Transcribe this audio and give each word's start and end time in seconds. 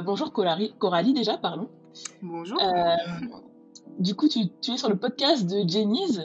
bonjour 0.00 0.32
Coralie, 0.32 0.72
Coralie 0.78 1.12
déjà, 1.12 1.38
pardon. 1.38 1.68
Bonjour. 2.22 2.58
Euh, 2.62 2.96
du 3.98 4.14
coup, 4.14 4.28
tu, 4.28 4.48
tu, 4.60 4.72
es 4.72 4.76
sur 4.76 4.88
le 4.88 4.96
podcast 4.96 5.46
de 5.46 5.68
Jenny's. 5.68 6.20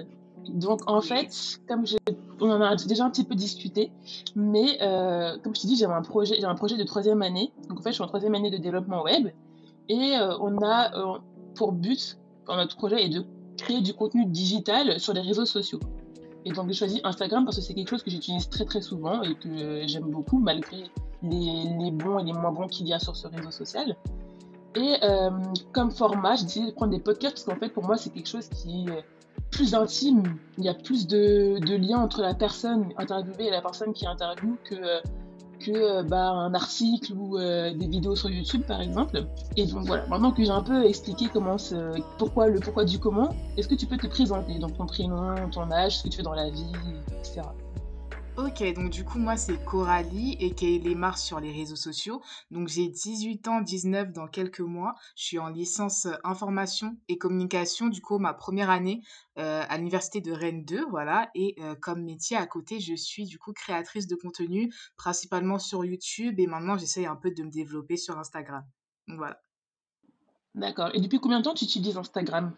Donc, 0.49 0.81
en 0.89 1.01
fait, 1.01 1.59
comme 1.68 1.88
je, 1.88 1.96
on 2.41 2.49
en 2.49 2.62
a 2.62 2.75
déjà 2.75 3.05
un 3.05 3.09
petit 3.09 3.23
peu 3.23 3.36
discuté, 3.36 3.91
mais 4.36 4.78
euh, 4.81 5.38
comme 5.44 5.55
je 5.55 5.62
te 5.62 5.67
dis, 5.67 5.75
j'ai 5.75 5.86
un 5.86 6.01
projet, 6.01 6.36
j'ai 6.36 6.46
un 6.46 6.55
projet 6.55 6.78
de 6.78 6.83
troisième 6.83 7.21
année. 7.21 7.51
Donc, 7.70 7.79
en 7.79 7.81
fait, 7.81 7.89
je 7.89 7.96
suis 7.96 8.04
en 8.04 8.07
troisième 8.07 8.36
année 8.36 8.51
de 8.51 8.57
développement 8.57 9.04
web, 9.04 9.29
et 9.90 10.18
euh, 10.18 10.38
on 10.40 10.62
a 10.62 10.96
euh, 10.98 11.20
pour 11.55 11.71
but, 11.71 12.18
dans 12.48 12.55
notre 12.55 12.76
projet, 12.76 13.04
est 13.04 13.10
de 13.10 13.26
créer 13.58 13.82
du 13.82 13.94
contenu 13.94 14.26
digital 14.26 15.00
sur 15.00 15.14
les 15.14 15.21
réseaux 15.21 15.46
sociaux. 15.46 15.80
Et 16.46 16.52
donc, 16.52 16.68
j'ai 16.68 16.73
choisi 16.73 17.02
Instagram 17.04 17.46
parce 17.46 17.57
que 17.57 17.62
c'est 17.62 17.73
quelque 17.73 17.89
chose 17.89 18.04
que 18.04 18.12
j'utilise 18.12 18.50
très 18.50 18.66
très 18.66 18.82
souvent 18.82 19.21
et 19.23 19.36
que 19.36 19.88
j'aime 19.88 20.09
beaucoup, 20.09 20.39
malgré 20.39 20.84
les, 21.21 21.91
bons 21.91 22.20
et 22.20 22.23
les 22.23 22.34
moins 22.34 22.52
bons 22.52 22.68
qu'il 22.68 22.88
y 22.88 22.94
a 22.94 23.00
sur 23.00 23.16
ce 23.16 23.27
réseau 23.27 23.52
social. 23.52 23.96
Et 24.76 24.95
euh, 25.04 25.30
comme 25.72 25.91
format, 25.91 26.36
j'ai 26.36 26.45
décidé 26.45 26.67
de 26.67 26.72
prendre 26.72 26.91
des 26.91 27.00
podcasts 27.00 27.36
parce 27.36 27.45
qu'en 27.45 27.59
fait, 27.59 27.70
pour 27.70 27.84
moi, 27.84 27.95
c'est 27.95 28.09
quelque 28.09 28.27
chose 28.27 28.50
qui 28.50 28.86
est 28.90 29.05
plus 29.52 29.76
intime. 29.76 30.23
Il 30.58 30.66
y 30.66 30.70
a 30.70 30.73
plus 30.73 31.08
de, 31.08 31.59
de 31.59 31.76
liens 31.76 32.00
entre 32.00 32.22
la 32.22 32.34
personne 32.34 32.89
interviewée 32.98 33.48
et 33.48 33.52
la 33.52 33.62
personne 33.62 33.94
qui 33.94 34.08
interviewe 34.08 34.58
que, 34.64 35.02
que 35.66 36.02
bah, 36.03 36.30
un 36.30 36.53
article 36.53 37.13
ou 37.13 37.38
euh, 37.38 37.73
des 37.73 37.88
vidéos 37.88 38.16
sur 38.16 38.30
YouTube, 38.30 38.63
par 38.63 38.81
exemple. 38.81 39.26
Et 39.55 39.66
donc 39.66 39.86
voilà, 39.86 40.05
maintenant 40.08 40.31
que 40.31 40.44
j'ai 40.44 40.49
un 40.49 40.63
peu 40.63 40.86
expliqué 40.86 41.27
comment 41.31 41.58
pourquoi 42.17 42.48
le 42.48 42.59
pourquoi 42.59 42.86
du 42.86 42.99
comment, 42.99 43.36
est-ce 43.58 43.67
que 43.67 43.76
tu 43.76 43.86
peux 43.86 43.98
te 43.98 44.08
présenter? 44.08 44.59
Donc 44.59 44.77
ton 44.77 44.86
prénom, 44.86 45.36
ton 45.52 45.72
âge, 45.72 45.98
ce 45.98 46.03
que 46.03 46.09
tu 46.09 46.17
fais 46.17 46.23
dans 46.23 46.34
la 46.34 46.49
vie, 46.49 46.72
etc. 47.20 47.41
Ok, 48.36 48.64
donc 48.73 48.90
du 48.90 49.05
coup, 49.05 49.20
moi, 49.20 49.38
c'est 49.38 49.64
Coralie 49.64 50.36
et 50.40 50.55
est 50.60 50.96
Mars 50.96 51.22
sur 51.22 51.40
les 51.40 51.52
réseaux 51.52 51.76
sociaux. 51.76 52.20
Donc, 52.50 52.68
j'ai 52.68 52.88
18 52.88 53.48
ans, 53.48 53.62
19 53.62 54.12
dans 54.12 54.28
quelques 54.28 54.59
mois. 54.59 54.96
Je 55.16 55.26
suis 55.26 55.38
en 55.38 55.50
licence 55.50 56.08
euh, 56.08 56.16
information 56.23 56.98
et 57.08 57.20
communication, 57.20 57.90
du 57.90 58.02
coup, 58.02 58.17
ma 58.17 58.34
première 58.34 58.72
année 58.72 59.03
euh, 59.38 59.64
à 59.70 59.78
l'université 59.78 60.20
de 60.20 60.31
Rennes 60.31 60.66
2, 60.66 60.84
voilà. 60.90 61.30
Et 61.36 61.56
euh, 61.59 61.75
comme 61.75 62.03
métier 62.03 62.36
à 62.36 62.48
côté, 62.48 62.80
je 62.80 62.95
suis 62.95 63.25
du 63.25 63.38
coup 63.38 63.53
créatrice 63.53 64.08
de 64.08 64.16
contenu, 64.16 64.73
principalement 64.97 65.59
sur 65.59 65.86
YouTube. 65.86 66.40
Et 66.40 66.47
maintenant, 66.47 66.75
j'essaye 66.75 67.06
un 67.06 67.16
peu 67.16 67.30
de 67.30 67.44
me 67.44 67.52
développer 67.52 67.97
sur 67.97 68.18
Instagram. 68.18 68.66
Donc, 69.08 69.18
voilà. 69.18 69.40
D'accord. 70.56 70.90
Et 70.95 71.02
depuis 71.02 71.20
combien 71.20 71.38
de 71.38 71.44
temps 71.44 71.53
tu 71.53 71.66
utilises 71.66 71.97
Instagram? 71.97 72.52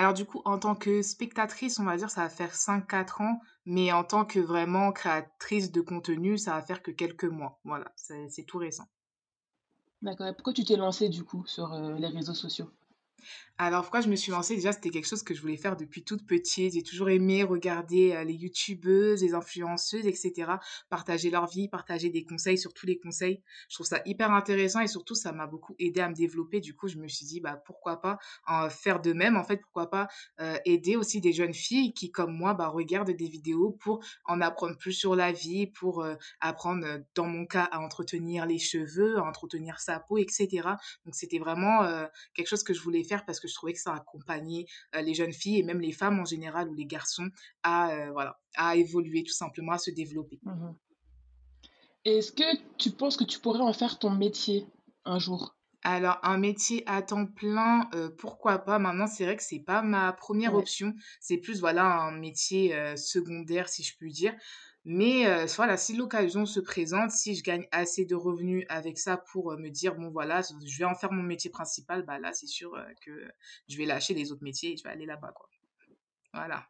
Alors 0.00 0.14
du 0.14 0.24
coup, 0.24 0.40
en 0.46 0.58
tant 0.58 0.74
que 0.74 1.02
spectatrice, 1.02 1.78
on 1.78 1.84
va 1.84 1.98
dire, 1.98 2.08
ça 2.08 2.22
va 2.22 2.30
faire 2.30 2.54
5-4 2.54 3.20
ans, 3.20 3.42
mais 3.66 3.92
en 3.92 4.02
tant 4.02 4.24
que 4.24 4.40
vraiment 4.40 4.92
créatrice 4.92 5.72
de 5.72 5.82
contenu, 5.82 6.38
ça 6.38 6.52
va 6.52 6.62
faire 6.62 6.82
que 6.82 6.90
quelques 6.90 7.24
mois. 7.26 7.60
Voilà, 7.64 7.92
c'est 7.96 8.44
tout 8.46 8.56
récent. 8.56 8.88
D'accord. 10.00 10.34
Pourquoi 10.34 10.54
tu 10.54 10.64
t'es 10.64 10.76
lancée 10.76 11.10
du 11.10 11.22
coup 11.22 11.44
sur 11.46 11.74
euh, 11.74 11.96
les 11.96 12.06
réseaux 12.06 12.32
sociaux? 12.32 12.70
Alors, 13.62 13.82
pourquoi 13.82 14.00
je 14.00 14.08
me 14.08 14.16
suis 14.16 14.32
lancée? 14.32 14.54
Déjà, 14.54 14.72
c'était 14.72 14.88
quelque 14.88 15.06
chose 15.06 15.22
que 15.22 15.34
je 15.34 15.42
voulais 15.42 15.58
faire 15.58 15.76
depuis 15.76 16.02
toute 16.02 16.26
petite. 16.26 16.72
J'ai 16.72 16.82
toujours 16.82 17.10
aimé 17.10 17.42
regarder 17.42 18.12
euh, 18.12 18.24
les 18.24 18.32
youtubeuses, 18.32 19.22
les 19.22 19.34
influenceuses, 19.34 20.06
etc. 20.06 20.52
Partager 20.88 21.28
leur 21.28 21.46
vie, 21.46 21.68
partager 21.68 22.08
des 22.08 22.24
conseils, 22.24 22.56
surtout 22.56 22.86
les 22.86 22.98
conseils. 22.98 23.42
Je 23.68 23.74
trouve 23.74 23.86
ça 23.86 24.00
hyper 24.06 24.32
intéressant 24.32 24.80
et 24.80 24.86
surtout, 24.86 25.14
ça 25.14 25.32
m'a 25.32 25.46
beaucoup 25.46 25.76
aidé 25.78 26.00
à 26.00 26.08
me 26.08 26.14
développer. 26.14 26.60
Du 26.60 26.74
coup, 26.74 26.88
je 26.88 26.96
me 26.96 27.06
suis 27.06 27.26
dit, 27.26 27.40
bah, 27.40 27.62
pourquoi 27.66 28.00
pas 28.00 28.18
en 28.46 28.70
faire 28.70 28.98
de 28.98 29.12
même? 29.12 29.36
En 29.36 29.44
fait, 29.44 29.58
pourquoi 29.58 29.90
pas 29.90 30.08
euh, 30.40 30.56
aider 30.64 30.96
aussi 30.96 31.20
des 31.20 31.34
jeunes 31.34 31.52
filles 31.52 31.92
qui, 31.92 32.10
comme 32.10 32.34
moi, 32.34 32.54
bah, 32.54 32.68
regardent 32.68 33.10
des 33.10 33.28
vidéos 33.28 33.76
pour 33.78 34.02
en 34.24 34.40
apprendre 34.40 34.78
plus 34.78 34.94
sur 34.94 35.14
la 35.14 35.32
vie, 35.32 35.66
pour 35.66 36.02
euh, 36.02 36.14
apprendre, 36.40 36.86
dans 37.14 37.26
mon 37.26 37.44
cas, 37.44 37.68
à 37.72 37.80
entretenir 37.80 38.46
les 38.46 38.58
cheveux, 38.58 39.18
à 39.18 39.22
entretenir 39.22 39.80
sa 39.80 40.00
peau, 40.00 40.16
etc. 40.16 40.48
Donc, 41.04 41.14
c'était 41.14 41.38
vraiment 41.38 41.86
quelque 42.32 42.46
chose 42.46 42.62
que 42.62 42.72
je 42.72 42.80
voulais 42.80 43.04
faire 43.04 43.09
parce 43.26 43.40
que 43.40 43.48
je 43.48 43.54
trouvais 43.54 43.72
que 43.72 43.80
ça 43.80 43.94
accompagnait 43.94 44.66
les 44.94 45.14
jeunes 45.14 45.32
filles 45.32 45.58
et 45.58 45.62
même 45.62 45.80
les 45.80 45.92
femmes 45.92 46.20
en 46.20 46.24
général 46.24 46.68
ou 46.68 46.74
les 46.74 46.86
garçons 46.86 47.28
à, 47.62 48.10
voilà, 48.12 48.38
à 48.56 48.76
évoluer 48.76 49.22
tout 49.22 49.32
simplement, 49.32 49.72
à 49.72 49.78
se 49.78 49.90
développer. 49.90 50.38
Mmh 50.42 50.72
Est-ce 52.04 52.32
que 52.32 52.76
tu 52.78 52.90
penses 52.90 53.16
que 53.16 53.24
tu 53.24 53.38
pourrais 53.40 53.60
en 53.60 53.72
faire 53.72 53.98
ton 53.98 54.10
métier 54.10 54.66
un 55.04 55.18
jour? 55.18 55.56
Alors, 55.82 56.18
un 56.22 56.36
métier 56.36 56.82
à 56.86 57.00
temps 57.00 57.26
plein, 57.26 57.88
euh, 57.94 58.10
pourquoi 58.18 58.58
pas? 58.58 58.78
Maintenant, 58.78 59.06
c'est 59.06 59.24
vrai 59.24 59.36
que 59.36 59.42
c'est 59.42 59.60
pas 59.60 59.80
ma 59.80 60.12
première 60.12 60.54
option. 60.54 60.94
C'est 61.20 61.38
plus, 61.38 61.60
voilà, 61.60 62.02
un 62.02 62.12
métier 62.12 62.76
secondaire, 62.96 63.68
si 63.68 63.82
je 63.82 63.96
puis 63.96 64.12
dire. 64.12 64.34
Mais 64.84 65.26
euh, 65.26 65.46
voilà, 65.56 65.76
si 65.76 65.94
l'occasion 65.94 66.46
se 66.46 66.58
présente, 66.58 67.10
si 67.10 67.34
je 67.34 67.42
gagne 67.42 67.66
assez 67.70 68.06
de 68.06 68.14
revenus 68.14 68.64
avec 68.70 68.98
ça 68.98 69.18
pour 69.18 69.52
euh, 69.52 69.58
me 69.58 69.68
dire, 69.68 69.94
bon 69.94 70.10
voilà, 70.10 70.40
je 70.40 70.78
vais 70.78 70.84
en 70.84 70.94
faire 70.94 71.12
mon 71.12 71.22
métier 71.22 71.50
principal, 71.50 72.02
bah 72.02 72.18
là, 72.18 72.32
c'est 72.32 72.46
sûr 72.46 72.74
euh, 72.74 72.84
que 73.04 73.28
je 73.68 73.76
vais 73.76 73.84
lâcher 73.84 74.14
les 74.14 74.32
autres 74.32 74.42
métiers 74.42 74.72
et 74.72 74.76
je 74.76 74.82
vais 74.82 74.90
aller 74.90 75.04
là-bas, 75.04 75.32
quoi. 75.32 75.48
Voilà. 76.32 76.66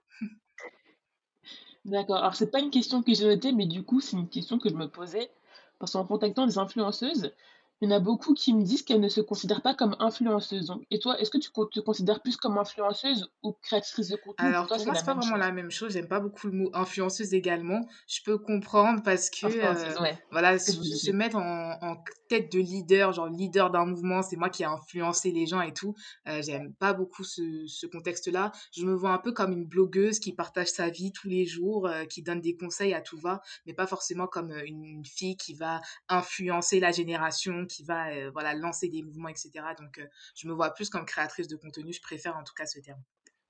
D'accord. 1.84 2.16
Alors, 2.16 2.34
c'est 2.34 2.50
pas 2.50 2.60
une 2.60 2.70
question 2.70 3.02
que 3.02 3.14
j'ai 3.14 3.26
notée, 3.26 3.52
mais 3.52 3.66
du 3.66 3.84
coup, 3.84 4.00
c'est 4.00 4.16
une 4.16 4.28
question 4.28 4.58
que 4.58 4.68
je 4.68 4.74
me 4.74 4.88
posais. 4.88 5.30
Parce 5.78 5.92
qu'en 5.92 6.04
contactant 6.04 6.46
des 6.46 6.58
influenceuses, 6.58 7.32
il 7.80 7.88
y 7.88 7.92
en 7.92 7.96
a 7.96 8.00
beaucoup 8.00 8.34
qui 8.34 8.52
me 8.52 8.62
disent 8.62 8.82
qu'elles 8.82 9.00
ne 9.00 9.08
se 9.08 9.20
considèrent 9.22 9.62
pas 9.62 9.74
comme 9.74 9.96
influenceuses. 10.00 10.72
et 10.90 10.98
toi, 10.98 11.18
est-ce 11.18 11.30
que 11.30 11.38
tu 11.38 11.50
te 11.50 11.80
considères 11.80 12.20
plus 12.20 12.36
comme 12.36 12.58
influenceuse 12.58 13.30
ou 13.42 13.52
créatrice 13.62 14.08
de 14.08 14.16
contenu? 14.16 14.46
Alors, 14.46 14.66
pour, 14.66 14.84
moi, 14.84 14.94
c'est 14.94 15.06
pas 15.06 15.14
vraiment 15.14 15.36
la 15.36 15.50
même 15.50 15.70
chose. 15.70 15.94
J'aime 15.94 16.08
pas 16.08 16.20
beaucoup 16.20 16.48
le 16.48 16.52
mot 16.52 16.70
influenceuse 16.74 17.32
également. 17.32 17.80
Je 18.06 18.20
peux 18.22 18.36
comprendre 18.36 19.02
parce 19.02 19.30
que, 19.30 19.46
euh, 19.46 20.12
voilà, 20.30 20.58
se, 20.58 21.10
mettre 21.10 21.36
en, 21.36 21.96
tête 22.28 22.52
de 22.52 22.60
leader, 22.60 23.12
genre 23.12 23.28
leader 23.28 23.70
d'un 23.70 23.86
mouvement, 23.86 24.22
c'est 24.22 24.36
moi 24.36 24.50
qui 24.50 24.62
ai 24.62 24.66
influencé 24.66 25.32
les 25.32 25.46
gens 25.46 25.62
et 25.62 25.72
tout. 25.72 25.94
Euh, 26.28 26.42
j'aime 26.42 26.72
pas 26.74 26.92
beaucoup 26.92 27.24
ce, 27.24 27.66
ce 27.66 27.86
contexte-là. 27.86 28.52
Je 28.72 28.84
me 28.84 28.94
vois 28.94 29.10
un 29.10 29.18
peu 29.18 29.32
comme 29.32 29.52
une 29.52 29.64
blogueuse 29.64 30.20
qui 30.20 30.32
partage 30.32 30.68
sa 30.68 30.90
vie 30.90 31.12
tous 31.12 31.28
les 31.28 31.44
jours, 31.46 31.88
euh, 31.88 32.04
qui 32.04 32.22
donne 32.22 32.40
des 32.40 32.56
conseils 32.56 32.94
à 32.94 33.00
tout 33.00 33.18
va, 33.18 33.40
mais 33.66 33.72
pas 33.72 33.86
forcément 33.86 34.26
comme 34.26 34.52
une 34.64 35.04
fille 35.04 35.36
qui 35.36 35.54
va 35.54 35.80
influencer 36.08 36.78
la 36.78 36.92
génération, 36.92 37.66
qui 37.70 37.84
va 37.84 38.08
euh, 38.08 38.30
voilà, 38.32 38.54
lancer 38.54 38.88
des 38.88 39.02
mouvements, 39.02 39.28
etc. 39.28 39.50
Donc, 39.78 39.98
euh, 39.98 40.06
je 40.34 40.48
me 40.48 40.52
vois 40.52 40.70
plus 40.70 40.90
comme 40.90 41.04
créatrice 41.04 41.48
de 41.48 41.56
contenu. 41.56 41.92
Je 41.92 42.02
préfère 42.02 42.36
en 42.36 42.44
tout 42.44 42.54
cas 42.54 42.66
ce 42.66 42.80
terme. 42.80 43.00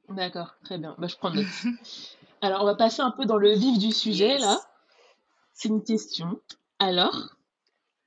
D'accord, 0.09 0.55
très 0.65 0.79
bien. 0.79 0.95
Bah, 0.99 1.07
je 1.07 1.17
prends 1.17 1.31
note. 1.31 1.47
Alors, 2.43 2.63
on 2.63 2.67
va 2.67 2.75
passer 2.75 3.01
un 3.03 3.11
peu 3.11 3.27
dans 3.27 3.37
le 3.37 3.53
vif 3.53 3.79
du 3.79 3.93
sujet, 3.93 4.39
là. 4.39 4.59
C'est 5.53 5.69
une 5.69 5.85
question. 5.85 6.41
Alors, 6.79 7.35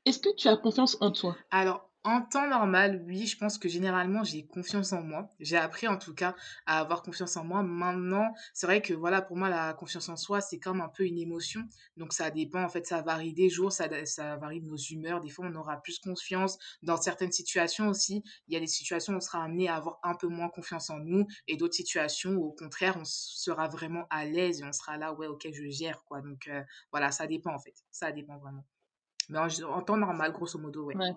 est-ce 0.06 0.20
que 0.20 0.34
tu 0.36 0.48
as 0.48 0.58
confiance 0.58 0.98
en 1.02 1.12
toi? 1.12 1.36
Alors, 1.52 1.90
en 2.06 2.22
temps 2.22 2.48
normal, 2.48 3.02
oui, 3.08 3.26
je 3.26 3.38
pense 3.38 3.58
que 3.58 3.70
généralement 3.70 4.26
j'ai 4.26 4.46
confiance 4.46 4.92
en 4.92 5.02
moi. 5.02 5.30
J'ai 5.40 5.56
appris 5.56 5.88
en 5.88 5.98
tout 5.98 6.14
cas 6.14 6.36
à 6.66 6.80
avoir 6.80 7.02
confiance 7.02 7.38
en 7.38 7.46
moi. 7.46 7.64
Maintenant, 7.64 8.34
c'est 8.54 8.68
vrai 8.68 8.82
que 8.82 8.94
voilà, 8.94 9.22
pour 9.22 9.38
moi 9.38 9.48
la 9.48 9.74
confiance 9.74 10.10
en 10.10 10.18
soi, 10.18 10.42
c'est 10.42 10.60
comme 10.60 10.82
un 10.82 10.90
peu 10.90 11.06
une 11.06 11.18
émotion. 11.18 11.62
Donc 11.96 12.12
ça 12.12 12.30
dépend, 12.30 12.62
en 12.62 12.68
fait, 12.68 12.86
ça 12.86 13.02
varie 13.02 13.34
des 13.34 13.50
jours, 13.50 13.72
ça, 13.72 13.88
varie 14.38 14.60
de 14.60 14.68
nos 14.68 14.76
humeurs. 14.76 15.22
Des 15.22 15.30
fois, 15.30 15.46
on 15.50 15.56
aura 15.56 15.82
plus 15.82 16.00
confiance 16.00 16.58
dans 16.82 16.98
certaines 16.98 17.32
situations 17.32 17.88
aussi. 17.88 18.22
Il 18.50 18.54
y 18.54 18.58
a 18.58 18.60
des 18.60 18.68
situations 18.68 19.14
où 19.14 19.18
on 19.18 19.22
sera 19.22 19.42
amené 19.42 19.70
à 19.70 19.76
avoir 19.76 20.00
un 20.04 20.16
peu 20.16 20.28
moins 20.28 20.50
confiance 20.50 20.90
en 20.90 21.00
nous 21.00 21.26
et 21.48 21.56
d'autres 21.56 21.76
situations 21.76 22.32
où 22.32 22.48
au 22.48 22.52
contraire, 22.52 22.98
on 23.00 23.06
sera 23.06 23.70
vraiment 23.70 24.08
à 24.10 24.26
l'aise 24.26 24.60
et 24.60 24.66
on 24.66 24.74
sera 24.74 24.98
là, 24.98 25.14
ouais, 25.14 25.28
ok, 25.28 25.48
je 25.54 25.70
gère 25.70 26.04
quoi. 26.04 26.22
Donc 26.22 26.50
euh, 26.50 26.64
voilà, 26.92 27.12
ça 27.12 27.28
dépend 27.28 27.54
en 27.54 27.60
fait. 27.60 27.76
Ça 27.92 28.12
dépend 28.12 28.38
vraiment. 28.40 28.66
Mais 29.30 29.40
en, 29.40 29.82
temps 29.82 29.96
normal, 29.96 30.34
grosso 30.34 30.60
modo, 30.60 30.84
ouais. 30.84 30.98
ouais. 30.98 31.14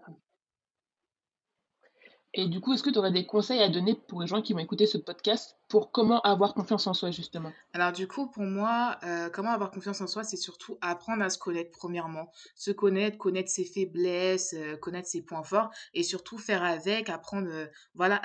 Et 2.35 2.49
du 2.49 2.61
coup, 2.61 2.75
est-ce 2.75 2.83
que 2.83 2.91
tu 2.91 2.99
aurais 2.99 3.13
des 3.13 3.27
conseils 3.27 3.63
à 3.63 3.69
donner 3.69 3.95
pour 3.95 4.21
les 4.21 4.27
gens 4.27 4.43
qui 4.43 4.53
vont 4.53 4.59
écouter 4.59 4.87
ce 4.87 4.99
podcast 4.99 5.57
pour 5.69 5.91
comment 5.91 6.21
avoir 6.21 6.54
confiance 6.54 6.87
en 6.87 6.94
soi, 6.94 7.10
justement 7.10 7.53
Alors, 7.72 7.91
du 7.91 8.06
coup, 8.06 8.28
pour 8.28 8.44
moi, 8.44 8.99
euh, 9.03 9.28
comment 9.31 9.50
avoir 9.50 9.72
confiance 9.72 10.00
en 10.00 10.06
soi, 10.06 10.22
c'est 10.22 10.37
surtout 10.37 10.78
apprendre 10.81 11.25
à 11.25 11.31
se 11.31 11.38
connaître, 11.38 11.71
premièrement. 11.72 12.31
Se 12.54 12.71
connaître, 12.71 13.19
connaître 13.19 13.50
ses 13.50 13.65
faiblesses, 13.65 14.54
euh, 14.54 14.77
connaître 14.77 15.09
ses 15.09 15.22
points 15.22 15.43
forts 15.43 15.71
et 15.93 16.04
surtout 16.04 16.38
faire 16.38 16.62
avec, 16.62 17.09
apprendre 17.09 17.48
euh, 17.51 17.66
voilà, 17.95 18.21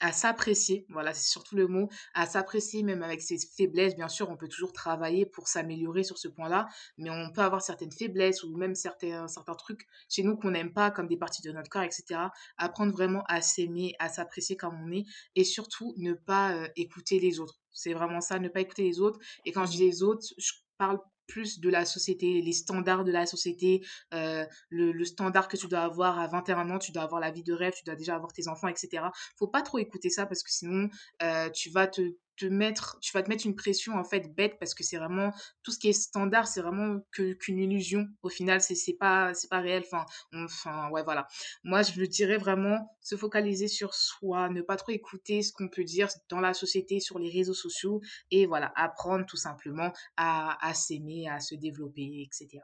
à, 0.00 0.12
s'apprécier. 0.12 0.86
Voilà, 0.88 1.12
c'est 1.12 1.30
surtout 1.30 1.56
le 1.56 1.68
mot, 1.68 1.90
à 2.14 2.24
s'apprécier, 2.24 2.82
même 2.82 3.02
avec 3.02 3.20
ses 3.20 3.36
faiblesses. 3.38 3.94
Bien 3.94 4.08
sûr, 4.08 4.30
on 4.30 4.36
peut 4.36 4.48
toujours 4.48 4.72
travailler 4.72 5.26
pour 5.26 5.48
s'améliorer 5.48 6.04
sur 6.04 6.16
ce 6.16 6.28
point-là, 6.28 6.68
mais 6.96 7.10
on 7.10 7.30
peut 7.32 7.42
avoir 7.42 7.60
certaines 7.60 7.92
faiblesses 7.92 8.42
ou 8.44 8.56
même 8.56 8.74
certains, 8.74 9.28
certains 9.28 9.54
trucs 9.54 9.86
chez 10.08 10.22
nous 10.22 10.36
qu'on 10.36 10.52
n'aime 10.52 10.72
pas, 10.72 10.90
comme 10.90 11.06
des 11.06 11.18
parties 11.18 11.42
de 11.42 11.52
notre 11.52 11.68
corps, 11.68 11.82
etc. 11.82 12.20
Apprendre 12.56 12.92
vraiment 12.92 13.24
à 13.28 13.42
s'aimer, 13.42 13.94
à 13.98 14.08
s'apprécier 14.08 14.56
comme 14.56 14.80
on 14.82 14.90
est 14.90 15.04
et 15.36 15.44
surtout 15.44 15.92
ne 15.98 16.14
pas 16.14 16.61
euh, 16.62 16.68
écouter 16.76 17.18
les 17.18 17.40
autres. 17.40 17.60
C'est 17.70 17.92
vraiment 17.92 18.20
ça, 18.20 18.38
ne 18.38 18.48
pas 18.48 18.60
écouter 18.60 18.82
les 18.82 19.00
autres. 19.00 19.18
Et 19.44 19.52
quand 19.52 19.66
je 19.66 19.72
dis 19.72 19.84
les 19.84 20.02
autres, 20.02 20.26
je 20.38 20.52
parle 20.78 20.98
plus 21.26 21.60
de 21.60 21.70
la 21.70 21.84
société, 21.84 22.42
les 22.42 22.52
standards 22.52 23.04
de 23.04 23.12
la 23.12 23.26
société, 23.26 23.84
euh, 24.12 24.44
le, 24.70 25.04
standard 25.04 25.48
que 25.48 25.56
tu 25.56 25.66
dois 25.68 25.80
avoir 25.80 26.18
à 26.18 26.26
21 26.26 26.70
ans, 26.70 26.78
tu 26.78 26.92
dois 26.92 27.04
avoir 27.04 27.20
la 27.20 27.30
vie 27.30 27.42
de 27.42 27.52
rêve, 27.52 27.72
tu 27.74 27.84
dois 27.84 27.94
déjà 27.94 28.14
avoir 28.16 28.32
tes 28.32 28.48
enfants, 28.48 28.68
etc. 28.68 29.04
Faut 29.38 29.48
pas 29.48 29.62
trop 29.62 29.78
écouter 29.78 30.10
ça 30.10 30.26
parce 30.26 30.42
que 30.42 30.50
sinon, 30.50 30.88
euh, 31.22 31.48
tu 31.50 31.70
vas 31.70 31.86
te 31.86 32.02
te 32.36 32.46
mettre, 32.46 32.98
tu 33.00 33.12
vas 33.12 33.22
te 33.22 33.28
mettre 33.28 33.46
une 33.46 33.54
pression 33.56 33.94
en 33.94 34.04
fait 34.04 34.34
bête 34.34 34.58
parce 34.58 34.74
que 34.74 34.82
c'est 34.84 34.96
vraiment 34.96 35.32
tout 35.62 35.70
ce 35.72 35.78
qui 35.78 35.88
est 35.88 35.92
standard, 35.92 36.46
c'est 36.48 36.60
vraiment 36.62 37.00
qu'une 37.12 37.58
illusion. 37.58 38.08
Au 38.22 38.28
final, 38.28 38.60
c'est 38.60 38.74
c'est 38.74 38.94
pas 38.94 39.34
c'est 39.34 39.48
pas 39.48 39.60
réel. 39.60 39.82
Enfin, 39.86 40.04
enfin 40.34 40.90
ouais 40.90 41.02
voilà. 41.02 41.26
Moi, 41.64 41.82
je 41.82 41.98
le 42.00 42.06
dirais 42.06 42.38
vraiment 42.38 42.96
se 43.00 43.16
focaliser 43.16 43.68
sur 43.68 43.94
soi, 43.94 44.48
ne 44.48 44.62
pas 44.62 44.76
trop 44.76 44.92
écouter 44.92 45.42
ce 45.42 45.52
qu'on 45.52 45.68
peut 45.68 45.84
dire 45.84 46.08
dans 46.28 46.40
la 46.40 46.54
société, 46.54 47.00
sur 47.00 47.18
les 47.18 47.30
réseaux 47.30 47.54
sociaux 47.54 48.00
et 48.30 48.46
voilà, 48.46 48.72
apprendre 48.76 49.26
tout 49.26 49.36
simplement 49.36 49.92
à 50.16 50.58
à 50.66 50.74
s'aimer, 50.74 51.28
à 51.28 51.40
se 51.40 51.54
développer, 51.54 52.26
etc. 52.28 52.62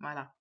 Voilà. 0.00 0.37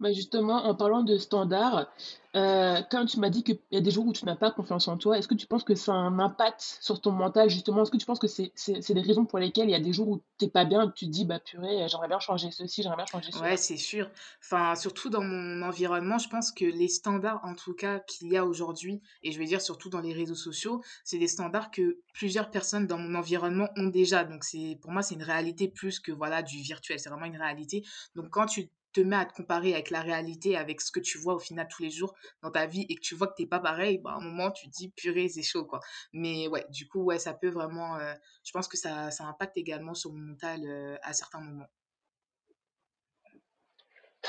Bah, 0.00 0.12
justement, 0.12 0.64
en 0.64 0.74
parlant 0.76 1.02
de 1.02 1.16
standards, 1.18 1.88
heu, 2.36 2.76
quand 2.90 3.04
tu 3.06 3.18
m'as 3.18 3.30
dit 3.30 3.42
qu'il 3.42 3.58
y 3.72 3.76
a 3.76 3.80
des 3.80 3.90
jours 3.90 4.06
où 4.06 4.12
tu 4.12 4.24
n'as 4.26 4.36
pas 4.36 4.52
confiance 4.52 4.86
en 4.86 4.96
toi, 4.96 5.18
est-ce 5.18 5.26
que 5.26 5.34
tu 5.34 5.46
penses 5.48 5.64
que 5.64 5.74
ça 5.74 5.92
a 5.92 5.96
un 5.96 6.20
impact 6.20 6.60
sur 6.80 7.00
ton 7.00 7.10
mental 7.10 7.50
justement? 7.50 7.82
Est-ce 7.82 7.90
que 7.90 7.96
tu 7.96 8.06
penses 8.06 8.20
que 8.20 8.28
c'est 8.28 8.52
c'est 8.54 8.80
c'est 8.80 8.94
des 8.94 9.00
raisons 9.00 9.24
pour 9.26 9.40
lesquelles 9.40 9.68
il 9.68 9.72
y 9.72 9.74
a 9.74 9.80
des 9.80 9.92
jours 9.92 10.08
où 10.08 10.22
tu 10.38 10.44
es 10.44 10.48
pas 10.50 10.64
bien, 10.64 10.88
tu 10.90 11.06
te 11.06 11.10
dis: 11.10 11.24
«Bah, 11.24 11.40
purée, 11.40 11.88
j'aimerais 11.88 12.08
bien 12.08 12.20
changer 12.20 12.50
ceci, 12.52 12.82
j'aimerais 12.82 12.96
bien 12.96 13.06
changer 13.06 13.32
Ouais, 13.34 13.56
cela»? 13.56 13.58
c'est 13.58 13.76
sûr. 13.76 14.10
Enfin, 14.42 14.74
surtout 14.74 15.10
dans 15.10 15.22
mon 15.22 15.60
environnement, 15.62 16.16
je 16.16 16.28
pense 16.30 16.50
que 16.50 16.64
les 16.64 16.88
standards, 16.88 17.40
en 17.44 17.54
tout 17.54 17.74
cas, 17.74 18.00
qu'il 18.00 18.28
y 18.28 18.38
a 18.38 18.44
aujourd'hui, 18.46 19.02
et 19.22 19.32
je 19.32 19.38
vais 19.38 19.44
dire 19.44 19.60
surtout 19.60 19.90
dans 19.90 20.00
les 20.00 20.14
réseaux 20.14 20.34
sociaux, 20.34 20.82
c'est 21.04 21.18
des 21.18 21.28
standards 21.28 21.70
que 21.70 22.00
plusieurs 22.14 22.50
personnes 22.50 22.86
dans 22.86 22.96
mon 22.96 23.14
environnement 23.14 23.68
ont 23.76 23.88
déjà. 23.88 24.24
Donc, 24.24 24.44
c'est, 24.44 24.78
pour 24.80 24.92
moi, 24.92 25.02
c'est 25.02 25.14
une 25.14 25.22
réalité 25.22 25.68
plus 25.68 26.00
que, 26.00 26.10
voilà, 26.10 26.42
du 26.42 26.56
virtuel. 26.62 26.98
C'est 26.98 27.10
vraiment 27.10 27.26
une 27.26 27.36
réalité. 27.36 27.84
Donc, 28.14 28.30
quand 28.30 28.46
tu 28.46 28.70
te 29.00 29.06
mets 29.06 29.16
à 29.16 29.24
te 29.24 29.34
comparer 29.34 29.74
avec 29.74 29.90
la 29.90 30.02
réalité, 30.02 30.56
avec 30.56 30.80
ce 30.80 30.90
que 30.90 31.00
tu 31.00 31.18
vois 31.18 31.34
au 31.34 31.38
final 31.38 31.68
tous 31.68 31.82
les 31.82 31.90
jours 31.90 32.14
dans 32.42 32.50
ta 32.50 32.66
vie 32.66 32.86
et 32.88 32.94
que 32.94 33.00
tu 33.00 33.14
vois 33.14 33.28
que 33.28 33.34
t'es 33.36 33.46
pas 33.46 33.60
pareil, 33.60 33.98
bah, 33.98 34.12
à 34.12 34.16
un 34.16 34.20
moment, 34.20 34.50
tu 34.50 34.68
te 34.68 34.72
dis, 34.72 34.88
purée, 34.90 35.28
c'est 35.28 35.42
chaud, 35.42 35.64
quoi. 35.64 35.80
Mais 36.12 36.48
ouais, 36.48 36.66
du 36.70 36.88
coup, 36.88 37.02
ouais, 37.02 37.18
ça 37.18 37.34
peut 37.34 37.48
vraiment, 37.48 37.96
euh, 37.96 38.14
je 38.44 38.52
pense 38.52 38.68
que 38.68 38.76
ça, 38.76 39.10
ça 39.10 39.24
impacte 39.24 39.56
également 39.56 39.94
sur 39.94 40.12
mon 40.12 40.20
mental, 40.20 40.60
euh, 40.66 40.96
à 41.02 41.12
certains 41.12 41.40
moments. 41.40 41.68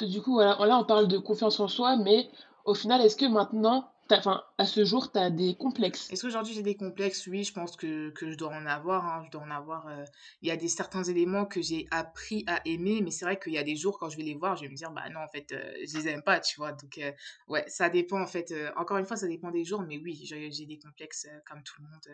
Du 0.01 0.21
coup, 0.21 0.33
voilà, 0.33 0.55
là, 0.65 0.77
on 0.77 0.85
parle 0.85 1.07
de 1.07 1.17
confiance 1.17 1.59
en 1.59 1.67
soi, 1.67 1.97
mais 1.97 2.29
au 2.63 2.73
final, 2.73 3.01
est-ce 3.01 3.15
que 3.17 3.25
maintenant, 3.25 3.91
enfin, 4.17 4.43
à 4.57 4.65
ce 4.65 4.83
jour, 4.85 5.11
tu 5.11 5.19
as 5.19 5.29
des 5.29 5.55
complexes? 5.55 6.09
Est-ce 6.11 6.23
qu'aujourd'hui 6.23 6.55
j'ai 6.55 6.63
des 6.63 6.75
complexes? 6.75 7.27
Oui, 7.27 7.43
je 7.43 7.53
pense 7.53 7.75
que 7.75 8.09
que 8.09 8.31
je 8.31 8.35
dois 8.37 8.49
en 8.49 8.65
avoir, 8.65 9.05
hein, 9.05 9.21
je 9.25 9.29
dois 9.29 9.41
en 9.43 9.51
avoir, 9.51 9.87
heu, 9.89 10.05
il 10.41 10.47
y 10.47 10.51
a 10.51 10.57
des 10.57 10.67
certains 10.67 11.03
éléments 11.03 11.45
que 11.45 11.61
j'ai 11.61 11.85
appris 11.91 12.43
à 12.47 12.61
aimer, 12.65 13.01
mais 13.03 13.11
c'est 13.11 13.25
vrai 13.25 13.37
qu'il 13.39 13.53
y 13.53 13.59
a 13.59 13.63
des 13.63 13.75
jours 13.75 13.99
quand 13.99 14.09
je 14.09 14.17
vais 14.17 14.23
les 14.23 14.33
voir, 14.33 14.55
je 14.55 14.63
vais 14.63 14.69
me 14.69 14.75
dire: 14.75 14.89
«Bah 14.91 15.07
non, 15.11 15.19
en 15.19 15.27
fait, 15.29 15.51
heu, 15.51 15.61
je 15.87 15.95
les 15.97 16.07
aime 16.07 16.23
pas», 16.23 16.39
tu 16.39 16.55
vois? 16.57 16.71
Donc 16.73 16.97
heu, 16.97 17.13
ouais, 17.47 17.63
ça 17.67 17.89
dépend 17.89 18.21
en 18.21 18.27
fait, 18.27 18.51
heu, 18.51 18.71
encore 18.75 18.97
une 18.97 19.05
fois, 19.05 19.17
ça 19.17 19.27
dépend 19.27 19.51
des 19.51 19.63
jours, 19.65 19.83
mais 19.83 19.99
oui, 19.99 20.15
j'ai 20.25 20.65
des 20.65 20.79
complexes, 20.79 21.25
heu, 21.25 21.41
comme 21.47 21.61
tout 21.63 21.75
le 21.81 21.87
monde, 21.87 22.07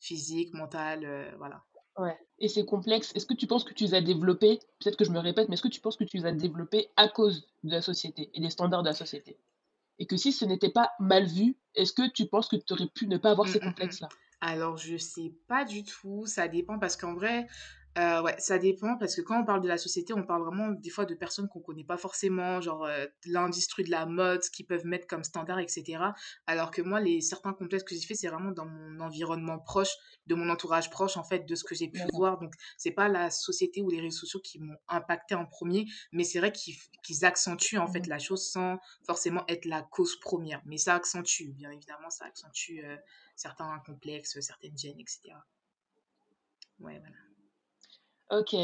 physique, 0.00 0.54
mental, 0.54 1.34
voilà. 1.38 1.64
Ouais. 1.98 2.16
Et 2.38 2.46
ces 2.48 2.64
complexes, 2.64 3.10
est-ce 3.16 3.26
que 3.26 3.34
tu 3.34 3.46
penses 3.48 3.64
que 3.64 3.74
tu 3.74 3.82
les 3.84 3.94
as 3.94 4.00
développés? 4.00 4.58
Peut-être 4.80 4.96
que 4.96 5.04
je 5.04 5.10
me 5.10 5.18
répète, 5.18 5.48
mais 5.48 5.54
est-ce 5.54 5.62
que 5.62 5.66
tu 5.68 5.80
penses 5.80 5.96
que 5.96 6.04
tu 6.04 6.16
les 6.18 6.26
as 6.26 6.30
développés 6.32 6.92
à 6.96 7.08
cause 7.08 7.48
de 7.64 7.70
la 7.72 7.82
société 7.82 8.30
et 8.32 8.40
des 8.40 8.50
standards 8.50 8.82
de 8.84 8.88
la 8.88 8.94
société? 8.94 9.38
Et 9.98 10.06
que 10.06 10.16
si 10.16 10.32
ce 10.32 10.44
n'était 10.44 10.70
pas 10.70 10.92
mal 11.00 11.26
vu, 11.26 11.56
est-ce 11.74 11.92
que 11.92 12.08
tu 12.10 12.26
penses 12.26 12.48
que 12.48 12.56
tu 12.56 12.72
aurais 12.72 12.88
pu 12.88 13.06
ne 13.08 13.18
pas 13.18 13.30
avoir 13.32 13.46
Mmh, 13.46 13.48
ces 13.48 13.60
mmh, 13.60 13.68
mmh. 13.68 13.74
complexes-là? 13.74 14.08
Alors 14.40 14.76
je 14.76 14.96
sais 14.96 15.32
pas 15.48 15.64
du 15.64 15.84
tout, 15.84 16.26
ça 16.26 16.48
dépend 16.48 16.78
parce 16.78 16.96
qu'en 16.96 17.14
vrai, 17.14 17.46
heu, 17.98 18.20
ouais, 18.22 18.34
ça 18.38 18.58
dépend 18.58 18.96
parce 18.98 19.14
que 19.16 19.20
quand 19.20 19.40
on 19.40 19.44
parle 19.44 19.60
de 19.60 19.68
la 19.68 19.78
société, 19.78 20.12
on 20.14 20.24
parle 20.24 20.42
vraiment 20.42 20.70
des 20.70 20.90
fois 20.90 21.04
de 21.04 21.14
personnes 21.14 21.48
qu'on 21.48 21.60
connaît 21.60 21.84
pas 21.84 21.96
forcément, 21.96 22.60
genre, 22.60 22.86
de 22.86 23.10
l'industrie 23.26 23.84
de 23.84 23.90
la 23.90 24.06
mode, 24.06 24.42
ce 24.42 24.50
qu'ils 24.50 24.66
peuvent 24.66 24.84
mettre 24.86 25.06
comme 25.06 25.24
standard 25.24 25.58
et 25.60 25.68
cetera. 25.68 26.14
Alors 26.46 26.70
que 26.70 26.82
moi, 26.82 27.00
les 27.00 27.20
certains 27.20 27.52
complexes 27.52 27.84
que 27.84 27.94
j'ai 27.94 28.00
fait, 28.06 28.14
c'est 28.14 28.28
vraiment 28.28 28.50
dans 28.52 28.66
mon 28.66 29.00
environnement 29.00 29.58
proche, 29.58 29.90
de 30.26 30.34
mon 30.34 30.48
entourage 30.50 30.90
proche, 30.90 31.16
en 31.16 31.24
fait, 31.24 31.40
de 31.46 31.54
ce 31.54 31.64
que 31.64 31.74
j'ai 31.74 31.88
pu 31.88 32.08
voir. 32.12 32.38
Donc 32.38 32.52
c'est 32.76 32.90
pas 32.92 33.08
la 33.08 33.30
société 33.30 33.82
ou 33.82 33.90
les 33.90 34.00
réseaux 34.00 34.18
sociaux 34.20 34.40
qui 34.40 34.58
m'ont 34.60 34.76
impacté 34.88 35.34
en 35.34 35.46
premier, 35.46 35.86
mais 36.12 36.24
c'est 36.24 36.38
vrai 36.38 36.52
qu'ils 36.52 36.76
qu'ils 37.04 37.24
accentuent, 37.24 37.78
en 37.78 37.86
fait, 37.88 38.06
Mmh 38.06 38.08
la 38.08 38.18
chose 38.18 38.46
sans 38.50 38.78
forcément 39.06 39.44
être 39.48 39.66
la 39.66 39.82
cause 39.82 40.18
première. 40.20 40.62
Mais 40.64 40.78
ça 40.78 40.94
accentue, 40.94 41.52
bien 41.52 41.70
évidemment, 41.70 42.10
ça 42.10 42.24
accentue, 42.26 42.80
heu, 42.84 42.98
certains 43.36 43.78
complexes, 43.86 44.40
certaines 44.40 44.76
gênes, 44.78 44.98
et 45.00 45.04
cetera. 45.06 45.44
Ouais, 46.78 46.98
voilà. 47.00 47.23
OK. 48.30 48.54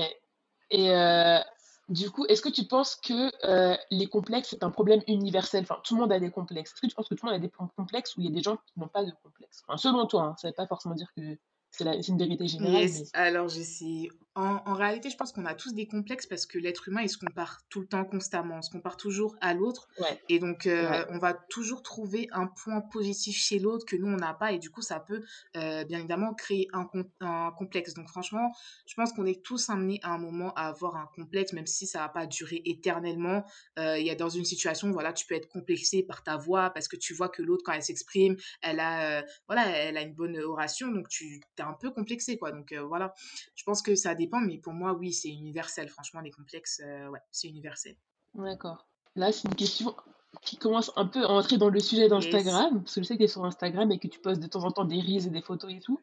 Et 0.71 0.91
heu, 0.91 1.41
du 1.89 2.11
coup, 2.11 2.27
est-ce 2.27 2.43
que 2.43 2.49
tu 2.49 2.67
penses 2.67 2.97
que, 2.97 3.31
heu, 3.47 3.79
les 3.91 4.09
complexes, 4.09 4.51
c'est 4.51 4.65
un 4.65 4.71
problème 4.71 5.03
universel? 5.09 5.63
Enfin, 5.65 5.81
tout 5.85 5.95
le 5.97 6.03
monde 6.03 6.13
a 6.13 6.21
des 6.21 6.31
complexes. 6.31 6.73
Est-ce 6.73 6.81
que 6.83 6.87
tu 6.89 6.95
penses 6.95 7.09
que 7.09 7.15
tout 7.15 7.27
le 7.27 7.33
monde 7.33 7.41
a 7.41 7.43
des 7.47 7.51
com 7.51 7.69
complexes 7.77 8.17
ou 8.17 8.21
il 8.21 8.27
y 8.27 8.31
a 8.31 8.33
des 8.33 8.43
gens 8.43 8.57
qui 8.59 8.79
n'ont 8.81 8.89
pas 8.89 9.05
de 9.05 9.13
complexes? 9.25 9.63
Enfin, 9.69 9.77
selon 9.79 10.07
toi, 10.07 10.23
hein, 10.25 10.37
ça 10.39 10.49
ne 10.49 10.53
veut 10.53 10.57
pas 10.57 10.67
forcément 10.67 10.95
dire 10.95 11.13
que 11.17 11.39
c'est 11.73 11.85
la 11.85 11.95
c'est 12.03 12.13
une 12.13 12.19
vérité 12.19 12.47
générale, 12.49 12.89
Yes, 12.89 12.93
mais 12.93 13.09
alors 13.13 13.49
je 13.49 13.63
sais. 13.63 14.09
En, 14.41 14.63
en 14.65 14.75
réalité, 14.75 15.11
je 15.11 15.17
pense 15.17 15.33
qu'on 15.33 15.45
a 15.45 15.55
tous 15.55 15.75
des 15.75 15.87
complexes 15.87 16.27
parce 16.27 16.47
que 16.47 16.59
l'être 16.59 16.89
humain, 16.89 17.03
il 17.03 17.09
se 17.11 17.19
compare 17.19 17.61
tout 17.69 17.81
le 17.81 17.87
temps, 17.87 18.05
constamment. 18.05 18.57
On 18.59 18.63
se 18.63 18.71
compare 18.71 18.97
toujours 18.97 19.37
à 19.41 19.53
l'autre. 19.55 19.89
ouais, 19.99 20.21
Et 20.29 20.39
donc, 20.39 20.67
euh, 20.67 21.05
on 21.11 21.19
va 21.19 21.35
toujours 21.35 21.83
trouver 21.83 22.29
un 22.33 22.47
point 22.47 22.81
positif 22.81 23.37
chez 23.37 23.59
l'autre 23.59 23.85
que 23.85 23.97
nous, 23.97 24.07
on 24.07 24.17
n'a 24.17 24.33
pas. 24.35 24.53
Et 24.53 24.59
du 24.59 24.71
coup, 24.71 24.83
ça 24.83 24.99
peut, 25.01 25.23
euh, 25.57 25.85
bien 25.85 25.99
évidemment, 25.99 26.33
créer 26.35 26.69
un, 26.73 26.85
com- 26.87 27.09
un 27.21 27.51
complexe. 27.59 27.93
Donc, 27.95 28.09
franchement, 28.09 28.51
je 28.87 28.95
pense 28.95 29.13
qu'on 29.13 29.27
est 29.27 29.43
tous 29.45 29.69
amenés 29.69 30.01
à 30.03 30.11
un 30.15 30.19
moment 30.19 30.53
à 30.55 30.69
avoir 30.69 30.97
un 30.97 31.09
complexe, 31.15 31.53
même 31.53 31.67
si 31.67 31.87
ça 31.87 31.99
va 31.99 32.09
pas 32.09 32.27
durer 32.27 32.63
éternellement. 32.65 33.45
Euh, 33.79 33.99
Il 33.99 34.07
y 34.07 34.11
a 34.11 34.15
dans 34.15 34.31
une 34.31 34.45
situation, 34.47 34.91
voilà, 34.91 35.13
tu 35.13 35.27
peux 35.27 35.35
être 35.35 35.49
complexé 35.49 36.03
par 36.03 36.23
ta 36.23 36.37
voix 36.37 36.71
parce 36.71 36.89
que 36.89 36.97
tu 36.97 37.13
vois 37.15 37.29
que 37.29 37.43
l'autre, 37.43 37.63
quand 37.67 37.73
elle 37.73 37.83
s'exprime, 37.83 38.37
elle 38.63 38.81
a, 38.81 39.23
voilà, 39.49 39.67
elle 39.69 39.97
a 39.97 40.03
une 40.03 40.15
bonne 40.15 40.39
oration, 40.39 40.89
donc 40.93 41.09
tu 41.09 41.41
es 41.59 41.63
un 41.63 41.75
peu 41.75 41.91
complexé, 41.91 42.39
quoi. 42.39 42.53
Donc 42.53 42.73
voilà, 42.89 43.13
je 43.55 43.65
pense 43.65 43.83
que 43.83 43.95
ça 43.95 44.15
dépend, 44.15 44.30
mais 44.41 44.59
pour 44.59 44.73
moi, 44.73 44.93
oui, 44.93 45.13
c'est 45.13 45.31
universel. 45.31 45.89
Franchement, 45.89 46.21
les 46.21 46.31
complexes, 46.31 46.81
euh, 46.85 47.09
ouais, 47.09 47.21
c'est 47.33 47.49
universel. 47.49 47.97
D'accord. 48.35 48.87
Là, 49.17 49.33
c'est 49.33 49.49
une 49.49 49.57
question 49.57 49.97
qui 50.43 50.57
commence 50.57 50.93
un 50.95 51.07
peu 51.07 51.25
à 51.25 51.29
entrer 51.31 51.59
dans 51.59 51.71
le 51.71 51.81
sujet 51.81 52.03
Yes. 52.03 52.11
d'Instagram, 52.11 52.83
parce 52.85 52.95
que 52.95 53.03
je 53.03 53.07
sais 53.09 53.15
que 53.15 53.19
tu 53.19 53.25
es 53.25 53.29
sur 53.29 53.45
Instagram 53.45 53.91
et 53.91 53.99
que 53.99 54.07
tu 54.07 54.21
postes 54.21 54.41
de 54.41 54.47
temps 54.47 54.63
en 54.63 54.71
temps 54.71 54.85
des 54.85 55.01
reels 55.01 55.27
et 55.27 55.31
des 55.31 55.43
photos 55.43 55.73
et 55.73 55.81
tout. 55.81 55.99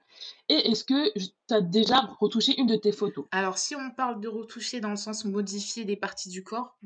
Et 0.50 0.69
est-ce 0.71 0.83
que 0.83 1.18
tu 1.18 1.53
as 1.53 1.62
déjà 1.62 2.01
retouché 2.19 2.59
une 2.59 2.68
de 2.68 2.75
tes 2.75 2.91
photos? 2.91 3.25
Alors, 3.31 3.57
si 3.57 3.75
on 3.75 3.89
parle 3.91 4.19
de 4.19 4.27
retoucher 4.27 4.81
dans 4.81 4.89
le 4.89 4.97
sens 4.97 5.23
modifier 5.23 5.85
des 5.85 5.95
parties 5.95 6.30
du 6.30 6.44
corps, 6.44 6.77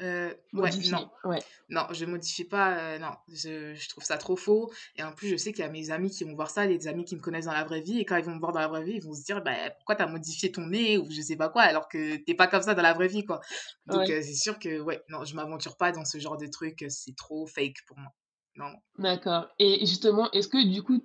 euh, 0.00 0.34
ouais, 0.54 0.74
non. 0.84 1.10
Ouais. 1.24 1.44
Non, 1.70 1.86
je 1.92 2.04
modifie 2.06 2.44
pas, 2.44 2.96
heu, 2.96 2.98
non, 2.98 3.12
je 3.28 3.74
je 3.74 3.88
trouve 3.88 4.04
ça 4.04 4.18
trop 4.18 4.36
faux 4.36 4.72
et 4.96 5.02
en 5.02 5.12
plus, 5.12 5.28
je 5.28 5.36
sais 5.36 5.52
qu'il 5.52 5.64
y 5.64 5.68
a 5.68 5.70
mes 5.70 5.90
amis 5.90 6.10
qui 6.10 6.24
vont 6.24 6.34
voir 6.34 6.50
ça, 6.50 6.66
les 6.66 6.88
amis 6.88 7.04
qui 7.04 7.16
me 7.16 7.20
connaissent 7.20 7.46
dans 7.46 7.52
la 7.52 7.64
vraie 7.64 7.80
vie 7.82 8.00
et 8.00 8.04
quand 8.06 8.16
ils 8.16 8.24
vont 8.24 8.34
me 8.34 8.40
voir 8.40 8.52
dans 8.52 8.60
la 8.60 8.68
vraie 8.68 8.84
vie, 8.84 8.94
ils 8.94 9.02
vont 9.04 9.14
se 9.14 9.24
dire: 9.24 9.42
«Bah, 9.42 9.70
pourquoi 9.76 9.96
t'as 9.96 10.06
modifié 10.08 10.52
ton 10.52 10.66
nez?» 10.68 10.98
ou 10.98 11.10
je 11.10 11.20
sais 11.22 11.36
pas 11.36 11.48
quoi, 11.50 11.62
alors 11.62 11.88
que 11.88 12.16
t'es 12.18 12.34
pas 12.34 12.46
comme 12.48 12.62
ça 12.62 12.74
dans 12.74 12.82
la 12.82 12.94
vraie 12.94 13.08
vie, 13.08 13.24
quoi. 13.24 13.40
Donc 13.86 14.08
Ouais, 14.08 14.10
heu, 14.10 14.22
c'est 14.22 14.34
sûr 14.34 14.58
que 14.58 14.80
ouais, 14.80 15.02
non, 15.08 15.24
je 15.24 15.34
m'aventure 15.36 15.76
pas 15.76 15.92
dans 15.92 16.04
ce 16.04 16.18
genre 16.18 16.36
de 16.38 16.46
truc, 16.48 16.84
c'est 16.88 17.16
trop 17.16 17.46
fake 17.46 17.78
pour 17.86 17.98
moi. 17.98 18.12
Non, 18.56 18.72
d'accord. 18.98 19.48
Et 19.58 19.84
justement, 19.86 20.30
est-ce 20.32 20.48
que 20.48 20.62
du 20.70 20.82
coup, 20.82 21.00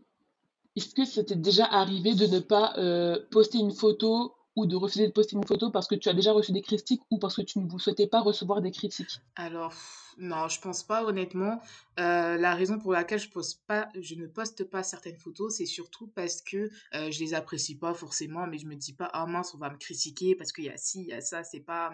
est-ce 0.76 0.96
que 0.96 1.22
t'est 1.22 1.36
déjà 1.38 1.66
arrivé 1.66 2.16
de 2.16 2.28
ne 2.28 2.40
pas 2.40 2.76
euh, 2.78 3.20
poster 3.32 3.60
une 3.60 3.74
photo 3.74 4.36
ou 4.56 4.66
de 4.66 4.76
refuser 4.76 5.08
de 5.08 5.12
poster 5.14 5.36
une 5.36 5.46
photo 5.48 5.72
parce 5.72 5.88
que 5.88 5.96
tu 5.96 6.10
as 6.10 6.14
déjà 6.14 6.32
reçu 6.34 6.52
des 6.52 6.62
critiques 6.62 7.02
ou 7.10 7.18
parce 7.20 7.36
que 7.36 7.42
tu 7.44 7.60
ne 7.60 7.78
souhaitais 7.78 8.08
pas 8.08 8.22
recevoir 8.22 8.62
des 8.62 8.72
critiques? 8.72 9.22
Alors, 9.36 9.74
non, 10.18 10.50
je 10.50 10.60
pense 10.60 10.84
pas 10.84 11.06
honnêtement. 11.06 11.62
Heu, 11.98 12.36
la 12.38 12.54
raison 12.54 12.80
pour 12.80 12.92
laquelle 12.92 13.20
je 13.20 13.30
pas 13.66 13.88
je 14.00 14.16
ne 14.16 14.28
poste 14.28 14.66
pas 14.66 14.84
certaines 14.84 15.18
photos, 15.18 15.56
c'est 15.58 15.66
surtout 15.66 16.08
parce 16.08 16.42
que, 16.42 16.70
heu, 16.94 17.12
je 17.12 17.20
les 17.20 17.34
apprécie 17.34 17.78
pas 17.80 17.94
forcément, 17.94 18.46
mais 18.46 18.58
je 18.58 18.68
me 18.68 18.76
dis 18.76 18.94
pas: 18.94 19.10
«Ah 19.14 19.26
mince, 19.26 19.54
on 19.56 19.58
va 19.58 19.70
me 19.70 19.78
critiquer 19.78 20.36
parce 20.36 20.52
qu'il 20.52 20.66
y 20.66 20.70
a 20.70 20.76
ci, 20.78 21.02
il 21.04 21.08
y 21.08 21.14
a 21.14 21.22
ça». 21.22 21.44
C'est 21.46 21.62
pas, 21.62 21.94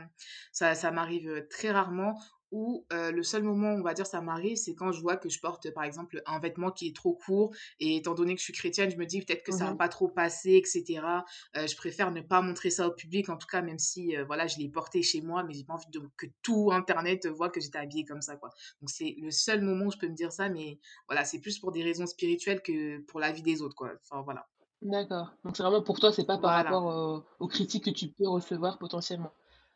ça 0.51 0.73
ça 0.75 0.89
m'arrive, 0.91 1.29
heu, 1.29 1.47
très 1.47 1.69
rarement 1.71 2.19
ou, 2.51 2.85
heu, 2.93 3.11
le 3.11 3.23
seul 3.23 3.43
moment 3.43 3.73
où 3.73 3.79
on 3.79 3.83
va 3.83 3.93
dire 3.93 4.05
ça 4.07 4.21
m'arrive, 4.21 4.57
c'est 4.57 4.75
quand 4.75 4.91
je 4.91 5.01
vois 5.01 5.17
que 5.17 5.29
je 5.29 5.39
porte, 5.39 5.69
par 5.71 5.83
exemple, 5.83 6.21
un 6.25 6.39
vêtement 6.39 6.71
qui 6.71 6.87
est 6.87 6.95
trop 6.95 7.13
court 7.13 7.53
et 7.79 7.95
étant 7.97 8.13
donné 8.13 8.33
que 8.35 8.39
je 8.39 8.45
suis 8.45 8.53
chrétienne, 8.53 8.89
je 8.89 8.97
me 8.97 9.05
dis: 9.05 9.21
«Peut-être 9.21 9.43
que 9.43 9.51
ça 9.51 9.65
va 9.65 9.73
Mhm. 9.73 9.77
pas 9.77 9.89
trop 9.89 10.07
passer» 10.07 10.51
et 10.51 10.63
cetera. 10.65 11.25
Heu, 11.55 11.67
je 11.67 11.75
préfère 11.75 12.11
ne 12.11 12.21
pas 12.21 12.41
montrer 12.41 12.69
ça 12.69 12.87
au 12.87 12.91
public, 12.93 13.29
en 13.29 13.37
tout 13.37 13.47
cas, 13.47 13.61
même 13.61 13.79
si, 13.79 14.15
heu, 14.15 14.23
voilà, 14.25 14.47
je 14.47 14.57
l'ai 14.57 14.69
porté 14.69 15.01
chez 15.03 15.21
moi, 15.21 15.43
mais 15.43 15.53
j'ai 15.53 15.63
pas 15.63 15.73
envie 15.73 15.89
de 15.89 15.99
que 16.17 16.25
tout 16.41 16.71
internet 16.71 17.27
voit 17.27 17.49
que 17.49 17.59
j'étais 17.61 17.77
habillée 17.79 18.05
comme 18.05 18.21
ça, 18.21 18.37
quoi. 18.37 18.49
Donc 18.81 18.89
c'est 18.89 19.15
le 19.19 19.31
seul 19.31 19.61
moment 19.61 19.85
où 19.85 19.91
je 19.91 19.97
peux 19.97 20.07
me 20.07 20.15
dire 20.15 20.31
ça, 20.31 20.49
mais 20.49 20.79
voilà, 21.07 21.25
c'est 21.25 21.39
plus 21.39 21.59
pour 21.59 21.71
des 21.71 21.83
raisons 21.83 22.05
spirituelles 22.07 22.61
que 22.61 22.99
pour 23.01 23.19
la 23.19 23.31
vie 23.31 23.41
des 23.43 23.61
autres, 23.61 23.75
quoi. 23.75 23.93
Enfin, 24.03 24.21
voilà. 24.21 24.47
D'accord. 24.81 25.33
Donc 25.43 25.57
c'est 25.57 25.63
vraiment 25.63 25.81
pour 25.81 25.99
toi, 25.99 26.11
c'est 26.11 26.25
pas 26.25 26.37
par 26.37 26.51
Voilà. 26.51 26.53
rapport 26.53 26.85
au- 26.85 27.23
aux 27.43 27.47
critiques 27.47 27.85
que 27.85 27.89
tu 27.89 28.09
peux 28.09 28.27
recevoir 28.27 28.77
potentiellement. 28.77 29.31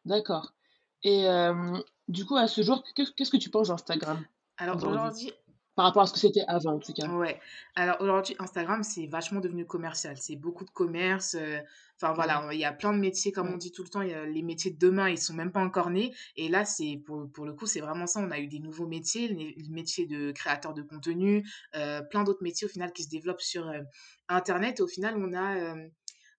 D'accord. 0.06 0.54
Et 1.04 1.28
euh, 1.28 1.80
du 2.12 2.26
coup, 2.26 2.36
à 2.36 2.48
ce 2.48 2.62
jour, 2.62 2.84
qu'est- 2.96 3.14
qu'est-ce 3.16 3.32
que 3.32 3.38
tu 3.38 3.50
penses 3.50 3.70
d'Instagram 3.70 4.24
Alors 4.58 4.78
aujourd'hui? 4.86 5.32
Par 5.74 5.86
rapport 5.86 6.02
à 6.04 6.06
ce 6.06 6.12
que 6.14 6.20
c'était 6.20 6.44
avant, 6.50 6.74
en 6.76 6.80
tout 6.80 6.92
cas? 6.92 7.08
Ouais. 7.08 7.40
Alors 7.76 7.96
aujourd'hui, 8.02 8.36
Instagram, 8.40 8.84
c'est 8.84 9.08
vachement 9.08 9.40
devenu 9.40 9.66
commercial. 9.66 10.18
C'est 10.18 10.36
beaucoup 10.36 10.66
de 10.66 10.70
commerce. 10.70 11.36
euh, 11.40 11.60
Enfin 11.96 12.14
voilà, 12.14 12.50
il 12.52 12.60
y 12.60 12.66
a 12.66 12.74
plein 12.74 12.94
de 12.94 12.98
métiers, 12.98 13.32
comme 13.32 13.48
on 13.54 13.58
dit 13.58 13.72
tout 13.72 13.84
le 13.84 13.90
temps. 13.90 14.02
Y 14.02 14.14
a 14.14 14.26
les 14.26 14.42
métiers 14.42 14.72
de 14.72 14.78
demain, 14.80 15.08
ils 15.10 15.20
sont 15.20 15.34
même 15.36 15.52
pas 15.52 15.62
encore 15.64 15.92
nés. 15.92 16.14
Et 16.36 16.50
là, 16.50 16.66
c'est 16.66 17.00
pour, 17.06 17.32
pour 17.32 17.46
le 17.46 17.54
coup, 17.54 17.68
c'est 17.68 17.80
vraiment 17.80 18.08
ça. 18.08 18.20
On 18.20 18.32
a 18.32 18.40
eu 18.40 18.48
des 18.48 18.60
nouveaux 18.60 18.88
métiers, 18.88 19.28
le 19.30 19.70
métier 19.70 20.08
de 20.08 20.32
créateur 20.32 20.74
de 20.74 20.82
contenu, 20.82 21.48
euh, 21.76 22.02
plein 22.02 22.24
d'autres 22.24 22.44
métiers 22.44 22.66
au 22.66 22.70
final 22.70 22.92
qui 22.92 23.04
se 23.04 23.10
développent 23.10 23.40
sur 23.42 23.68
euh, 23.70 23.82
Internet. 24.30 24.80
Et 24.80 24.82
au 24.84 24.88
final, 24.88 25.16
on 25.18 25.34
a 25.34 25.76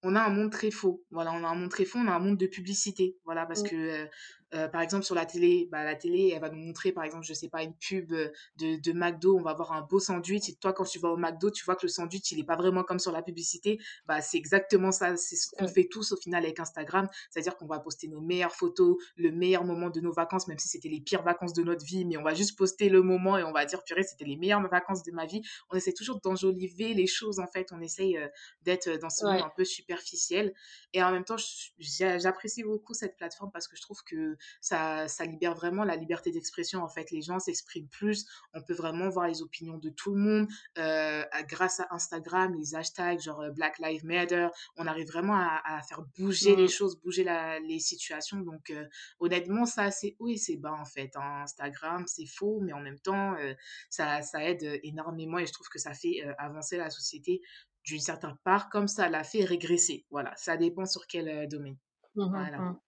on 0.05 0.17
a 0.17 0.21
un 0.21 0.31
monde 0.31 0.50
très 0.50 0.73
faux. 0.73 1.05
Voilà, 1.12 1.33
on 1.33 1.45
a 1.45 1.49
un 1.49 1.55
monde 1.55 1.71
très 1.71 1.85
faux, 1.85 2.00
on 2.00 2.09
a 2.09 2.12
un 2.12 2.19
monde 2.19 2.37
de 2.37 2.47
publicité. 2.49 3.17
Voilà, 3.25 3.47
parce 3.47 3.62
que, 3.62 3.76
euh, 3.76 4.07
euh, 4.54 4.68
par 4.68 4.82
exemple, 4.82 5.04
sur 5.04 5.14
la 5.14 5.25
télé, 5.25 5.68
bah, 5.71 5.82
la 5.85 5.94
télé, 5.94 6.32
elle 6.35 6.40
va 6.40 6.50
nous 6.50 6.59
montrer, 6.59 6.92
par 6.92 7.04
exemple, 7.04 7.25
je 7.25 7.32
sais 7.32 7.49
pas, 7.49 7.62
une 7.62 7.75
pub 7.75 8.12
euh, 8.12 8.28
de, 8.59 8.76
de 8.76 8.92
McDo, 8.92 9.38
on 9.38 9.42
va 9.42 9.54
voir 9.54 9.73
un 9.73 9.80
beau 9.80 9.99
sandwich. 9.99 10.49
Et 10.49 10.54
toi, 10.54 10.73
quand 10.73 10.85
tu 10.85 10.99
vas 10.99 11.09
au 11.09 11.16
McDo, 11.16 11.50
tu 11.50 11.64
vois 11.64 11.75
que 11.75 11.87
le 11.87 11.88
sandwich, 11.88 12.32
il 12.32 12.40
est 12.40 12.44
pas 12.44 12.56
vraiment 12.56 12.82
comme 12.82 12.99
sur 12.99 13.12
la 13.12 13.23
publicité. 13.23 13.80
Bah, 14.06 14.21
c'est 14.21 14.37
exactement 14.37 14.92
ça. 14.92 15.16
C'est 15.16 15.37
ce 15.37 15.49
qu'on 15.49 15.68
fait 15.68 15.88
tous 15.90 16.12
au 16.12 16.16
final 16.16 16.44
avec 16.44 16.61
Instagram. 16.61 17.09
C'est-à-dire 17.30 17.56
qu'on 17.56 17.66
va 17.66 17.78
poster 17.78 18.09
nos 18.09 18.21
meilleures 18.21 18.54
photos, 18.54 18.97
le 19.16 19.30
meilleur 19.30 19.64
moment 19.64 19.88
de 19.88 20.00
nos 20.00 20.12
vacances, 20.12 20.49
même 20.49 20.59
si 20.59 20.68
c'était 20.68 20.88
les 20.88 21.00
pires 21.00 21.23
vacances 21.23 21.54
de 21.54 21.62
notre 21.62 21.85
vie, 21.85 22.04
mais 22.04 22.16
on 22.16 22.23
va 22.23 22.35
juste 22.35 22.59
poster 22.59 22.88
le 22.88 23.02
moment 23.02 23.38
et 23.38 23.44
on 23.44 23.52
va 23.52 23.64
dire, 23.64 23.82
purée, 23.85 24.02
c'était 24.02 24.25
les 24.25 24.37
meilleures 24.37 24.66
vacances 24.68 25.02
de 25.02 25.12
ma 25.12 25.25
vie. 25.25 25.40
On 25.71 25.76
essaie 25.76 25.94
toujours 25.94 26.21
d'enjoliver 26.21 26.92
les 26.94 27.06
choses, 27.06 27.38
en 27.38 27.47
fait. 27.47 27.68
On 27.73 27.80
essaye 27.80 28.18
euh, 28.18 28.28
d'être 28.62 28.90
dans 29.00 29.11
ce 29.11 29.25
monde 29.25 29.37
ouais. 29.37 29.42
un 29.42 29.52
peu 29.56 29.64
superficiel. 29.64 30.52
Et 30.92 31.02
en 31.02 31.11
même 31.11 31.25
temps, 31.25 31.37
j'apprécie 31.78 32.64
beaucoup 32.64 32.92
cette 32.92 33.16
plateforme 33.16 33.50
parce 33.50 33.66
que 33.66 33.76
je 33.76 33.82
trouve 33.82 34.02
que 34.04 34.37
ça, 34.61 35.08
ça 35.08 35.25
libère 35.25 35.54
vraiment 35.54 35.84
la 35.84 35.96
liberté 35.96 36.30
d'expression. 36.30 36.82
En 36.82 36.88
fait, 36.88 37.11
les 37.11 37.22
gens 37.22 37.38
s'expriment 37.38 37.88
plus. 37.88 38.26
On 38.54 38.62
peut 38.62 38.75
vraiment 38.75 39.08
voir 39.08 39.28
les 39.28 39.42
opinions 39.42 39.78
de 39.78 39.90
tout 39.90 40.14
le 40.14 40.20
monde. 40.20 40.49
Euh, 40.78 41.22
grâce 41.49 41.80
à 41.80 41.87
Instagram, 41.90 42.54
les 42.54 42.75
hashtags 42.75 43.20
genre 43.20 43.40
euh, 43.42 43.50
Black 43.50 43.78
Lives 43.78 44.04
Matter, 44.04 44.49
on 44.76 44.87
arrive 44.87 45.06
vraiment 45.08 45.34
à, 45.37 45.61
à 45.64 45.82
faire 45.82 46.02
bouger 46.18 46.56
les 46.56 46.64
Mmh. 46.64 46.68
choses, 46.68 47.00
bouger 47.00 47.25
la- 47.25 47.61
les 47.61 47.78
situations. 47.78 48.40
Donc, 48.40 48.70
euh, 48.70 48.84
honnêtement, 49.20 49.66
ça, 49.66 49.90
c'est 49.90 50.16
haut 50.18 50.28
et 50.28 50.37
c'est 50.37 50.56
bas 50.56 50.72
en 50.72 50.84
fait. 50.84 51.11
hein. 51.16 51.42
Instagram, 51.42 52.04
c'est 52.06 52.26
faux, 52.26 52.61
mais 52.61 52.72
en 52.72 52.80
même 52.80 52.99
temps, 53.00 53.34
euh, 53.37 53.54
ça, 53.90 54.22
ça 54.22 54.42
aide 54.44 54.80
énormément 54.82 55.38
et 55.38 55.46
je 55.46 55.52
trouve 55.52 55.68
que 55.68 55.78
ça 55.78 55.92
fait 55.94 56.22
avancer 56.38 56.76
la 56.76 56.90
société 56.90 57.42
d'une 57.84 58.00
certaine 58.00 58.37
part, 58.44 58.70
comme 58.70 58.87
ça 58.88 59.08
l'a 59.08 59.25
fait 59.25 59.44
régresser. 59.44 60.06
Voilà, 60.11 60.32
ça 60.37 60.56
dépend 60.56 60.84
sur 60.87 61.06
quel 61.06 61.49
domaine. 61.49 61.76
Mmh 62.14 62.28
Voilà. 62.30 62.58
mh. 62.58 62.80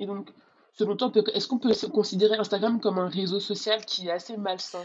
Et 0.00 0.06
donc, 0.06 0.30
selon 0.72 0.96
toi, 0.96 1.12
est-ce 1.34 1.46
qu'on 1.46 1.58
peut 1.58 1.72
considérer 1.92 2.36
Instagram 2.36 2.80
comme 2.80 2.98
un 2.98 3.08
réseau 3.08 3.38
social 3.38 3.84
qui 3.84 4.08
est 4.08 4.10
assez 4.10 4.36
malsain? 4.36 4.84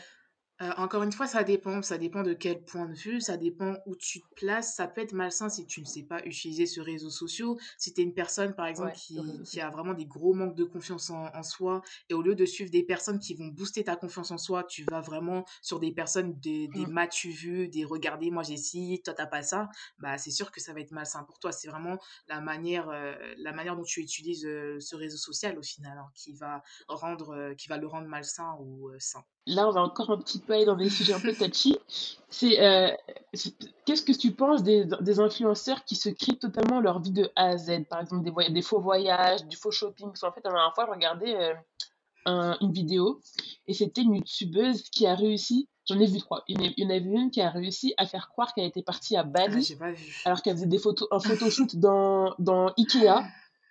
Heu, 0.61 0.71
encore 0.77 1.03
une 1.03 1.11
fois, 1.11 1.27
ça 1.27 1.43
dépend. 1.43 1.81
Ça 1.81 1.97
dépend 1.97 2.23
de 2.23 2.33
quel 2.33 2.63
point 2.63 2.85
de 2.87 2.93
vue, 2.93 3.19
ça 3.19 3.35
dépend 3.35 3.75
où 3.85 3.95
tu 3.97 4.21
te 4.21 4.27
places. 4.35 4.73
Ça 4.75 4.87
peut 4.87 5.01
être 5.01 5.11
malsain 5.11 5.49
si 5.49 5.65
tu 5.65 5.81
ne 5.81 5.85
sais 5.85 6.03
pas 6.03 6.23
utiliser 6.25 6.65
ce 6.65 6.79
réseau 6.79 7.09
social. 7.09 7.49
Si 7.77 7.93
tu 7.93 7.99
es 7.99 8.03
une 8.05 8.13
personne, 8.13 8.55
par 8.55 8.65
exemple, 8.67 8.91
Ouais, 8.91 8.95
qui 8.95 9.59
a 9.59 9.69
vraiment 9.69 9.93
des 9.93 10.05
gros 10.05 10.33
manques 10.33 10.55
de 10.55 10.63
confiance 10.63 11.09
en 11.09 11.25
en 11.35 11.43
soi 11.43 11.81
et 12.09 12.13
au 12.13 12.21
lieu 12.21 12.35
de 12.35 12.45
suivre 12.45 12.71
des 12.71 12.83
personnes 12.83 13.19
qui 13.19 13.33
vont 13.35 13.47
booster 13.47 13.83
ta 13.83 13.97
confiance 13.97 14.31
en 14.31 14.37
soi, 14.37 14.63
tu 14.63 14.85
vas 14.85 15.01
vraiment 15.01 15.43
sur 15.61 15.79
des 15.81 15.91
personnes, 15.93 16.39
des 16.39 16.67
des 16.69 16.85
Mmh. 16.85 16.87
m'as-tu 16.87 17.29
vu, 17.31 17.67
des 17.67 17.83
regardez 17.83 18.31
moi 18.31 18.43
j'ai 18.43 18.57
ci, 18.57 19.01
toi 19.03 19.13
t'as 19.13 19.25
pas 19.27 19.41
ça, 19.43 19.67
bah, 19.97 20.17
c'est 20.17 20.31
sûr 20.31 20.51
que 20.51 20.61
ça 20.61 20.73
va 20.73 20.79
être 20.79 20.91
malsain 20.91 21.23
pour 21.25 21.39
toi. 21.39 21.51
C'est 21.51 21.67
vraiment 21.67 21.97
la 22.27 22.39
manière, 22.41 22.89
heu, 22.89 23.15
la 23.37 23.51
manière 23.51 23.75
dont 23.75 23.83
tu 23.83 23.99
utilises, 24.01 24.45
heu, 24.45 24.79
ce 24.79 24.95
réseau 24.95 25.17
social 25.17 25.57
au 25.59 25.63
final, 25.63 25.97
hein, 25.97 26.07
qui 26.15 26.31
va 26.33 26.61
rendre, 26.87 27.53
qui 27.57 27.67
va 27.67 27.77
le 27.77 27.87
rendre 27.87 28.07
malsain 28.07 28.55
ou, 28.61 28.89
sain. 28.99 29.23
Là, 29.47 29.67
on 29.67 29.71
va 29.71 29.81
encore 29.81 30.09
un 30.09 30.17
petit 30.17 30.39
peu 30.39 30.53
aller 30.53 30.65
dans 30.65 30.75
des 30.75 30.89
sujets 30.89 31.13
un 31.13 31.19
peu 31.19 31.33
touchy. 31.33 31.77
C'est, 32.29 32.57
c'est 33.33 33.53
qu'est-ce 33.85 34.01
que 34.01 34.11
tu 34.11 34.31
penses 34.31 34.63
des 34.63 34.85
des 35.01 35.19
influenceurs 35.19 35.83
qui 35.85 35.95
se 35.95 36.09
créent 36.09 36.37
totalement 36.37 36.79
leur 36.79 36.99
vie 36.99 37.11
de 37.11 37.31
A 37.35 37.49
à 37.49 37.57
Z? 37.57 37.85
Par 37.89 38.01
exemple, 38.01 38.23
des 38.51 38.61
faux 38.61 38.79
voyages, 38.79 39.45
du 39.45 39.55
faux 39.55 39.71
shopping. 39.71 40.07
Parce 40.07 40.21
qu'en 40.21 40.31
fait, 40.31 40.41
la 40.43 40.51
dernière 40.51 40.73
fois, 40.73 40.85
je 40.87 40.91
regardais, 40.91 41.55
un 42.25 42.57
une 42.61 42.71
vidéo 42.71 43.21
et 43.67 43.73
c'était 43.73 44.01
une 44.01 44.15
youtubeuse 44.15 44.83
qui 44.89 45.05
a 45.07 45.15
réussi 45.15 45.67
j'en 45.87 45.99
ai 45.99 46.07
vu 46.07 46.19
3. 46.19 46.43
Il 46.47 46.59
y 46.77 46.83
en 46.83 46.87
en 46.87 46.89
avait 46.89 47.05
une 47.05 47.29
qui 47.29 47.41
a 47.41 47.49
réussi 47.51 47.93
à 47.97 48.07
faire 48.07 48.29
croire 48.29 48.53
qu'elle 48.53 48.65
était 48.65 48.81
partie 48.81 49.15
à 49.15 49.19
Ah, 49.19 49.23
Bali 49.23 49.75
vu. 49.79 49.95
alors 50.25 50.41
qu'elle 50.41 50.55
faisait 50.55 50.65
des 50.65 50.79
photos 50.79 51.07
un 51.11 51.19
photoshoot 51.19 51.75
dans 51.75 52.33
dans 52.39 52.73
Ikea 52.77 53.23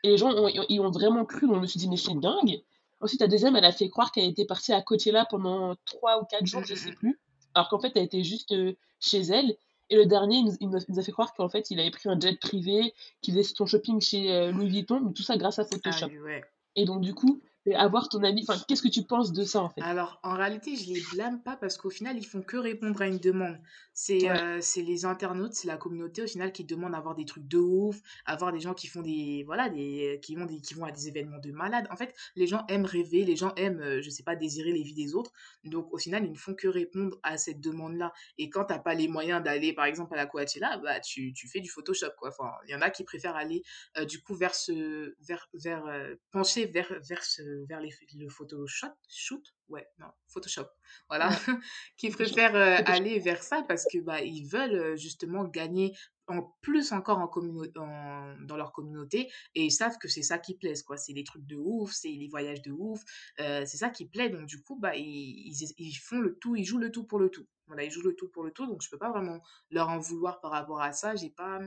et 0.05 0.11
les 0.11 0.17
gens 0.17 0.31
ont 0.31 0.49
ils 0.49 0.81
ont 0.81 0.91
vraiment 0.91 1.25
cru, 1.25 1.47
donc 1.49 1.57
je 1.57 1.61
me 1.63 1.67
suis 1.67 1.81
dit: 1.81 1.89
«Mais 1.89 1.97
c'est 1.97 2.15
dingue!» 2.15 2.63
Ensuite, 3.05 3.21
la 3.21 3.29
deuxième, 3.29 3.55
elle 3.57 3.65
a 3.67 3.73
fait 3.73 3.89
croire 3.91 4.11
qu'elle 4.13 4.29
était 4.29 4.47
partie 4.47 4.73
à 4.73 4.83
Coachella 4.83 5.27
pendant 5.27 5.77
3 5.87 6.21
ou 6.21 6.25
4 6.27 6.47
Mmh, 6.47 6.47
jours, 6.47 6.65
je 6.65 6.75
sais 6.75 6.91
mh. 6.91 6.95
plus, 6.95 7.21
alors 7.55 7.69
qu'en 7.69 7.79
fait, 7.79 7.93
elle 7.97 8.05
était 8.05 8.25
juste, 8.25 8.53
heu, 8.53 8.77
chez 9.01 9.21
elle 9.21 9.57
et 9.91 9.97
le 9.97 10.07
dernier, 10.07 10.39
il 10.39 10.45
nous 10.47 10.57
il 10.61 10.69
nous 10.89 10.99
a 10.99 11.03
fait 11.03 11.13
croire 11.13 11.35
qu'en 11.35 11.49
fait, 11.51 11.71
il 11.71 11.79
avait 11.81 11.93
pris 11.93 12.09
un 12.09 12.19
jet 12.19 12.39
privé, 12.41 12.95
qu'il 13.23 13.35
faisait 13.35 13.45
son 13.55 13.67
shopping 13.67 14.01
chez, 14.01 14.33
heu, 14.33 14.51
Louis 14.53 14.69
Vuitton, 14.71 15.13
tout 15.13 15.23
ça 15.23 15.37
grâce 15.37 15.59
à 15.61 15.65
Ah 15.65 15.69
Photoshop 15.71 16.09
ouais. 16.25 16.45
et 16.77 16.85
donc 16.87 17.03
du 17.03 17.15
coup, 17.15 17.43
avoir 17.75 18.09
ton 18.09 18.23
avis 18.23 18.45
enfin, 18.47 18.63
qu'est-ce 18.69 18.83
que 18.83 18.89
tu 18.89 19.05
penses 19.05 19.33
de 19.33 19.45
ça, 19.45 19.61
en 19.63 19.71
fait? 19.71 19.81
Alors, 19.81 20.21
en 20.23 20.35
réalité, 20.35 20.77
je 20.77 20.93
les 20.93 21.01
blâme 21.13 21.43
pas 21.43 21.57
parce 21.57 21.77
qu'au 21.77 21.91
final, 21.91 22.17
ils 22.17 22.25
font 22.27 22.43
que 22.43 22.57
répondre 22.57 23.01
à 23.03 23.07
une 23.07 23.19
demande. 23.19 23.59
C'est 23.93 24.31
Ouais, 24.31 24.31
euh, 24.31 24.59
c'est 24.61 24.83
les 24.83 25.05
internautes, 25.05 25.55
c'est 25.55 25.67
la 25.69 25.77
communauté 25.77 26.23
au 26.23 26.27
final 26.27 26.53
qui 26.53 26.65
demande 26.65 26.93
d'avoir 26.93 27.15
des 27.15 27.25
trucs 27.25 27.47
de 27.47 27.59
ouf, 27.59 28.01
avoir 28.27 28.53
des 28.53 28.61
gens 28.61 28.75
qui 28.75 28.87
font 28.89 29.03
des 29.03 29.45
voilà, 29.47 29.69
des 29.69 30.19
qui 30.23 30.35
vont 30.35 30.47
des 30.47 30.61
qui 30.61 30.75
vont 30.75 30.85
à 30.85 30.91
des 30.91 31.09
événements 31.09 31.39
de 31.39 31.53
malades. 31.53 31.87
En 31.91 31.97
fait, 31.97 32.15
les 32.35 32.47
gens 32.47 32.65
aiment 32.69 32.87
rêver, 32.87 33.25
les 33.25 33.37
gens 33.37 33.53
aiment 33.57 33.81
euh, 33.81 34.03
je 34.03 34.11
sais 34.11 34.23
pas 34.25 34.35
désirer 34.37 34.73
les 34.73 34.83
vies 34.83 34.95
des 34.95 35.15
autres. 35.15 35.33
Donc 35.65 35.93
au 35.93 35.99
final, 35.99 36.25
ils 36.25 36.33
ne 36.33 36.37
font 36.37 36.55
que 36.55 36.67
répondre 36.67 37.19
à 37.23 37.37
cette 37.39 37.61
demande-là. 37.61 38.13
Et 38.39 38.51
quand 38.51 38.65
t'as 38.65 38.79
pas 38.79 38.95
les 38.95 39.07
moyens 39.09 39.43
d'aller 39.43 39.73
par 39.73 39.85
exemple 39.85 40.15
à 40.15 40.17
la 40.17 40.27
Coachella, 40.27 40.79
bah 40.79 41.01
tu, 41.01 41.33
tu 41.33 41.49
fais 41.49 41.61
du 41.61 41.69
Photoshop 41.69 42.11
quoi. 42.19 42.31
Enfin, 42.31 42.51
il 42.67 42.73
y 42.73 42.75
en 42.75 42.81
a 42.81 42.91
qui 42.91 43.05
préfèrent 43.05 43.37
aller 43.37 43.63
euh, 43.99 44.05
du 44.05 44.21
coup 44.23 44.35
vers 44.35 44.55
ce 44.55 45.15
vers 45.21 45.49
vers 45.55 45.87
euh, 45.87 46.15
pencher 46.33 46.67
vers 46.67 46.93
vers 47.09 47.25
ce 47.25 47.43
vers 47.69 47.81
les, 47.81 47.91
le 48.17 48.29
Photoshop 48.29 48.93
shoot 49.09 49.45
ouais 49.69 49.87
non 49.99 50.09
Photoshop 50.29 50.67
voilà 51.09 51.29
ouais, 51.31 51.37
qui 51.97 52.11
préfèrent 52.11 52.57
euh, 52.57 52.83
aller 52.87 53.19
vers 53.19 53.43
ça 53.43 53.65
parce 53.67 53.85
que 53.91 53.99
bah 53.99 54.21
ils 54.23 54.47
veulent 54.47 54.75
euh, 54.75 54.97
justement 54.97 55.45
gagner 55.45 55.95
en 56.27 56.43
plus 56.63 56.93
encore 56.93 57.19
en 57.19 57.29
communauté 57.29 57.73
dans 57.75 58.57
leur 58.57 58.73
communauté 58.73 59.31
et 59.55 59.65
ils 59.65 59.71
savent 59.71 59.99
que 59.99 60.09
c'est 60.09 60.23
ça 60.23 60.39
qui 60.39 60.55
plaise 60.55 60.83
quoi. 60.83 60.97
C'est 60.97 61.13
les 61.13 61.25
trucs 61.25 61.47
de 61.47 61.57
ouf 61.57 61.93
c'est 61.93 62.09
les 62.09 62.29
voyages 62.29 62.63
de 62.63 62.73
ouf 62.73 63.03
euh, 63.41 63.65
c'est 63.67 63.77
ça 63.77 63.91
qui 63.91 64.07
plaît. 64.07 64.31
Donc 64.31 64.47
du 64.47 64.63
coup 64.63 64.77
bah 64.79 64.97
ils, 64.97 65.49
ils, 65.49 65.75
ils 65.79 65.95
font 65.95 66.21
le 66.21 66.37
tout 66.39 66.57
ils 66.57 66.65
jouent 66.65 66.79
le 66.79 66.91
tout 66.91 67.05
pour 67.05 67.19
le 67.19 67.29
tout. 67.31 67.47
Voilà 67.67 67.85
ils 67.85 67.91
jouent 67.91 68.03
le 68.03 68.15
tout 68.15 68.29
pour 68.29 68.43
le 68.43 68.53
tout 68.53 68.67
donc 68.67 68.83
je 68.83 68.91
peux 68.91 68.99
pas 68.99 69.11
vraiment 69.11 69.41
leur 69.71 69.89
en 69.89 69.99
vouloir 69.99 70.41
par 70.41 70.51
rapport 70.53 70.81
à 70.81 70.93
ça. 70.93 71.15
J'ai 71.15 71.31
pas 71.31 71.61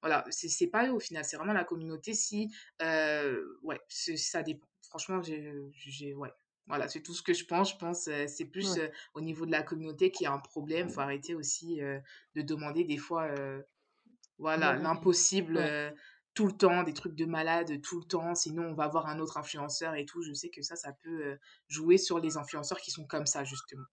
voilà 0.00 0.24
c'est 0.30 0.68
pas 0.68 0.86
eux 0.86 0.92
au 0.92 1.00
final 1.00 1.24
c'est 1.24 1.36
vraiment 1.36 1.52
la 1.52 1.64
communauté 1.64 2.14
si 2.14 2.50
euh, 2.82 3.58
ouais 3.62 3.80
ça 3.88 4.42
dépend 4.42 4.66
franchement 4.94 5.20
j'ai 5.22 5.52
j'ai 5.74 6.14
ouais 6.14 6.30
voilà, 6.66 6.88
c'est 6.88 7.02
tout 7.02 7.12
ce 7.12 7.22
que 7.22 7.34
je 7.34 7.44
pense. 7.44 7.72
Je 7.72 7.76
pense 7.76 8.08
euh, 8.08 8.24
c'est 8.26 8.46
plus 8.46 8.78
Ouais, 8.78 8.90
au 9.12 9.20
niveau 9.20 9.44
de 9.44 9.50
la 9.50 9.62
communauté 9.62 10.10
qu'il 10.10 10.24
y 10.24 10.26
a 10.26 10.32
un 10.32 10.38
problème. 10.38 10.88
faut 10.88 11.00
arrêter 11.00 11.34
aussi 11.34 11.80
de 12.34 12.42
demander 12.42 12.84
des 12.84 12.96
fois, 12.96 13.28
voilà, 14.38 14.72
l'impossible 14.72 15.56
ouais. 15.58 15.94
tout 16.32 16.46
le 16.46 16.52
temps, 16.52 16.82
des 16.82 16.94
trucs 16.94 17.14
de 17.16 17.26
malade 17.26 17.82
tout 17.82 17.98
le 18.00 18.06
temps. 18.06 18.34
Sinon, 18.34 18.62
on 18.70 18.74
va 18.74 18.88
voir 18.88 19.08
un 19.08 19.18
autre 19.18 19.36
influenceur 19.36 19.94
et 19.94 20.06
tout. 20.06 20.22
Je 20.22 20.32
sais 20.32 20.48
que 20.48 20.62
ça, 20.62 20.74
ça 20.74 20.92
peut 21.02 21.36
jouer 21.68 21.98
sur 21.98 22.18
les 22.18 22.38
influenceurs 22.38 22.80
qui 22.80 22.90
sont 22.90 23.06
comme 23.06 23.26
ça, 23.26 23.44
justement. 23.44 23.84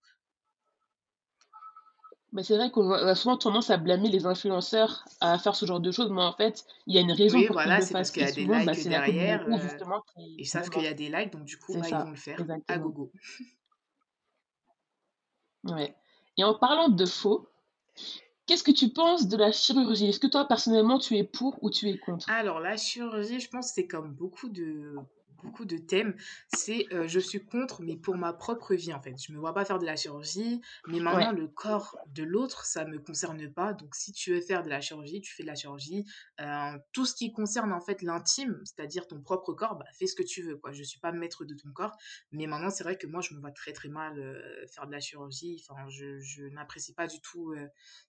Bah, 2.32 2.44
c'est 2.44 2.56
vrai 2.56 2.72
qu'on 2.72 2.90
a 2.92 3.14
souvent 3.16 3.36
tendance 3.38 3.70
à 3.70 3.78
blâmer 3.78 4.10
les 4.10 4.26
influenceurs 4.26 5.04
à 5.20 5.38
faire 5.38 5.54
ce 5.56 5.66
genre 5.66 5.82
de 5.82 5.92
choses, 5.92 6.10
mais 6.12 6.22
en 6.22 6.32
fait, 6.32 6.66
il 6.88 6.96
y 6.96 6.98
a 6.98 7.02
une 7.02 7.12
raison 7.12 7.40
Oui, 7.40 7.46
pour 7.46 7.58
qu'ils 7.58 7.64
voilà, 7.64 7.80
le 7.80 7.86
c'est 7.86 7.94
parce 7.94 8.12
qu'il 8.12 8.24
y 8.24 8.26
a 8.26 8.32
des 8.32 8.46
bah, 8.46 8.60
likes 8.66 8.88
derrière. 8.88 9.46
euh, 9.48 9.58
justement 9.60 10.02
qui 10.14 10.36
ils 10.38 10.46
savent 10.46 10.70
qu'il 10.70 10.84
y 10.84 10.88
a 10.88 10.94
des 10.94 11.10
likes, 11.10 11.32
donc 11.34 11.44
du 11.44 11.58
coup, 11.58 11.74
bah, 11.78 11.90
ils 11.90 11.98
vont 11.98 12.10
le 12.10 12.16
faire 12.16 12.40
à 12.70 12.78
gogo. 12.78 13.12
Ouais 15.64 15.96
et 16.38 16.44
en 16.44 16.54
parlant 16.54 16.90
de 16.90 17.06
faux, 17.08 17.50
qu'est-ce 18.46 18.64
que 18.64 18.72
tu 18.72 18.90
penses 18.94 19.28
de 19.28 19.38
la 19.38 19.52
chirurgie? 19.52 20.08
Est-ce 20.08 20.20
que 20.20 20.28
toi, 20.28 20.48
personnellement, 20.48 21.00
tu 21.00 21.18
es 21.18 21.24
pour 21.24 21.64
ou 21.64 21.72
tu 21.72 21.90
es 21.90 21.98
contre? 21.98 22.28
Alors, 22.28 22.60
la 22.60 22.78
chirurgie, 22.78 23.40
je 23.40 23.48
pense 23.50 23.68
que 23.68 23.74
c'est 23.76 23.88
comme 23.88 24.12
beaucoup 24.14 24.50
de, 24.50 24.96
beaucoup 25.44 25.66
de 25.66 25.78
thèmes. 25.78 26.16
C'est 26.48 26.88
euh, 26.94 27.08
je 27.08 27.20
suis 27.20 27.44
contre, 27.44 27.82
mais 27.82 27.98
pour 27.98 28.16
ma 28.18 28.34
propre 28.34 28.74
vie, 28.76 28.94
en 28.94 29.02
fait. 29.02 29.16
Je 29.22 29.32
me 29.34 29.40
vois 29.40 29.54
pas 29.54 29.66
faire 29.66 29.80
de 29.80 29.86
la 29.86 29.96
chirurgie, 29.96 30.62
mais 30.86 31.00
maintenant, 31.00 31.32
Ouais, 31.32 31.32
le 31.32 31.48
corps 31.48 31.98
de 32.08 32.24
l'autre, 32.24 32.66
ça 32.66 32.86
me 32.86 33.00
concerne 33.00 33.52
pas. 33.54 33.74
Donc, 33.74 33.96
si 33.96 34.12
tu 34.14 34.34
veux 34.34 34.42
faire 34.42 34.64
de 34.64 34.70
la 34.70 34.82
chirurgie, 34.82 35.22
tu 35.22 35.34
fais 35.34 35.44
de 35.44 35.48
la 35.48 35.56
chirurgie. 35.56 36.06
Euh, 36.40 36.78
tout 36.94 37.06
ce 37.06 37.14
qui 37.16 37.32
concerne, 37.32 37.74
en 37.74 37.82
fait, 37.82 38.02
l'intime, 38.02 38.62
c'est-à-dire 38.66 39.08
ton 39.08 39.22
propre 39.22 39.54
corps, 39.54 39.76
bah, 39.78 39.86
fais 39.94 40.08
ce 40.08 40.16
que 40.16 40.24
tu 40.24 40.42
veux, 40.44 40.58
quoi. 40.58 40.72
Je 40.72 40.84
suis 40.84 41.00
pas 41.00 41.12
maître 41.12 41.46
de 41.46 41.54
ton 41.56 41.72
corps. 41.74 41.96
Mais 42.32 42.48
maintenant, 42.48 42.70
c'est 42.70 42.84
vrai 42.84 42.98
que 42.98 43.08
moi, 43.08 43.22
je 43.22 43.34
me 43.34 43.40
vois 43.40 43.52
très, 43.52 43.74
très 43.74 43.90
mal 43.90 44.20
euh, 44.20 44.66
faire 44.68 44.88
de 44.88 44.92
la 44.92 45.00
chirurgie. 45.00 45.64
Enfin, 45.68 45.88
je, 45.90 46.20
je 46.20 46.44
n'apprécie 46.46 46.94
pas 46.94 47.08
du 47.08 47.20
tout 47.22 47.54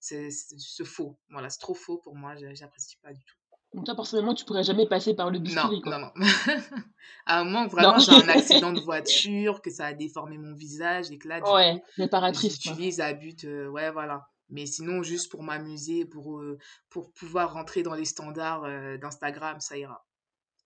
ce, 0.00 0.30
ce- 0.30 0.56
ce 0.58 0.84
faux. 0.84 1.18
Voilà, 1.30 1.50
c'est 1.50 1.58
trop 1.60 1.74
faux 1.74 1.98
pour 1.98 2.14
moi. 2.16 2.34
je- 2.36 2.54
J'apprécie 2.54 2.96
pas 2.98 3.12
du 3.12 3.24
tout. 3.24 3.36
Donc 3.74 3.86
toi, 3.86 3.94
personnellement, 3.94 4.34
tu 4.34 4.44
pourrais 4.44 4.62
jamais 4.64 4.86
passer 4.86 5.14
par 5.14 5.30
le 5.30 5.38
Non, 5.38 5.44
bistouri, 5.44 5.80
quoi. 5.80 5.92
non, 5.92 5.98
non. 5.98 6.12
À 7.26 7.44
moins 7.44 7.66
Non. 7.66 7.70
vraiment 7.70 7.98
j'ai 7.98 8.12
un 8.12 8.28
accident 8.28 8.72
de 8.72 8.80
voiture, 8.80 9.60
que 9.62 9.70
ça 9.70 9.86
a 9.86 9.92
déformé 9.94 10.38
mon 10.38 10.54
visage 10.54 11.10
et 11.10 11.18
que 11.18 11.28
là, 11.28 11.42
Ouais, 11.42 11.82
réparatrice, 11.96 12.54
j'utilise 12.54 13.00
à 13.00 13.12
but, 13.12 13.44
heu, 13.44 13.68
ouais, 13.68 13.90
voilà. 13.90 14.28
Mais 14.50 14.66
sinon, 14.66 15.02
juste 15.02 15.30
pour 15.30 15.42
m'amuser, 15.42 16.04
pour, 16.04 16.40
heu, 16.40 16.58
pour 16.90 17.12
pouvoir 17.12 17.54
rentrer 17.54 17.82
dans 17.82 17.94
les 17.94 18.04
standards, 18.04 18.64
heu, 18.66 18.98
d'Instagram, 18.98 19.60
ça 19.60 19.76
ira. 19.78 20.06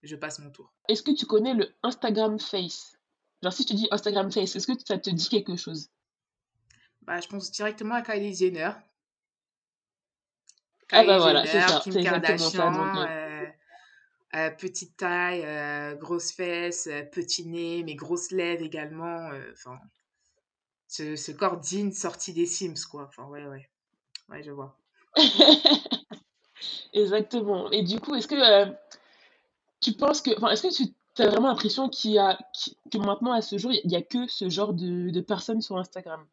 Je 0.03 0.15
passe 0.15 0.39
mon 0.39 0.51
tour. 0.51 0.73
Est-ce 0.89 1.01
que 1.01 1.11
tu 1.11 1.25
connais 1.25 1.53
le 1.53 1.73
Instagram 1.81 2.39
Face? 2.41 2.97
Genre, 3.41 3.53
si 3.53 3.63
je 3.63 3.67
te 3.69 3.73
dis 3.73 3.87
Instagram 3.89 4.29
Face, 4.29 4.53
est-ce 4.57 4.67
que 4.67 4.73
ça 4.85 4.97
te 4.97 5.09
dit 5.09 5.29
quelque 5.29 5.55
chose? 5.55 5.89
Bah, 7.01 7.19
je 7.21 7.27
pense 7.27 7.51
directement 7.51 7.95
à 7.95 8.01
Kylie 8.01 8.35
Jenner. 8.35 8.71
Ah 10.91 11.03
bah 11.03 11.17
voilà, 11.19 11.45
c'est 11.45 11.59
Jenner, 11.59 11.67
ça, 11.67 11.79
Kim 11.83 11.93
ça. 11.93 11.99
Donc, 11.99 12.03
Kardashian, 12.03 12.73
heu, 12.95 13.07
heu 13.43 13.47
heu, 14.35 14.57
petite 14.57 14.97
taille, 14.97 15.43
heu, 15.45 15.95
grosses 15.97 16.31
fesses, 16.33 16.87
heu, 16.87 17.05
petit 17.11 17.45
nez, 17.47 17.83
mais 17.83 17.95
grosses 17.95 18.31
lèvres 18.31 18.63
également, 18.63 19.31
heu, 19.33 19.51
enfin, 19.53 19.79
ce 20.89 21.15
ce 21.15 21.31
corps 21.31 21.57
digne 21.57 21.91
sorti 21.93 22.33
des 22.33 22.45
Sims, 22.45 22.85
quoi. 22.89 23.05
Enfin, 23.07 23.25
ouais, 23.27 23.45
ouais. 23.45 23.69
Ouais, 24.29 24.43
je 24.43 24.51
vois. 24.51 24.77
exactement. 26.93 27.71
Et 27.71 27.83
du 27.83 27.99
coup, 27.99 28.15
est-ce 28.15 28.27
que 28.27 28.35
euh, 28.35 28.71
tu 29.81 29.93
penses 29.93 30.21
que, 30.21 30.31
enfin, 30.37 30.49
est-ce 30.49 30.67
que 30.67 30.83
tu 31.15 31.21
as 31.21 31.29
vraiment 31.29 31.47
l'impression 31.49 31.89
qu'il 31.89 32.11
y 32.11 32.19
a, 32.19 32.37
que 32.91 32.97
maintenant, 32.99 33.31
à 33.33 33.41
ce 33.41 33.57
jour, 33.57 33.71
il 33.71 33.87
n'y 33.87 33.95
a 33.95 34.01
que 34.01 34.27
ce 34.27 34.49
genre 34.49 34.73
de, 34.73 35.09
de 35.09 35.21
personnes 35.21 35.61
sur 35.61 35.77
Instagram? 35.77 36.25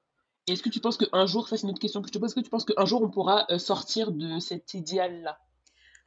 Est-ce 0.47 0.63
que 0.63 0.69
tu 0.69 0.81
penses 0.81 0.99
qu'un 0.99 1.27
jour, 1.27 1.49
ça 1.49 1.57
c'est 1.57 1.63
une 1.63 1.71
autre 1.71 1.81
question 1.81 2.03
que 2.03 2.09
je 2.09 2.13
te 2.13 2.19
pose, 2.19 2.31
est-ce 2.31 2.35
que 2.35 2.41
tu 2.41 2.51
penses 2.51 2.65
qu'un 2.65 2.85
jour 2.85 3.03
on 3.03 3.11
pourra 3.11 3.47
euh, 3.51 3.59
sortir 3.59 4.13
de 4.13 4.39
cet 4.39 4.75
idéal-là? 4.75 5.39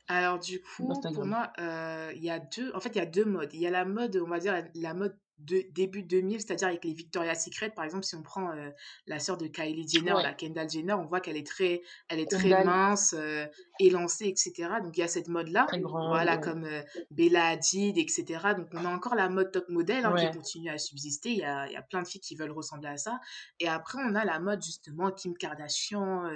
Alors 0.08 0.40
du 0.40 0.62
coup, 0.62 0.88
pour 0.88 1.26
moi, 1.26 1.52
heu, 1.60 2.14
il 2.16 2.24
y 2.24 2.30
a 2.30 2.40
2 2.40 2.72
en 2.74 2.80
fait, 2.80 2.90
il 2.90 2.98
y 2.98 3.02
a 3.02 3.06
2 3.06 3.26
modes. 3.26 3.54
Il 3.54 3.60
y 3.60 3.68
a 3.68 3.72
la 3.72 3.84
mode, 3.84 4.22
on 4.24 4.30
va 4.30 4.40
dire 4.40 4.54
la 4.54 4.64
la 4.76 4.94
mode 4.94 5.18
de 5.40 5.64
début 5.72 6.04
2000, 6.04 6.42
c'est-à-dire 6.42 6.68
avec 6.68 6.84
les 6.86 6.94
Victoria's 6.94 7.46
Secret. 7.46 7.70
Par 7.72 7.86
exemple, 7.86 8.04
si 8.06 8.16
on 8.16 8.24
prend, 8.24 8.54
heu, 8.56 8.74
la 9.06 9.20
sœur 9.20 9.38
de 9.38 9.48
Kylie 9.48 9.88
Jenner, 9.88 10.14
Ouais, 10.14 10.24
la 10.24 10.34
Kendall 10.34 10.70
Jenner, 10.70 10.94
on 10.94 11.06
voit 11.06 11.20
qu'elle 11.22 11.38
est 11.38 11.46
très 11.48 11.82
elle 12.10 12.20
est 12.20 12.32
très 12.32 12.56
mince, 12.56 13.14
heu, 13.14 13.48
élancée 13.80 14.26
et 14.28 14.36
cetera. 14.36 14.82
Donc 14.82 14.98
il 14.98 15.02
y 15.02 15.04
a 15.04 15.08
cette 15.08 15.28
mode-là, 15.28 15.72
voilà, 16.04 16.38
ouais. 16.38 16.40
comme, 16.40 16.66
heu, 16.66 16.84
Bella 17.12 17.48
Hadid 17.48 17.98
et 17.98 18.08
cetera. 18.08 18.54
Donc 18.54 18.68
on 18.74 18.86
a 18.86 18.90
encore 18.90 19.16
la 19.16 19.30
mode 19.30 19.52
top 19.52 19.70
modèle, 19.70 20.06
hein, 20.06 20.14
qui 20.14 20.30
continue 20.30 20.70
à 20.70 20.78
subsister. 20.78 21.30
Il 21.32 21.38
y 21.40 21.44
a 21.44 21.68
il 21.68 21.74
y 21.74 21.76
a 21.76 21.82
plein 21.82 22.02
de 22.02 22.08
filles 22.08 22.22
qui 22.22 22.36
veulent 22.36 22.52
ressembler 22.52 22.90
à 22.90 22.98
ça. 22.98 23.20
Et 23.60 23.68
après, 23.68 24.00
on 24.02 24.16
a 24.16 24.26
la 24.26 24.40
mode 24.40 24.64
justement 24.64 25.12
Kim 25.12 25.36
Kardashian, 25.38 26.30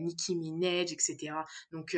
Nicki 0.00 0.36
Minaj 0.36 0.92
et 0.92 0.96
cetera. 0.98 1.44
Donc 1.72 1.96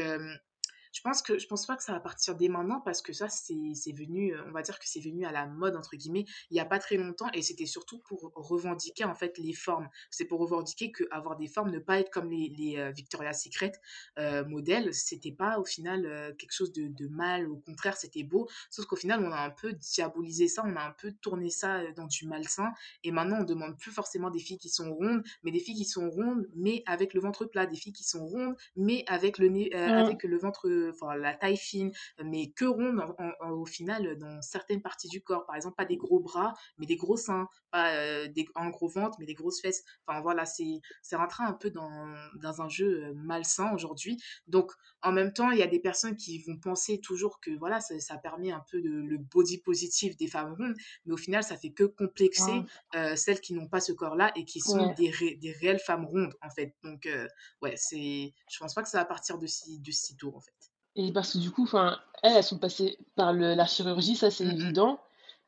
je 0.92 1.00
pense 1.02 1.22
que 1.22 1.38
je 1.38 1.46
pense 1.46 1.66
pas 1.66 1.76
que 1.76 1.82
ça 1.82 1.92
va 1.92 2.00
partir 2.00 2.34
dès 2.36 2.48
maintenant 2.48 2.80
parce 2.80 3.02
que 3.02 3.12
ça, 3.12 3.28
c'est 3.28 3.54
venu, 3.92 4.34
heu, 4.34 4.44
on 4.46 4.52
va 4.52 4.62
dire 4.62 4.78
que 4.78 4.86
c'est 4.88 5.00
venu 5.00 5.24
à 5.24 5.32
la 5.32 5.46
mode 5.46 5.76
entre 5.76 5.96
guillemets, 5.96 6.24
il 6.50 6.56
y 6.56 6.60
a 6.60 6.64
pas 6.64 6.78
très 6.78 6.96
longtemps 6.96 7.30
et 7.32 7.42
c'était 7.42 7.66
surtout 7.66 7.98
pour 8.00 8.32
revendiquer 8.34 9.04
en 9.04 9.14
fait 9.14 9.38
les 9.38 9.52
formes. 9.54 9.88
C'est 10.10 10.24
pour 10.26 10.40
revendiquer 10.40 10.92
qu'avoir 10.92 11.36
des 11.36 11.48
formes, 11.48 11.70
ne 11.70 11.78
pas 11.78 11.98
être 12.00 12.10
comme 12.10 12.30
les 12.30 12.48
les, 12.48 12.76
heu, 12.78 12.90
Victoria's 12.92 13.42
Secret, 13.42 13.72
heu, 14.18 14.44
modèles, 14.44 14.94
c'était 14.94 15.32
pas 15.32 15.58
au 15.58 15.64
final, 15.64 16.06
heu, 16.06 16.34
quelque 16.38 16.52
chose 16.52 16.72
de 16.72 16.88
de 16.88 17.08
mal, 17.08 17.48
au 17.48 17.56
contraire, 17.56 17.96
c'était 17.96 18.22
beau. 18.22 18.48
Sauf 18.70 18.86
qu'au 18.86 18.96
final, 18.96 19.24
on 19.24 19.32
a 19.32 19.40
un 19.40 19.50
peu 19.50 19.72
diabolisé 19.72 20.48
ça, 20.48 20.62
on 20.66 20.76
a 20.76 20.82
un 20.84 20.92
peu 20.92 21.12
tourné 21.12 21.50
ça, 21.50 21.90
dans 21.92 22.06
du 22.06 22.26
malsain 22.26 22.72
et 23.04 23.10
maintenant 23.12 23.40
on 23.40 23.44
demande 23.44 23.78
plus 23.78 23.90
forcément 23.90 24.30
des 24.30 24.38
filles 24.38 24.58
qui 24.58 24.68
sont 24.68 24.92
rondes, 24.94 25.22
mais 25.42 25.50
des 25.50 25.60
filles 25.60 25.76
qui 25.76 25.84
sont 25.84 26.08
rondes, 26.10 26.48
mais 26.54 26.82
avec 26.86 27.14
le 27.14 27.20
ventre 27.20 27.44
plat, 27.46 27.66
des 27.66 27.76
filles 27.76 27.92
qui 27.92 28.04
sont 28.04 28.24
rondes, 28.26 28.56
mais 28.76 29.04
avec 29.08 29.38
le 29.38 29.48
nez, 29.48 29.70
heu, 29.74 29.78
Hum, 29.86 29.92
avec 29.94 30.22
le 30.24 30.38
ventre, 30.38 30.68
enfin 30.90 31.16
la 31.16 31.34
taille 31.34 31.56
fine, 31.56 31.92
mais 32.22 32.50
que 32.52 32.64
ronde 32.64 33.00
en 33.00 33.14
en 33.22 33.32
en 33.40 33.50
au 33.52 33.66
final, 33.66 34.16
dans 34.18 34.40
certaines 34.42 34.82
parties 34.82 35.08
du 35.08 35.22
corps. 35.22 35.46
Par 35.46 35.56
exemple, 35.56 35.76
pas 35.76 35.84
des 35.84 35.96
gros 35.96 36.20
bras, 36.20 36.54
mais 36.78 36.86
des 36.86 36.96
gros 36.96 37.16
seins, 37.16 37.46
pas, 37.70 37.94
heu, 38.24 38.28
des 38.28 38.46
un 38.54 38.70
gros 38.70 38.88
ventre, 38.88 39.16
mais 39.20 39.26
des 39.26 39.34
grosses 39.34 39.60
fesses. 39.60 39.82
Enfin 40.06 40.20
voilà, 40.20 40.44
c'est 40.46 40.80
rentré 41.16 41.44
un 41.44 41.52
peu 41.52 41.70
dans 41.70 42.06
dans 42.36 42.62
un 42.62 42.68
jeu, 42.68 43.04
heu, 43.10 43.14
malsain 43.14 43.72
aujourd'hui. 43.74 44.22
Donc 44.46 44.72
en 45.02 45.12
même 45.12 45.32
temps, 45.32 45.50
il 45.50 45.58
y 45.58 45.62
a 45.62 45.66
des 45.66 45.80
personnes 45.80 46.16
qui 46.16 46.38
vont 46.42 46.58
penser 46.58 47.00
toujours 47.00 47.40
que 47.40 47.50
voilà, 47.58 47.80
ça 47.80 47.98
ça 48.00 48.18
permet 48.18 48.50
un 48.52 48.64
peu 48.70 48.80
de 48.80 48.90
le 48.90 49.18
body 49.18 49.58
positive 49.58 50.16
des 50.16 50.28
femmes 50.28 50.54
rondes, 50.54 50.74
mais 51.06 51.12
au 51.12 51.16
final, 51.16 51.42
ça 51.44 51.56
fait 51.56 51.72
que 51.72 51.84
complexer, 51.84 52.66
heu, 52.94 53.16
celles 53.16 53.40
qui 53.40 53.54
n'ont 53.54 53.68
pas 53.68 53.80
ce 53.80 53.92
corps-là 53.92 54.32
et 54.36 54.44
qui 54.44 54.60
sont 54.60 54.86
ouais. 54.86 54.96
des 54.96 55.10
ré 55.10 55.36
des 55.36 55.52
réelles 55.52 55.78
femmes 55.80 56.04
rondes, 56.06 56.34
en 56.42 56.50
fait. 56.50 56.74
Donc 56.82 57.06
heu, 57.06 57.28
ouais, 57.62 57.74
c'est 57.76 58.32
je 58.50 58.58
pense 58.58 58.74
pas 58.74 58.82
que 58.82 58.88
ça 58.88 58.98
va 58.98 59.04
partir 59.04 59.38
de 59.38 59.46
si 59.46 59.80
de 59.80 59.90
sitôt, 59.90 60.34
en 60.36 60.40
fait. 60.40 60.71
Et 60.96 61.12
parce 61.12 61.32
que 61.32 61.38
du 61.38 61.50
coup, 61.50 61.62
enfin, 61.64 61.98
elles, 62.22 62.36
elles 62.36 62.44
sont 62.44 62.58
passées 62.58 62.98
par 63.16 63.32
le, 63.32 63.54
la 63.54 63.66
chirurgie, 63.66 64.16
ça 64.16 64.30
c'est 64.30 64.44
Mmh 64.44 64.48
mh. 64.48 64.60
évident. 64.60 64.98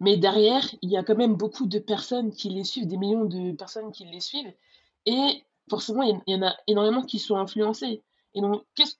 Mais 0.00 0.16
derrière, 0.16 0.64
il 0.82 0.90
y 0.90 0.96
a 0.96 1.04
quand 1.04 1.16
même 1.16 1.34
beaucoup 1.36 1.66
de 1.66 1.78
personnes 1.78 2.32
qui 2.32 2.48
les 2.50 2.64
suivent, 2.64 2.86
des 2.88 2.96
millions 2.96 3.24
de 3.26 3.52
personnes 3.52 3.92
qui 3.92 4.04
les 4.06 4.20
suivent. 4.20 4.52
Et 5.06 5.44
forcément, 5.70 6.02
il 6.02 6.10
y, 6.10 6.12
en 6.14 6.22
il 6.26 6.34
y 6.34 6.36
en 6.38 6.42
a 6.46 6.56
énormément 6.66 7.02
qui 7.02 7.18
sont 7.18 7.36
influencés. 7.36 8.02
Et 8.34 8.40
donc, 8.40 8.64
qu'est-ce 8.74 8.96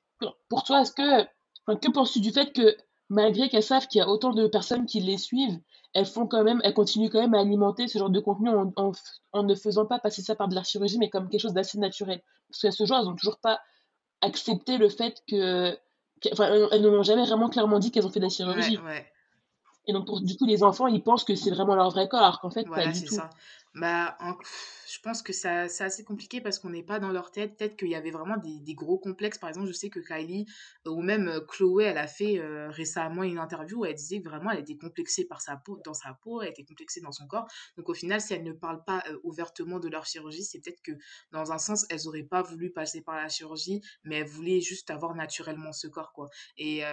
pour 0.48 0.62
toi, 0.64 0.80
est-ce 0.83 0.92
que, 0.92 1.22
enfin, 1.66 1.76
que 1.78 1.90
penses-tu 1.90 2.20
du 2.20 2.30
fait 2.30 2.52
que 2.52 2.76
malgré 3.11 3.48
qu'elles 3.48 3.62
savent 3.62 3.87
qu'il 3.88 3.98
y 3.98 4.02
a 4.02 4.09
autant 4.09 4.30
de 4.33 4.46
personnes 4.46 4.87
qui 4.87 5.00
les 5.00 5.18
suivent, 5.18 5.59
elles 5.92 6.07
font 6.07 6.26
quand 6.26 6.44
même, 6.44 6.61
elles 6.64 6.72
continuent 6.74 7.11
quand 7.11 7.20
même 7.20 7.35
à 7.35 7.40
alimenter 7.40 7.88
ce 7.88 7.98
genre 7.98 8.11
de 8.11 8.20
contenu 8.20 8.48
en, 8.50 8.72
en, 8.76 8.92
en 9.33 9.42
ne 9.42 9.54
faisant 9.54 9.85
pas 9.87 9.98
passer 9.98 10.22
ça 10.22 10.35
par 10.37 10.48
de 10.48 10.54
la 10.54 10.62
chirurgie, 10.62 10.98
mais 10.98 11.11
comme 11.11 11.28
quelque 11.28 11.40
chose 11.42 11.52
d'assez 11.52 11.78
naturel? 11.78 12.22
Parce 12.48 12.62
qu'à 12.62 12.70
ce 12.70 12.87
jour, 12.87 12.96
elles 12.96 13.04
n'ont 13.04 13.16
toujours 13.16 13.38
pas 13.40 13.61
accepté 14.20 14.78
le 14.78 14.88
fait 14.88 15.22
que- 15.28 15.78
enfin, 16.32 16.68
elles 16.72 16.82
ne 16.82 16.88
m'ont 16.88 17.02
jamais 17.02 17.24
vraiment 17.24 17.48
clairement 17.48 17.78
dit 17.78 17.90
qu'elles 17.90 18.06
ont 18.06 18.10
fait 18.10 18.20
de 18.20 18.24
la 18.24 18.30
chirurgie. 18.30 18.78
ouais. 18.78 19.06
Et 19.87 19.92
donc, 19.92 20.06
pour, 20.06 20.20
du 20.20 20.37
coup, 20.37 20.46
les 20.46 20.62
enfants, 20.62 20.87
ils 20.87 21.02
pensent 21.02 21.24
que 21.24 21.34
c'est 21.34 21.50
vraiment 21.50 21.74
leur 21.74 21.90
vrai 21.90 22.08
corps, 22.08 22.22
alors 22.22 22.40
qu'en 22.40 22.50
fait, 22.50 22.64
pas 22.64 22.87
du 22.87 23.04
tout. 23.04 23.14
ça. 23.14 23.30
Bah, 23.74 24.16
je 24.88 25.00
pense 25.00 25.20
que 25.20 25.32
ça 25.32 25.66
c'est 25.68 25.82
assez 25.82 26.04
compliqué 26.04 26.40
parce 26.40 26.60
qu'on 26.60 26.70
n'est 26.70 26.84
pas 26.84 27.00
dans 27.00 27.10
leur 27.10 27.32
tête. 27.32 27.56
Peut-être 27.56 27.76
qu'il 27.76 27.88
y 27.88 27.96
avait 27.96 28.12
vraiment 28.12 28.37
des 28.37 28.60
des 28.60 28.74
gros 28.74 28.98
complexes. 28.98 29.38
Par 29.38 29.48
exemple, 29.48 29.66
je 29.66 29.72
sais 29.72 29.90
que 29.90 29.98
Kylie, 29.98 30.46
heu, 30.87 30.90
ou 30.90 31.02
même, 31.02 31.28
heu, 31.28 31.40
Chloé, 31.40 31.84
elle 31.87 31.98
a 31.98 32.06
fait, 32.06 32.38
heu, 32.38 32.68
récemment 32.70 33.24
une 33.24 33.38
interview 33.38 33.80
où 33.80 33.84
elle 33.84 33.94
disait 33.94 34.20
que 34.22 34.28
vraiment 34.28 34.52
elle 34.52 34.60
était 34.60 34.76
complexée 34.76 35.24
par 35.26 35.40
sa 35.40 35.56
peau 35.56 35.80
dans 35.84 35.94
sa 35.94 36.14
peau, 36.14 36.40
elle 36.40 36.50
était 36.50 36.64
complexée 36.64 37.00
dans 37.00 37.10
son 37.10 37.26
corps. 37.26 37.48
Donc 37.76 37.88
au 37.88 37.94
final, 37.94 38.20
si 38.20 38.32
elles 38.34 38.44
ne 38.44 38.52
parlent 38.52 38.84
pas, 38.84 39.02
ouvertement 39.24 39.80
de 39.80 39.88
leur 39.88 40.06
chirurgie, 40.06 40.44
c'est 40.44 40.60
peut-être 40.60 40.80
que 40.82 40.92
dans 41.32 41.50
un 41.50 41.58
sens, 41.58 41.84
elles 41.90 42.06
auraient 42.06 42.22
pas 42.22 42.42
voulu 42.42 42.70
passer 42.70 43.02
par 43.02 43.16
la 43.16 43.28
chirurgie, 43.28 43.80
mais 44.04 44.18
elles 44.20 44.28
voulaient 44.28 44.60
juste 44.60 44.90
avoir 44.90 45.14
naturellement 45.16 45.72
ce 45.72 45.88
corps, 45.88 46.12
quoi. 46.12 46.28
Et 46.56 46.84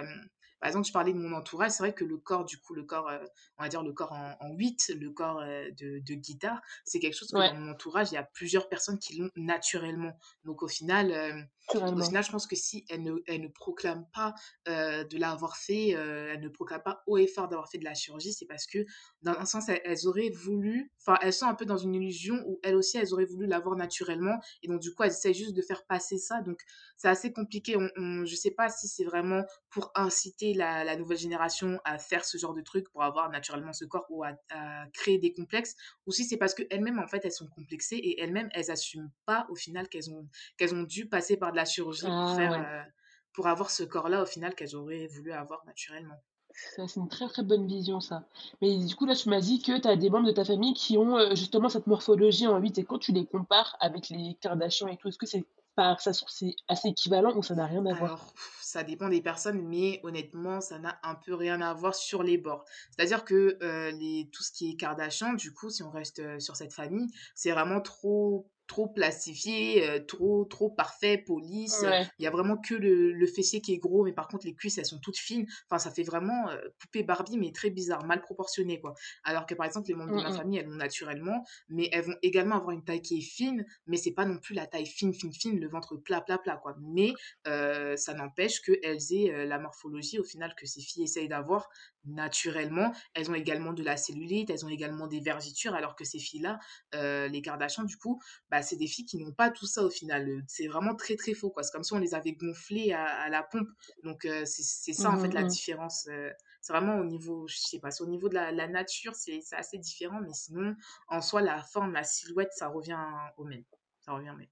par 0.62 0.68
exemple, 0.68 0.86
je 0.86 0.92
parlais 0.92 1.12
de 1.12 1.18
mon 1.18 1.34
entourage, 1.36 1.72
c'est 1.72 1.82
vrai 1.82 1.94
que 1.94 2.04
le 2.04 2.16
corps, 2.18 2.44
du 2.46 2.58
coup, 2.58 2.74
le 2.74 2.84
corps, 2.84 3.10
heu, 3.10 3.20
on 3.58 3.62
va 3.64 3.68
dire 3.68 3.82
le 3.82 3.92
corps 3.92 4.12
en 4.12 4.36
en 4.40 4.54
8, 4.54 4.92
le 4.98 5.10
corps, 5.10 5.40
heu, 5.42 5.72
de 5.72 5.98
de 5.98 6.14
guitare, 6.14 6.62
c'est 6.84 7.00
quelque 7.00 7.14
chose 7.16 7.32
que 7.32 7.40
Ouais, 7.40 7.52
dans 7.52 7.54
mon 7.54 7.70
entourage, 7.72 8.12
il 8.12 8.14
y 8.14 8.18
a 8.18 8.22
plusieurs 8.24 8.68
personnes 8.68 8.98
qui 8.98 9.16
l'ont 9.18 9.30
naturellement. 9.36 10.16
Donc 10.44 10.62
au 10.62 10.68
final, 10.68 11.10
hem, 11.10 11.48
au 11.96 12.02
final, 12.02 12.24
je 12.24 12.30
pense 12.30 12.46
que 12.46 12.56
si 12.56 12.84
elles 12.88 13.02
ne 13.02 13.16
elles 13.26 13.40
ne 13.42 13.48
proclament 13.48 14.06
pas, 14.14 14.34
de 14.66 15.18
l'avoir 15.18 15.56
fait, 15.56 15.94
heu, 15.94 16.28
elles 16.32 16.40
ne 16.40 16.48
proclament 16.48 16.82
pas 16.82 17.02
haut 17.06 17.18
et 17.18 17.26
fort 17.26 17.48
d'avoir 17.48 17.68
fait 17.68 17.78
de 17.78 17.84
la 17.84 17.94
chirurgie, 17.94 18.32
c'est 18.32 18.46
parce 18.46 18.66
que 18.66 18.78
dans 19.22 19.32
un 19.32 19.44
sens, 19.44 19.68
elles 19.68 19.80
elles 19.84 20.06
auraient 20.06 20.30
voulu 20.30 20.92
enfin, 21.00 21.18
elles 21.22 21.32
sont 21.32 21.46
un 21.46 21.54
peu 21.54 21.64
dans 21.64 21.76
une 21.76 21.94
illusion 21.94 22.42
où 22.46 22.60
elles 22.62 22.76
aussi, 22.76 22.98
elles 22.98 23.12
auraient 23.12 23.24
voulu 23.26 23.46
l'avoir 23.46 23.76
naturellement 23.76 24.38
et 24.62 24.68
donc 24.68 24.80
du 24.80 24.92
coup, 24.94 25.02
elles 25.02 25.10
essayent 25.12 25.34
juste 25.34 25.54
de 25.54 25.62
faire 25.62 25.84
passer 25.86 26.18
ça. 26.18 26.40
Donc 26.42 26.60
c'est 26.96 27.08
assez 27.08 27.32
compliqué. 27.32 27.76
On 27.76 27.88
on 27.96 28.24
je 28.24 28.34
sais 28.36 28.50
pas 28.52 28.68
si 28.68 28.88
c'est 28.88 29.04
vraiment 29.04 29.44
pour 29.70 29.90
inciter 29.94 30.51
la 30.54 30.84
la 30.84 30.96
nouvelle 30.96 31.18
génération 31.18 31.80
à 31.84 31.98
faire 31.98 32.24
ce 32.24 32.38
genre 32.38 32.54
de 32.54 32.60
truc, 32.62 32.88
pour 32.90 33.02
avoir 33.02 33.30
naturellement 33.30 33.72
ce 33.72 33.84
corps 33.84 34.06
ou 34.10 34.24
à 34.24 34.32
à 34.50 34.86
créer 34.92 35.18
des 35.18 35.32
complexes 35.32 35.74
ou 36.06 36.12
si 36.12 36.24
c'est 36.24 36.36
parce 36.36 36.54
qu'elles-mêmes, 36.54 36.98
en 36.98 37.06
fait, 37.06 37.24
elles 37.24 37.32
sont 37.32 37.48
complexées 37.48 37.96
et 37.96 38.20
elles-mêmes, 38.20 38.48
elles 38.52 38.70
assument 38.70 39.10
pas 39.26 39.46
au 39.50 39.54
final 39.54 39.88
qu'elles 39.88 40.10
ont 40.10 40.28
qu'elles 40.56 40.74
ont 40.74 40.82
dû 40.84 41.08
passer 41.08 41.36
par 41.36 41.52
de 41.52 41.56
la 41.56 41.64
chirurgie 41.64 42.12
pour 42.12 42.28
Ah 42.28 42.30
faire, 42.30 42.56
ouais, 42.58 42.66
heu, 42.86 42.90
pour 43.32 43.46
avoir 43.48 43.70
ce 43.70 43.82
corps-là 43.82 44.22
au 44.22 44.26
final 44.26 44.54
qu'elles 44.54 44.76
auraient 44.76 45.06
voulu 45.06 45.32
avoir 45.32 45.64
naturellement. 45.66 46.22
c'est 46.54 46.96
une 46.96 47.08
très 47.08 47.28
très 47.28 47.42
bonne 47.42 47.66
vision 47.66 48.00
ça. 48.00 48.26
Mais 48.60 48.76
du 48.84 48.94
coup 48.96 49.06
là 49.06 49.14
tu 49.14 49.28
m'as 49.28 49.40
dit 49.40 49.60
que 49.62 49.78
tu 49.78 49.88
as 49.88 49.96
des 49.96 50.10
membres 50.10 50.26
de 50.26 50.32
ta 50.32 50.44
famille 50.44 50.74
qui 50.74 50.96
ont 50.98 51.16
euh, 51.16 51.34
justement 51.34 51.68
cette 51.68 51.86
morphologie 51.86 52.46
en 52.46 52.58
8 52.58 52.76
et 52.78 52.84
quand 52.84 52.98
tu 52.98 53.12
les 53.12 53.26
compares 53.26 53.76
avec 53.80 54.08
les 54.10 54.34
Kardashians 54.40 54.88
et 54.88 54.96
tout, 54.96 55.08
est-ce 55.08 55.18
que 55.18 55.26
c'est 55.26 55.44
pas 55.74 55.96
ça 55.98 56.12
c'est 56.14 56.54
assez 56.68 56.88
équivalent 56.88 57.36
ou 57.36 57.42
ça 57.42 57.54
n'a 57.54 57.66
rien 57.66 57.84
à 57.86 57.94
voir? 57.94 58.12
Alors, 58.14 58.32
ça 58.62 58.84
dépend 58.84 59.08
des 59.10 59.20
personnes, 59.20 59.60
mais 59.68 60.00
honnêtement, 60.02 60.60
ça 60.62 60.78
n'a 60.78 60.98
un 61.02 61.14
peu 61.14 61.34
rien 61.34 61.60
à 61.60 61.74
voir 61.74 61.94
sur 61.94 62.22
les 62.22 62.38
bords. 62.38 62.64
C'est-à-dire 62.90 63.24
que, 63.24 63.58
heu, 63.62 63.90
les 63.98 64.30
tout 64.32 64.42
ce 64.42 64.50
qui 64.52 64.70
est 64.70 64.76
Kardashian, 64.76 65.34
du 65.34 65.52
coup, 65.52 65.68
si 65.68 65.82
on 65.82 65.90
reste, 65.90 66.20
heu, 66.20 66.40
sur 66.40 66.56
cette 66.56 66.72
famille, 66.72 67.08
c'est 67.34 67.50
vraiment 67.52 67.80
trop 67.82 68.50
trop 68.66 68.88
plastifié, 68.88 69.86
euh, 69.86 70.00
trop, 70.00 70.44
trop 70.46 70.70
parfait, 70.70 71.18
police. 71.18 71.82
Ouais. 71.82 72.06
Il 72.18 72.24
y 72.24 72.26
a 72.26 72.30
vraiment 72.30 72.56
que 72.56 72.74
le, 72.74 73.12
le 73.12 73.26
fessier 73.26 73.60
qui 73.60 73.74
est 73.74 73.78
gros, 73.78 74.04
mais 74.04 74.12
par 74.12 74.28
contre, 74.28 74.46
les 74.46 74.54
cuisses, 74.54 74.78
elles 74.78 74.86
sont 74.86 75.00
toutes 75.00 75.18
fines. 75.18 75.46
Enfin, 75.68 75.78
ça 75.78 75.90
fait 75.90 76.04
vraiment 76.04 76.48
euh, 76.48 76.58
poupée 76.78 77.02
Barbie, 77.02 77.36
mais 77.36 77.52
très 77.52 77.70
bizarre, 77.70 78.04
mal 78.06 78.22
proportionné, 78.22 78.80
quoi. 78.80 78.94
Alors 79.24 79.44
que, 79.46 79.54
par 79.54 79.66
exemple, 79.66 79.88
les 79.88 79.94
membres 79.94 80.16
de 80.16 80.22
Mm, 80.22 80.24
ma 80.24 80.30
mm. 80.30 80.36
famille, 80.36 80.58
elles 80.58 80.66
l'ont 80.66 80.76
naturellement, 80.76 81.44
mais 81.68 81.88
elles 81.92 82.04
vont 82.04 82.16
également 82.22 82.56
avoir 82.56 82.70
une 82.72 82.84
taille 82.84 83.02
qui 83.02 83.18
est 83.18 83.22
fine, 83.22 83.64
mais 83.86 83.96
c'est 83.96 84.12
pas 84.12 84.24
non 84.24 84.38
plus 84.38 84.54
la 84.54 84.66
taille 84.66 84.86
fine, 84.86 85.12
fine, 85.12 85.32
fine, 85.32 85.58
le 85.58 85.68
ventre 85.68 85.96
plat, 85.96 86.20
plat, 86.20 86.38
plat, 86.38 86.56
quoi. 86.56 86.76
Mais 86.80 87.12
euh, 87.46 87.96
ça 87.96 88.14
n'empêche 88.14 88.60
qu'elles 88.60 89.12
aient 89.12 89.32
euh, 89.32 89.44
la 89.44 89.58
morphologie, 89.58 90.18
au 90.18 90.24
final, 90.24 90.54
que 90.56 90.66
ces 90.66 90.80
filles 90.80 91.04
essayent 91.04 91.28
d'avoir 91.28 91.68
naturellement. 92.04 92.92
Elles 93.14 93.30
ont 93.30 93.34
également 93.34 93.72
de 93.72 93.82
la 93.82 93.96
cellulite, 93.96 94.50
elles 94.50 94.64
ont 94.64 94.68
également 94.68 95.06
des 95.06 95.20
vergitures, 95.20 95.74
alors 95.74 95.94
que 95.96 96.04
ces 96.04 96.18
filles-là, 96.18 96.58
euh, 96.94 97.28
les 97.28 97.42
Kardashians, 97.42 97.84
du 97.84 97.96
coup, 97.96 98.20
bah, 98.50 98.62
c'est 98.62 98.76
des 98.76 98.86
filles 98.86 99.06
qui 99.06 99.18
n'ont 99.18 99.32
pas 99.32 99.50
tout 99.50 99.66
ça 99.66 99.82
au 99.82 99.90
final. 99.90 100.28
Euh, 100.28 100.42
C'est 100.48 100.66
vraiment 100.68 100.94
très 100.94 101.16
très 101.16 101.34
faux, 101.34 101.50
quoi. 101.50 101.62
C'est 101.62 101.72
comme 101.72 101.84
si 101.84 101.92
on 101.92 101.98
les 101.98 102.14
avait 102.14 102.32
gonflées 102.32 102.92
à, 102.92 103.04
à 103.04 103.28
la 103.28 103.42
pompe. 103.42 103.68
Donc 104.04 104.24
euh, 104.24 104.44
c'est 104.44 104.92
ça 104.92 105.10
en 105.10 105.18
fait 105.18 105.32
la 105.32 105.42
mhm. 105.42 105.48
différence. 105.48 106.06
euh, 106.10 106.30
c'est 106.60 106.72
vraiment 106.72 106.96
au 106.98 107.04
niveau, 107.04 107.46
je 107.48 107.56
sais 107.58 107.80
pas, 107.80 107.90
c'est 107.90 108.04
au 108.04 108.06
niveau 108.06 108.28
de 108.28 108.34
la, 108.34 108.52
la 108.52 108.68
nature, 108.68 109.14
c'est 109.16 109.40
c'est 109.42 109.56
assez 109.56 109.78
différent, 109.78 110.20
mais 110.20 110.32
sinon, 110.32 110.76
en 111.08 111.20
soi, 111.20 111.40
la 111.42 111.62
forme, 111.62 111.92
la 111.92 112.04
silhouette, 112.04 112.52
ça 112.52 112.68
revient 112.68 112.98
au 113.36 113.44
même. 113.44 113.64
Ça 114.00 114.12
revient 114.12 114.30
au 114.30 114.36
même. 114.36 114.48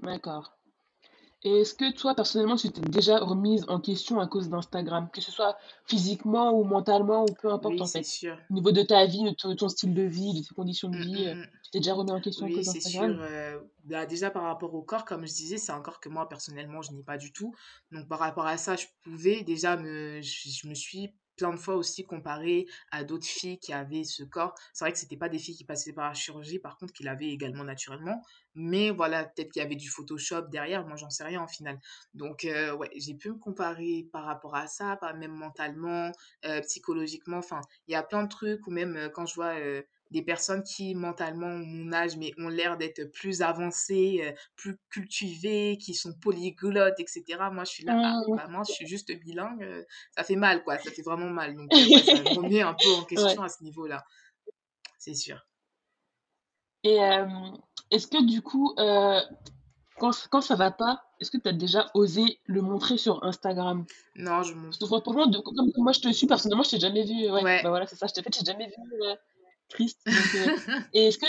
D'accord. 0.00 0.59
Et 1.42 1.60
est-ce 1.60 1.74
que 1.74 1.92
toi, 1.92 2.14
personnellement, 2.14 2.56
tu 2.56 2.70
t'es 2.72 2.80
déjà 2.80 3.18
remise 3.18 3.64
en 3.68 3.78
question 3.80 4.20
à 4.20 4.26
cause 4.26 4.48
d'Instagram, 4.48 5.10
que 5.12 5.20
ce 5.20 5.30
soit 5.30 5.56
physiquement 5.86 6.52
ou 6.58 6.64
mentalement 6.64 7.24
ou 7.24 7.34
peu 7.34 7.52
importe 7.52 7.80
Oui, 7.80 7.82
en 7.82 7.86
c'est 7.86 8.02
fait? 8.02 8.04
sûr. 8.04 8.38
Au 8.50 8.54
niveau 8.54 8.72
de 8.72 8.82
ta 8.82 9.04
vie, 9.06 9.22
de 9.24 9.54
ton, 9.54 9.68
style 9.68 9.92
de 9.94 10.02
vie, 10.02 10.32
de 10.40 10.46
tes 10.46 10.54
conditions 10.54 10.88
de 10.90 10.96
Mm, 10.96 11.02
vie, 11.02 11.28
mm, 11.34 11.46
tu 11.62 11.70
t'es 11.72 11.78
déjà 11.80 11.94
remis 11.94 12.10
en 12.12 12.20
question 12.20 12.46
à 12.46 12.50
cause 12.50 12.64
c'est 12.64 12.80
sûr. 12.80 13.02
d'Instagram? 13.04 13.18
euh, 13.22 13.60
bah, 13.84 14.06
déjà 14.06 14.30
par 14.30 14.42
rapport 14.44 14.74
au 14.74 14.82
corps, 14.82 15.04
comme 15.04 15.26
je 15.26 15.32
disais, 15.32 15.56
c'est 15.58 15.72
un 15.72 15.80
corps 15.80 16.00
que 16.00 16.08
moi 16.08 16.28
personnellement 16.28 16.82
je 16.82 16.92
n'ai 16.92 17.02
pas 17.02 17.16
du 17.18 17.32
tout. 17.32 17.54
Donc 17.92 18.08
par 18.08 18.18
rapport 18.18 18.46
à 18.46 18.56
ça, 18.56 18.76
je 18.76 18.86
pouvais 19.04 19.42
déjà 19.42 19.76
me, 19.76 20.20
je, 20.22 20.48
je 20.50 20.68
me 20.68 20.74
suis 20.74 21.14
plein 21.40 21.54
de 21.54 21.58
fois 21.58 21.76
aussi 21.76 22.04
comparée 22.04 22.66
à 22.90 23.02
d'autres 23.02 23.26
filles 23.26 23.58
qui 23.58 23.72
avaient 23.72 24.04
ce 24.04 24.22
corps. 24.22 24.54
C'est 24.74 24.84
vrai 24.84 24.92
que 24.92 24.98
c'était 24.98 25.16
pas 25.16 25.30
des 25.30 25.38
filles 25.38 25.56
qui 25.56 25.64
passaient 25.64 25.94
par 25.94 26.06
la 26.06 26.12
chirurgie, 26.12 26.58
par 26.58 26.76
contre 26.76 26.92
qui 26.92 27.02
l'avaient 27.02 27.30
également 27.30 27.64
naturellement. 27.64 28.22
Mais 28.54 28.90
voilà, 28.90 29.24
peut-être 29.24 29.50
qu'il 29.50 29.62
y 29.62 29.64
avait 29.64 29.74
du 29.76 29.88
Photoshop 29.88 30.42
derrière. 30.50 30.86
Moi, 30.86 30.96
j'en 30.96 31.08
sais 31.08 31.24
rien 31.24 31.40
en 31.40 31.48
final. 31.48 31.80
Donc 32.12 32.44
euh, 32.44 32.76
ouais, 32.76 32.90
j'ai 32.94 33.14
pu 33.14 33.30
me 33.30 33.38
comparer 33.38 34.06
par 34.12 34.24
rapport 34.26 34.54
à 34.54 34.66
ça, 34.66 34.96
pas 34.96 35.14
même 35.14 35.32
mentalement, 35.32 36.12
euh, 36.44 36.60
psychologiquement. 36.60 37.38
Enfin, 37.38 37.62
il 37.88 37.92
y 37.92 37.94
a 37.94 38.02
plein 38.02 38.24
de 38.24 38.28
trucs 38.28 38.66
ou 38.66 38.70
même 38.70 38.96
euh, 38.96 39.08
quand 39.08 39.24
je 39.24 39.34
vois 39.34 39.54
des 40.10 40.22
personnes 40.22 40.62
qui 40.62 40.94
mentalement 40.94 41.46
ont 41.46 41.58
mon 41.66 41.92
âge 41.92 42.16
mais 42.16 42.32
ont 42.38 42.48
l'air 42.48 42.76
d'être 42.76 43.04
plus 43.12 43.42
avancées, 43.42 44.22
euh, 44.24 44.32
plus 44.56 44.78
cultivées, 44.90 45.78
qui 45.78 45.94
sont 45.94 46.12
polyglottes, 46.14 46.98
etc. 47.00 47.50
Moi, 47.50 47.64
je 47.64 47.70
suis 47.72 47.84
là, 47.84 47.96
ah, 48.02 48.20
Mmh. 48.26 48.36
bah 48.36 48.46
moi, 48.48 48.62
je 48.66 48.72
suis 48.72 48.86
juste 48.86 49.12
bilingue, 49.12 49.62
euh, 49.62 49.84
ça 50.16 50.24
fait 50.24 50.36
mal, 50.36 50.62
quoi, 50.64 50.78
ça 50.78 50.90
fait 50.92 51.02
vraiment 51.02 51.30
mal. 51.30 51.56
Donc, 51.56 51.78
euh, 51.78 51.86
ouais, 51.86 52.02
ça 52.02 52.16
me 52.16 52.28
remet 52.30 52.62
un 52.62 52.74
peu 52.74 52.92
en 52.92 53.04
Ouais. 53.16 53.36
question 53.36 53.42
à 53.42 53.48
ce 53.48 53.62
niveau-là, 53.62 54.04
c'est 54.98 55.14
sûr. 55.14 55.46
Et 56.82 57.00
euh, 57.02 57.26
est-ce 57.90 58.06
que 58.06 58.22
du 58.24 58.42
coup, 58.42 58.74
euh, 58.78 59.20
quand, 59.98 60.12
quand 60.30 60.40
ça 60.42 60.56
va 60.56 60.70
pas, 60.70 61.02
est-ce 61.20 61.30
que 61.30 61.38
tu 61.38 61.48
as 61.48 61.52
déjà 61.52 61.90
osé 61.94 62.40
le 62.46 62.62
montrer 62.62 62.98
sur 62.98 63.24
Instagram? 63.24 63.86
Non, 64.14 64.42
je 64.42 64.54
montre. 64.54 64.78
Franchement, 65.02 65.26
moi 65.78 65.92
je 65.92 66.00
te 66.00 66.12
suis 66.12 66.26
personnellement, 66.26 66.62
je 66.64 66.70
t'ai 66.70 66.80
jamais 66.80 67.04
vu. 67.04 67.30
Ouais, 67.30 67.42
Ouais. 67.42 67.62
bah 67.62 67.70
voilà, 67.70 67.86
c'est 67.86 67.96
ça. 67.96 68.06
Je 68.06 68.12
t'ai 68.14 68.22
fait, 68.22 68.34
j'ai 68.34 68.44
jamais 68.44 68.66
vu 68.68 68.74
triste. 69.70 70.00
Donc, 70.06 70.16
euh, 70.16 70.56
et 70.94 71.08
est-ce 71.08 71.18
que 71.18 71.26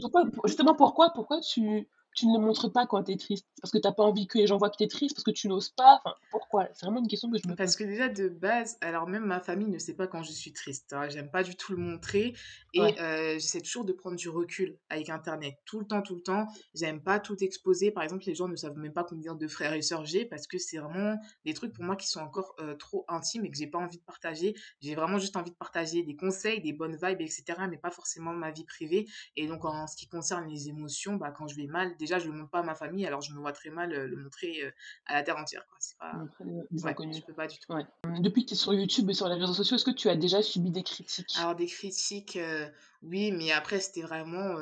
pourquoi, 0.00 0.24
justement, 0.44 0.74
pourquoi, 0.74 1.10
pourquoi 1.14 1.40
tu, 1.40 1.88
tu 2.18 2.26
ne 2.26 2.38
le 2.38 2.44
montres 2.44 2.70
pas 2.72 2.86
quand 2.86 3.02
t'es 3.02 3.16
triste? 3.16 3.46
Parce 3.60 3.70
que 3.72 3.78
t'as 3.78 3.92
pas 3.92 4.02
envie 4.04 4.26
que 4.26 4.38
les 4.38 4.46
gens 4.46 4.56
voient 4.56 4.70
que 4.70 4.76
t'es 4.76 4.86
triste, 4.88 5.14
parce 5.16 5.24
que 5.24 5.30
tu 5.30 5.48
n'oses 5.48 5.70
pas. 5.70 6.00
Enfin, 6.04 6.14
pourquoi? 6.30 6.68
C'est 6.74 6.86
vraiment 6.86 7.00
une 7.00 7.08
question 7.08 7.30
que 7.30 7.38
je 7.38 7.48
me 7.48 7.54
Parce 7.54 7.76
pose. 7.76 7.76
que 7.76 7.84
déjà 7.90 8.08
de 8.08 8.28
base, 8.28 8.78
alors 8.80 9.06
même 9.08 9.24
ma 9.24 9.40
famille 9.40 9.68
ne 9.68 9.78
sait 9.78 9.94
pas 9.94 10.06
quand 10.06 10.22
je 10.22 10.32
suis 10.32 10.52
triste. 10.52 10.92
hein. 10.92 11.08
J'aime 11.08 11.30
pas 11.30 11.42
du 11.42 11.56
tout 11.56 11.72
le 11.72 11.78
montrer 11.78 12.34
Ouais. 12.76 12.90
et 12.94 13.00
euh, 13.00 13.32
j'essaie 13.34 13.60
toujours 13.60 13.84
de 13.84 13.92
prendre 13.92 14.16
du 14.16 14.28
recul 14.28 14.76
avec 14.90 15.08
Internet. 15.10 15.54
Tout 15.64 15.80
le 15.80 15.86
temps, 15.86 16.02
tout 16.02 16.14
le 16.14 16.20
temps. 16.22 16.46
J'aime 16.74 17.00
pas 17.00 17.18
tout 17.18 17.36
exposer. 17.42 17.90
Par 17.90 18.02
exemple, 18.02 18.24
les 18.26 18.34
gens 18.34 18.48
ne 18.48 18.56
savent 18.56 18.76
même 18.76 18.92
pas 18.92 19.04
combien 19.04 19.34
de 19.34 19.48
frères 19.48 19.72
et 19.72 19.82
sœurs 19.82 20.04
j'ai 20.04 20.24
parce 20.24 20.46
que 20.46 20.58
c'est 20.58 20.78
vraiment 20.78 21.16
des 21.44 21.54
trucs 21.54 21.72
pour 21.72 21.84
moi 21.84 21.96
qui 21.96 22.06
sont 22.08 22.20
encore 22.20 22.54
euh, 22.60 22.74
trop 22.74 23.04
intimes 23.08 23.44
et 23.44 23.50
que 23.50 23.56
j'ai 23.56 23.66
pas 23.66 23.78
envie 23.78 23.98
de 23.98 24.02
partager. 24.02 24.54
J'ai 24.80 24.94
vraiment 24.94 25.18
juste 25.18 25.36
envie 25.36 25.50
de 25.50 25.56
partager 25.56 26.02
des 26.02 26.16
conseils, 26.16 26.60
des 26.60 26.72
bonnes 26.72 26.96
vibes, 26.96 27.20
etc. 27.20 27.44
Mais 27.70 27.76
pas 27.78 27.90
forcément 27.90 28.32
ma 28.32 28.50
vie 28.50 28.64
privée. 28.64 29.06
Et 29.36 29.46
donc 29.46 29.64
en 29.64 29.86
ce 29.86 29.96
qui 29.96 30.06
concerne 30.08 30.46
les 30.48 30.68
émotions, 30.68 31.16
bah, 31.16 31.30
quand 31.30 31.46
je 31.48 31.56
vais 31.56 31.66
mal, 31.66 31.96
déjà 31.98 32.07
je 32.16 32.26
le 32.26 32.32
montre 32.32 32.48
pas 32.50 32.60
à 32.60 32.62
ma 32.62 32.74
famille, 32.74 33.06
alors 33.06 33.20
je 33.20 33.34
me 33.34 33.38
vois 33.38 33.52
très 33.52 33.68
mal 33.68 33.92
euh, 33.92 34.06
le 34.06 34.16
montrer 34.16 34.64
euh, 34.64 34.70
à 35.04 35.12
la 35.14 35.22
terre 35.22 35.36
entière. 35.36 35.66
quoi. 35.66 35.76
C'est 35.80 35.98
pas... 35.98 36.14
Ouais, 36.40 36.64
je 37.12 37.20
peux 37.26 37.34
pas 37.34 37.46
du 37.46 37.58
tout. 37.58 37.70
Ouais. 37.70 37.84
Depuis 38.20 38.44
que 38.44 38.48
tu 38.48 38.54
es 38.54 38.56
sur 38.56 38.72
YouTube 38.72 39.10
et 39.10 39.14
sur 39.14 39.28
les 39.28 39.34
réseaux 39.34 39.52
sociaux, 39.52 39.76
est-ce 39.76 39.84
que 39.84 39.90
tu 39.90 40.08
as 40.08 40.16
déjà 40.16 40.40
subi 40.40 40.70
des 40.70 40.82
critiques? 40.82 41.36
Alors 41.36 41.54
des 41.54 41.66
critiques, 41.66 42.36
heu, 42.36 42.68
oui, 43.02 43.30
mais 43.32 43.52
après 43.52 43.80
c'était 43.80 44.00
vraiment, 44.00 44.54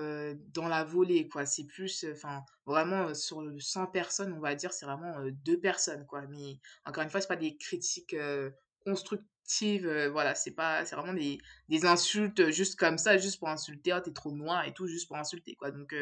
dans 0.53 0.67
la 0.67 0.83
volée 0.83 1.29
quoi. 1.29 1.47
C'est 1.47 1.65
plus, 1.65 2.05
enfin, 2.13 2.43
vraiment, 2.67 3.15
sur 3.15 3.43
le 3.43 3.61
100 3.61 3.87
personnes, 3.87 4.33
on 4.33 4.41
va 4.41 4.57
dire, 4.57 4.73
c'est 4.73 4.87
vraiment, 4.87 5.21
heu, 5.21 5.31
2 5.31 5.61
personnes 5.61 6.05
quoi. 6.07 6.23
Mais 6.31 6.59
encore 6.85 7.05
une 7.05 7.11
fois, 7.11 7.21
c'est 7.21 7.29
pas 7.29 7.37
des 7.37 7.57
critiques, 7.57 8.17
heu, 9.85 10.09
voilà, 10.09 10.35
c'est 10.35 10.53
pas 10.55 10.85
c'est 10.85 10.97
vraiment 10.97 11.15
des 11.15 11.39
des 11.69 11.85
insultes, 11.87 12.51
juste 12.51 12.77
comme 12.79 12.99
ça, 12.99 13.17
juste 13.19 13.39
pour 13.39 13.49
insulter: 13.49 13.93
«Oh 13.95 14.01
tu 14.05 14.13
trop 14.13 14.33
noir» 14.33 14.65
et 14.67 14.75
tout, 14.75 14.87
juste 14.87 15.09
pour 15.09 15.17
insulter 15.17 15.55
quoi. 15.57 15.71
Donc 15.71 15.93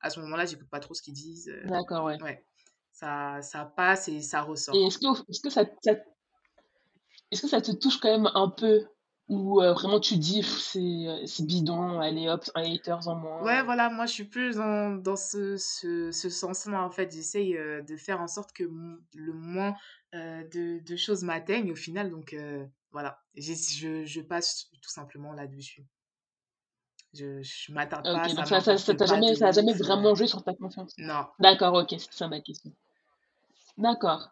à 0.00 0.10
ce 0.10 0.20
moment-là, 0.20 0.46
j'écoute 0.46 0.68
pas 0.70 0.80
trop 0.80 0.94
ce 0.94 1.02
qu'ils 1.02 1.14
disent, 1.14 1.52
D'accord, 1.64 2.04
ouais. 2.06 2.18
ouais. 2.20 2.46
Ça 2.92 3.42
ça 3.42 3.64
passe 3.66 4.08
et 4.08 4.20
ça 4.22 4.42
Et 4.72 4.82
ressort. 4.82 4.86
est-ce 4.86 4.98
que, 4.98 5.06
est-ce 5.30 5.40
que 5.40 5.50
ça, 5.50 5.64
ça- 5.84 5.94
est-ce 7.32 7.42
que 7.42 7.48
ça 7.48 7.60
te 7.60 7.72
touche 7.72 7.98
quand 7.98 8.10
même 8.16 8.30
un 8.34 8.48
peu? 8.48 8.86
Ou 9.28 9.60
euh, 9.60 9.72
vraiment 9.72 9.98
tu 10.00 10.16
dis, 10.18 10.42
c'est 11.26 11.44
bidon, 11.44 11.98
allez 12.00 12.28
hop, 12.28 12.44
un 12.54 12.62
haters 12.62 13.08
en 13.08 13.16
Ouais, 13.38 13.60
moins. 13.60 13.64
voilà, 13.64 13.90
moi, 13.90 14.06
je 14.06 14.12
suis 14.12 14.24
plus 14.24 14.56
dans 14.56 14.90
dans 14.96 15.16
ce 15.16 15.56
ce 15.56 16.12
ce 16.12 16.28
sens-là, 16.30 16.82
en 16.84 16.90
fait. 16.90 17.10
J'essaye, 17.12 17.54
de 17.82 17.96
faire 17.96 18.20
en 18.20 18.28
sorte 18.28 18.52
que 18.52 18.62
le 18.62 19.32
moins, 19.32 19.74
de 20.12 20.84
de 20.84 20.96
choses 20.96 21.22
m'atteignent 21.22 21.72
au 21.72 21.76
final, 21.76 22.10
donc 22.10 22.34
heu, 22.34 22.68
voilà. 22.90 23.18
Je 23.34 24.04
je 24.04 24.20
passe 24.20 24.70
tout 24.82 24.90
simplement 24.90 25.32
là-dessus. 25.32 25.86
Je 27.14 27.42
je 27.42 27.72
m'attarde 27.72 28.04
pas, 28.04 28.26
donc 28.28 28.46
ça, 28.46 28.60
ça, 28.60 28.78
ça 28.78 28.94
t'a 28.94 29.06
jamais, 29.06 29.34
de 29.34 29.82
vraiment 29.82 30.14
joué 30.14 30.26
sur 30.26 30.42
ta 30.42 30.54
confiance? 30.54 30.92
non. 30.98 31.26
D'accord, 31.38 31.74
ok, 31.74 31.88
c'est 31.90 32.12
ça 32.12 32.28
ma 32.28 32.40
question. 32.40 32.72
D'accord. 33.76 34.30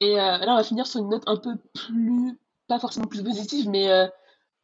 Et 0.00 0.18
euh, 0.18 0.38
là, 0.38 0.52
on 0.52 0.56
va 0.56 0.64
finir 0.64 0.86
sur 0.86 1.00
une 1.00 1.08
note 1.08 1.24
un 1.26 1.36
peu 1.36 1.56
plus, 1.74 2.38
pas 2.66 2.78
forcément 2.78 3.06
plus 3.06 3.22
positive, 3.22 3.68
mais 3.68 3.90
euh, 3.90 4.06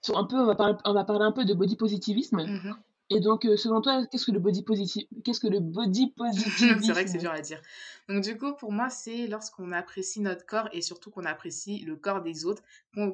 sur 0.00 0.16
un 0.16 0.24
peu, 0.24 0.36
on 0.36 0.46
va 0.46 0.54
parler, 0.54 0.74
on 0.84 0.92
va 0.92 1.04
parler 1.04 1.24
un 1.24 1.32
peu 1.32 1.44
de 1.44 1.54
body 1.54 1.76
positivisme. 1.76 2.44
Mmh 2.44 2.74
Et 3.10 3.20
donc, 3.20 3.44
euh, 3.44 3.56
selon 3.56 3.82
toi, 3.82 4.06
qu'est-ce 4.06 4.24
que 4.24 4.32
le 4.32 4.38
body 4.38 4.62
positive, 4.62 5.06
qu'est-ce 5.24 5.40
que 5.40 5.46
le 5.46 5.60
body 5.60 6.14
C'est 6.32 6.92
vrai 6.92 7.04
que 7.04 7.10
c'est 7.10 7.18
dur 7.18 7.32
à 7.32 7.40
dire. 7.40 7.60
Donc 8.08 8.24
du 8.24 8.38
coup, 8.38 8.54
pour 8.54 8.72
moi, 8.72 8.88
c'est 8.88 9.26
lorsqu'on 9.26 9.72
apprécie 9.72 10.20
notre 10.20 10.46
corps 10.46 10.68
et 10.72 10.80
surtout 10.80 11.10
qu'on 11.10 11.24
apprécie 11.24 11.80
le 11.80 11.96
corps 11.96 12.22
des 12.22 12.46
autres, 12.46 12.62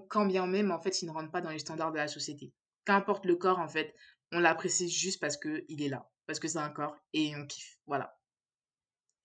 quand 0.08 0.26
bien 0.26 0.46
même, 0.46 0.70
en 0.70 0.80
fait, 0.80 1.02
il 1.02 1.06
ne 1.06 1.12
rentre 1.12 1.30
pas 1.30 1.40
dans 1.40 1.50
les 1.50 1.58
standards 1.58 1.92
de 1.92 1.98
la 1.98 2.08
société. 2.08 2.52
Qu'importe 2.84 3.24
le 3.26 3.36
corps, 3.36 3.58
en 3.58 3.68
fait, 3.68 3.94
on 4.32 4.38
l'apprécie 4.38 4.88
juste 4.88 5.20
parce 5.20 5.36
que 5.36 5.64
il 5.68 5.82
est 5.82 5.88
là, 5.88 6.08
parce 6.26 6.38
que 6.38 6.46
c'est 6.46 6.58
un 6.58 6.70
corps 6.70 6.96
et 7.12 7.34
on 7.36 7.46
kiffe, 7.46 7.78
voilà. 7.86 8.16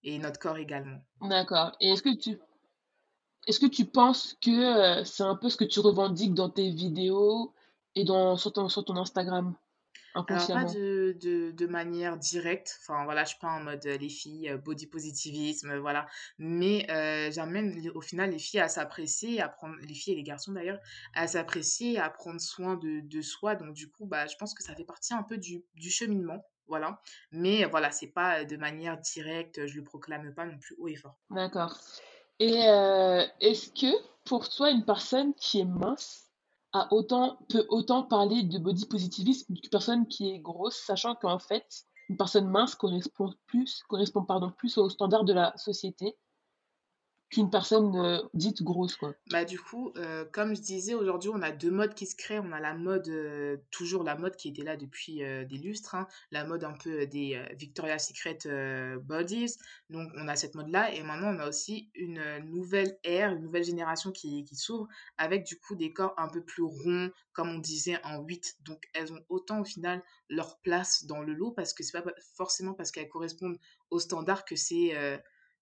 Et 0.04 0.17
notre 0.17 0.39
corps 0.39 0.58
également. 0.58 0.99
D'accord. 1.21 1.75
Et 1.80 1.89
est-ce 1.89 2.01
que 2.01 2.15
tu, 2.15 2.38
est-ce 3.47 3.60
que 3.60 3.65
tu 3.67 3.86
penses 3.86 4.36
que 4.41 4.49
euh, 4.99 5.04
c'est 5.04 5.23
un 5.23 5.36
peu 5.36 5.49
ce 5.49 5.58
que 5.58 5.63
tu 5.63 5.80
revendiques 5.80 6.34
dans 6.34 6.49
tes 6.49 6.69
vidéos 6.71 7.54
et 7.95 8.04
dans, 8.04 8.36
sur 8.36 8.51
ton, 8.51 8.67
sur 8.69 8.84
ton 8.84 8.97
Instagram, 8.97 9.56
Alors 10.28 10.49
pas 10.51 10.65
de 10.65 11.15
de 11.21 11.51
de 11.51 11.67
manière 11.67 12.17
directe, 12.17 12.80
enfin 12.82 13.04
voilà, 13.06 13.23
je 13.25 13.30
suis 13.30 13.39
pas 13.39 13.49
en 13.49 13.60
mode, 13.62 13.86
heu, 13.86 13.95
les 13.97 14.10
filles, 14.10 14.49
heu, 14.49 14.58
body 14.58 14.88
positivisme, 14.88 15.71
heu, 15.71 15.78
voilà. 15.80 16.08
Mais 16.39 16.86
j'amène 17.32 17.89
au 17.93 18.01
final 18.01 18.32
les 18.32 18.39
filles 18.39 18.60
à 18.60 18.67
s'apprécier, 18.67 19.39
à 19.41 19.49
prendre 19.49 19.75
les 19.82 19.93
filles 19.93 20.13
et 20.13 20.15
les 20.17 20.23
garçons 20.23 20.54
d'ailleurs, 20.54 20.80
à 21.13 21.28
s'apprécier, 21.28 21.99
à 21.99 22.10
prendre 22.10 22.41
soin 22.41 22.75
de 22.75 23.01
de 23.01 23.21
soi. 23.21 23.56
Donc 23.56 23.73
du 23.75 23.89
coup, 23.91 24.08
bah, 24.08 24.25
je 24.28 24.36
pense 24.38 24.54
que 24.56 24.63
ça 24.63 24.75
fait 24.75 24.86
partie 24.86 25.13
un 25.13 25.23
peu 25.23 25.38
du 25.38 25.63
du 25.75 25.91
cheminement, 25.91 26.43
voilà. 26.67 27.01
Mais 27.32 27.65
voilà, 27.65 27.91
c'est 27.91 28.08
pas, 28.12 28.45
de 28.45 28.58
manière 28.58 28.97
directe, 28.99 29.67
je 29.67 29.75
le 29.75 29.84
proclame 29.84 30.34
pas 30.34 30.45
non 30.45 30.58
plus 30.58 30.75
haut 30.80 30.88
et 30.88 30.95
fort. 30.95 31.19
D'accord. 31.30 31.78
Et 32.39 32.67
euh, 32.67 33.23
est-ce 33.39 33.69
que 33.69 33.95
pour 34.25 34.49
toi, 34.49 34.71
une 34.71 34.86
personne 34.86 35.34
qui 35.36 35.60
est 35.60 35.65
mince 35.65 36.25
a 36.76 36.88
peut 37.48 37.66
autant 37.70 38.04
parler 38.04 38.44
de 38.44 38.60
body 38.60 38.86
positivisme 38.86 39.54
qu'une 39.54 39.70
personne 39.70 40.08
qui 40.08 40.30
est 40.30 40.40
grosse, 40.40 40.76
sachant 40.76 41.16
qu'en 41.16 41.40
fait, 41.40 41.86
une 42.10 42.18
personne 42.18 42.50
mince 42.50 42.76
correspond 42.76 43.34
plus, 43.48 43.82
correspond 43.88 44.24
plus 44.52 44.78
aux 44.78 44.90
standards 44.90 45.24
de 45.24 45.32
la 45.32 45.56
société 45.58 46.18
qu'une 47.30 47.50
personne 47.50 47.96
euh, 47.96 48.20
dite 48.34 48.62
grosse, 48.62 48.96
quoi. 48.96 49.14
Bah, 49.32 49.46
du 49.46 49.60
coup, 49.60 49.92
euh, 49.98 50.26
comme 50.32 50.56
je 50.56 50.62
disais, 50.62 50.94
aujourd'hui, 50.94 51.32
on 51.34 51.42
a 51.42 51.52
deux 51.52 51.72
modes 51.72 51.96
qui 51.96 52.06
se 52.06 52.16
créent. 52.16 52.40
On 52.40 52.52
a 52.52 52.60
la 52.60 52.74
mode, 52.74 53.08
euh, 53.10 53.58
toujours 53.72 54.04
la 54.04 54.16
mode 54.16 54.36
qui 54.36 54.50
était 54.50 54.64
là 54.64 54.78
depuis 54.78 55.18
des 55.18 55.58
lustres, 55.58 55.96
hein, 55.96 56.08
la 56.32 56.46
mode 56.46 56.64
un 56.64 56.74
peu 56.74 57.08
des 57.08 57.44
Victoria's 57.56 58.08
Secret 58.08 58.38
bodies. 59.02 59.56
Donc, 59.90 60.12
on 60.16 60.28
a 60.28 60.36
cette 60.36 60.56
mode-là. 60.56 60.94
Et 60.94 61.04
maintenant, 61.04 61.36
on 61.36 61.40
a 61.40 61.48
aussi 61.48 61.90
une 61.96 62.22
nouvelle 62.46 62.98
ère, 63.04 63.32
une 63.32 63.42
nouvelle 63.42 63.64
génération 63.64 64.12
qui, 64.12 64.44
qui 64.44 64.56
s'ouvre 64.56 64.88
avec 65.18 65.46
du 65.46 65.60
coup 65.60 65.76
des 65.76 65.94
corps 65.94 66.14
un 66.18 66.28
peu 66.28 66.44
plus 66.44 66.64
ronds, 66.64 67.12
comme 67.34 67.50
on 67.50 67.60
disait, 67.60 68.00
en 68.04 68.22
8. 68.22 68.58
Donc, 68.62 68.86
elles 68.94 69.12
ont 69.12 69.24
autant 69.30 69.62
au 69.62 69.66
final 69.66 70.04
leur 70.30 70.60
place 70.60 71.06
dans 71.06 71.22
le 71.22 71.34
lot 71.34 71.52
parce 71.52 71.74
que 71.74 71.84
c'est 71.84 72.00
pas 72.00 72.12
forcément 72.36 72.74
parce 72.74 72.92
qu'elles 72.92 73.10
correspondent 73.10 73.58
aux 73.90 74.00
standards 74.00 74.46
que 74.46 74.56
c'est. 74.56 74.94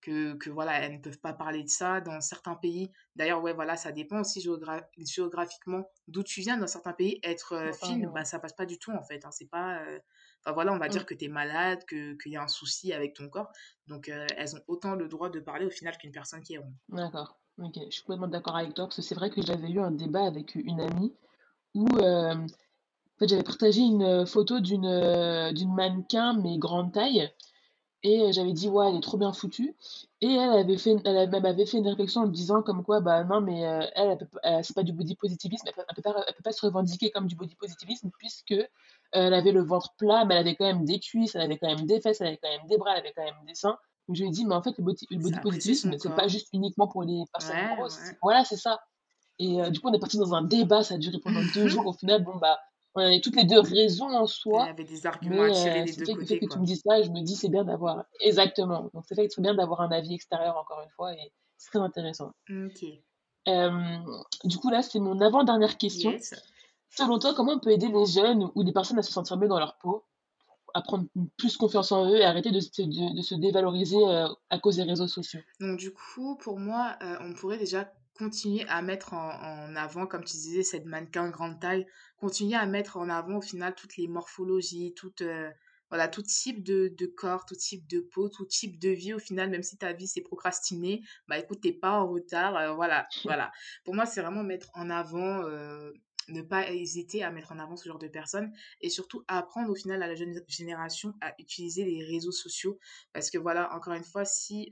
Que, 0.04 0.34
que 0.36 0.50
voilà, 0.50 0.80
elles 0.82 0.94
ne 0.98 1.02
peuvent 1.02 1.20
pas 1.20 1.34
parler 1.34 1.64
de 1.64 1.70
ça 1.70 2.02
dans 2.02 2.20
certains 2.22 2.56
pays. 2.56 2.92
D'ailleurs, 3.16 3.42
ouais, 3.42 3.54
voilà, 3.54 3.76
ça 3.78 3.92
dépend 3.92 4.20
aussi 4.20 4.42
géogra- 4.42 4.86
géographiquement 4.98 5.90
d'où 6.08 6.24
tu 6.24 6.42
viens. 6.42 6.58
Dans 6.58 6.68
certains 6.68 6.94
pays, 6.94 7.20
être 7.24 7.54
euh, 7.54 7.72
fine, 7.74 8.12
bah, 8.14 8.26
ça 8.26 8.40
passe 8.40 8.54
pas 8.54 8.66
du 8.66 8.78
tout 8.78 8.92
en 8.92 9.04
fait. 9.04 9.24
hein. 9.26 9.32
C'est 9.32 9.50
pas. 9.50 9.80
euh, 9.82 10.00
Enfin 10.46 10.52
voilà, 10.54 10.74
on 10.74 10.78
va 10.78 10.88
Mm. 10.88 10.92
dire 10.92 11.06
que 11.06 11.14
tu 11.14 11.26
es 11.26 11.28
malade, 11.30 11.86
que 11.86 12.16
qu'il 12.22 12.34
y 12.34 12.36
a 12.36 12.44
un 12.44 12.50
souci 12.50 12.92
avec 12.92 13.14
ton 13.14 13.30
corps. 13.30 13.50
Donc, 13.88 14.10
euh, 14.10 14.28
elles 14.38 14.56
ont 14.58 14.62
autant 14.68 14.94
le 14.96 15.08
droit 15.08 15.30
de 15.30 15.40
parler 15.40 15.66
au 15.66 15.70
final 15.70 15.98
qu'une 15.98 16.12
personne 16.12 16.42
qui 16.42 16.56
est 16.56 16.58
ronde. 16.58 16.74
D'accord. 16.90 17.38
Ok, 17.60 17.76
je 17.86 17.92
suis 17.92 18.04
complètement 18.04 18.28
d'accord 18.28 18.58
avec 18.58 18.74
toi 18.74 18.86
parce 18.86 18.98
que 18.98 19.02
c'est 19.02 19.16
vrai 19.16 19.30
que 19.30 19.42
j'avais 19.42 19.70
eu 19.70 19.80
un 19.80 19.92
débat 19.92 20.26
avec 20.26 20.56
une 20.56 20.82
amie 20.82 21.14
où 21.76 21.86
en 21.98 22.46
fait, 23.20 23.28
j'avais 23.28 23.44
partagé 23.44 23.82
une 23.82 24.26
photo 24.26 24.60
d'une 24.60 25.52
d'une 25.54 25.74
mannequin 25.74 26.34
mais 26.42 26.58
grande 26.58 26.92
taille 26.92 27.32
Et 28.06 28.22
euh, 28.22 28.32
j'avais 28.34 28.52
dit, 28.54 28.68
ouais, 28.68 28.90
elle 28.90 28.98
est 28.98 29.02
trop 29.02 29.18
bien 29.18 29.32
foutue. 29.32 29.76
Et 30.20 30.28
elle 30.34 30.52
avait 30.52 30.78
fait, 30.78 30.96
elle 31.06 31.18
avait- 31.18 31.40
m'avait 31.40 31.66
fait 31.66 31.78
une 31.78 31.88
réflexion 31.88 32.22
en 32.22 32.28
me 32.28 32.32
disant 32.34 32.62
comme 32.62 32.84
quoi, 32.84 33.00
bah 33.00 33.24
non, 33.24 33.40
mais 33.42 33.66
euh, 33.66 33.86
elle, 33.96 34.18
elle 34.20 34.28
pas- 34.28 34.40
euh, 34.46 34.60
c'est 34.62 34.74
pas 34.76 34.84
du 34.84 34.92
body 34.94 35.16
positivisme, 35.16 35.66
elle 35.68 35.74
peut, 35.74 35.84
elle 35.88 35.96
peut 35.96 36.02
pas, 36.02 36.24
elle 36.28 36.34
peut 36.34 36.44
pas 36.44 36.52
se 36.52 36.66
revendiquer 36.66 37.12
comme 37.12 37.28
du 37.28 37.36
body 37.36 37.56
positivisme 37.56 38.10
puisque 38.18 38.56
elle 39.12 39.34
avait 39.34 39.52
le 39.54 39.64
ventre 39.64 39.94
plat, 39.98 40.26
mais 40.26 40.34
elle 40.36 40.42
avait 40.42 40.56
quand 40.56 40.66
même 40.66 40.84
des 40.86 41.00
cuisses, 41.00 41.36
elle 41.36 41.42
avait 41.42 41.58
quand 41.58 41.68
même 41.74 41.86
des 41.86 42.02
fesses, 42.02 42.20
elle 42.22 42.28
avait 42.28 42.40
quand 42.42 42.50
même 42.50 42.68
des 42.68 42.78
bras, 42.78 42.92
elle 42.94 43.00
avait 43.00 43.14
quand 43.16 43.24
même 43.24 43.46
des 43.48 43.56
seins. 43.56 43.78
Donc 44.08 44.18
je 44.18 44.22
lui 44.24 44.30
ai 44.30 44.32
dit, 44.32 44.46
mais 44.46 44.56
en 44.56 44.62
fait, 44.62 44.78
le 44.78 44.84
body, 44.84 45.08
le 45.10 45.18
body 45.20 45.40
positivisme, 45.40 45.96
c'est 45.98 46.14
pas 46.14 46.28
juste 46.28 46.50
uniquement 46.52 46.88
pour 46.90 47.04
les 47.04 47.24
personnes 47.32 47.56
Ouais, 47.58 47.76
grosses. 47.76 47.98
ouais. 48.00 48.18
Voilà, 48.22 48.44
c'est 48.44 48.58
ça. 48.58 48.82
Et 49.40 49.62
euh, 49.62 49.70
du 49.70 49.80
coup, 49.80 49.88
on 49.90 49.94
est 49.94 50.00
parti 50.00 50.18
dans 50.18 50.34
un 50.34 50.42
débat, 50.44 50.84
ça 50.84 50.96
a 50.96 50.98
duré 50.98 51.20
pendant 51.20 51.42
deux 51.54 51.68
jours. 51.70 51.88
Au 51.88 51.94
final, 51.94 52.24
bon, 52.24 52.36
bah, 52.36 52.60
on 52.96 53.02
avait 53.02 53.22
toutes 53.22 53.36
les 53.36 53.46
deux 53.46 53.60
raison 53.60 54.06
en 54.10 54.26
Il 54.26 54.30
y 54.30 54.32
soi. 54.32 54.64
avait 54.66 54.84
des 54.84 55.06
arguments 55.06 55.44
à 55.44 55.48
Mais 55.48 55.54
tirer 55.54 55.82
euh, 55.82 55.86
des 55.86 55.94
deux 55.94 56.06
fait, 56.06 56.14
le 56.14 56.26
fait 56.26 56.40
côtés, 56.40 56.40
que 56.48 56.54
tu 56.54 56.60
me 56.60 56.66
dises 56.66 56.82
ça, 56.86 57.02
je 57.02 57.10
me 57.10 57.22
dis 57.22 57.36
c'est 57.36 57.50
bien 57.50 57.64
d'avoir. 57.64 58.06
Exactement. 58.20 58.90
Donc 58.94 59.04
c'est 59.08 59.16
fait 59.16 59.28
que 59.28 59.34
c'est 59.34 59.42
bien 59.42 59.56
d'avoir 59.56 59.82
un 59.82 59.92
avis 59.92 60.14
extérieur 60.14 60.58
encore 60.58 60.82
une 60.84 60.92
fois 60.92 61.14
et 61.14 61.32
c'est 61.58 61.72
très 61.72 61.80
intéressant. 61.80 62.32
Ok. 62.50 62.86
Euh, 63.50 63.72
du 64.46 64.58
coup 64.58 64.70
là 64.70 64.82
c'est 64.82 65.00
mon 65.00 65.20
avant-dernière 65.20 65.78
question. 65.78 66.12
Yes. 66.12 66.34
Selon 66.96 67.18
toi, 67.18 67.34
comment 67.34 67.54
on 67.54 67.60
peut 67.60 67.72
aider 67.72 67.88
les 67.88 68.06
jeunes 68.06 68.52
ou 68.54 68.62
les 68.62 68.72
personnes 68.72 69.00
à 69.00 69.02
se 69.02 69.12
sentir 69.12 69.36
mieux 69.38 69.48
dans 69.48 69.58
leur 69.58 69.78
peau, 69.80 70.06
à 70.76 70.82
prendre 70.84 71.06
plus 71.38 71.58
confiance 71.58 71.92
en 71.92 72.08
eux 72.08 72.18
et 72.18 72.24
arrêter 72.24 72.52
de 72.52 72.60
se, 72.60 72.70
de, 72.84 73.16
de 73.18 73.22
se 73.24 73.34
dévaloriser 73.34 73.98
euh, 73.98 74.28
à 74.52 74.60
cause 74.60 74.76
des 74.76 74.84
réseaux 74.84 75.08
sociaux? 75.08 75.40
Donc 75.60 75.80
du 75.80 75.92
coup, 75.92 76.36
pour 76.36 76.60
moi, 76.60 76.96
euh, 77.02 77.16
on 77.22 77.34
pourrait 77.34 77.58
déjà 77.58 77.92
continuer 78.18 78.66
à 78.68 78.82
mettre 78.82 79.14
en, 79.14 79.32
en 79.32 79.76
avant, 79.76 80.08
comme 80.08 80.24
tu 80.24 80.38
disais, 80.38 80.64
cette 80.64 80.86
mannequin 80.86 81.30
grande 81.30 81.60
taille, 81.60 81.86
continuer 82.18 82.56
à 82.56 82.66
mettre 82.66 82.98
en 82.98 83.10
avant 83.10 83.38
au 83.38 83.42
final 83.42 83.76
toutes 83.76 83.98
les 83.98 84.08
morphologies, 84.08 84.94
toutes, 84.96 85.22
euh, 85.22 85.50
voilà, 85.90 86.08
tout 86.08 86.22
type 86.22 86.64
de, 86.64 86.94
de 86.98 87.06
corps, 87.06 87.46
tout 87.46 87.56
type 87.56 87.88
de 87.88 88.00
peau, 88.00 88.30
tout 88.30 88.46
type 88.46 88.80
de 88.80 88.90
vie 88.90 89.14
au 89.14 89.20
final, 89.20 89.50
même 89.50 89.64
si 89.64 89.78
ta 89.78 89.94
vie 89.94 90.08
c'est 90.08 90.22
procrastiner, 90.22 91.02
bah 91.28 91.38
écoute, 91.38 91.62
t'es 91.62 91.74
pas 91.74 92.00
en 92.00 92.08
retard, 92.08 92.56
euh, 92.56 92.74
voilà, 92.74 93.08
voilà. 93.26 93.52
Pour 93.84 93.96
moi, 93.96 94.06
c'est 94.06 94.22
vraiment 94.22 94.44
mettre 94.44 94.70
en 94.74 94.90
avant, 94.90 95.44
euh, 95.46 95.92
ne 96.30 96.42
pas 96.42 96.72
hésiter 96.72 97.22
à 97.22 97.32
mettre 97.32 97.52
en 97.52 97.60
avant 97.60 97.76
ce 97.76 97.90
genre 97.90 98.00
de 98.00 98.08
personnes 98.08 98.54
et 98.80 98.90
surtout 98.90 99.24
apprendre 99.28 99.70
au 99.70 99.76
final 99.76 100.02
à 100.02 100.08
la 100.08 100.16
jeune 100.16 100.34
génération 100.48 101.14
à 101.20 101.34
utiliser 101.38 101.84
les 101.84 102.02
réseaux 102.06 102.32
sociaux 102.32 102.80
parce 103.12 103.30
que 103.30 103.38
voilà, 103.38 103.74
encore 103.76 103.94
une 103.94 104.06
fois, 104.06 104.24
si 104.24 104.70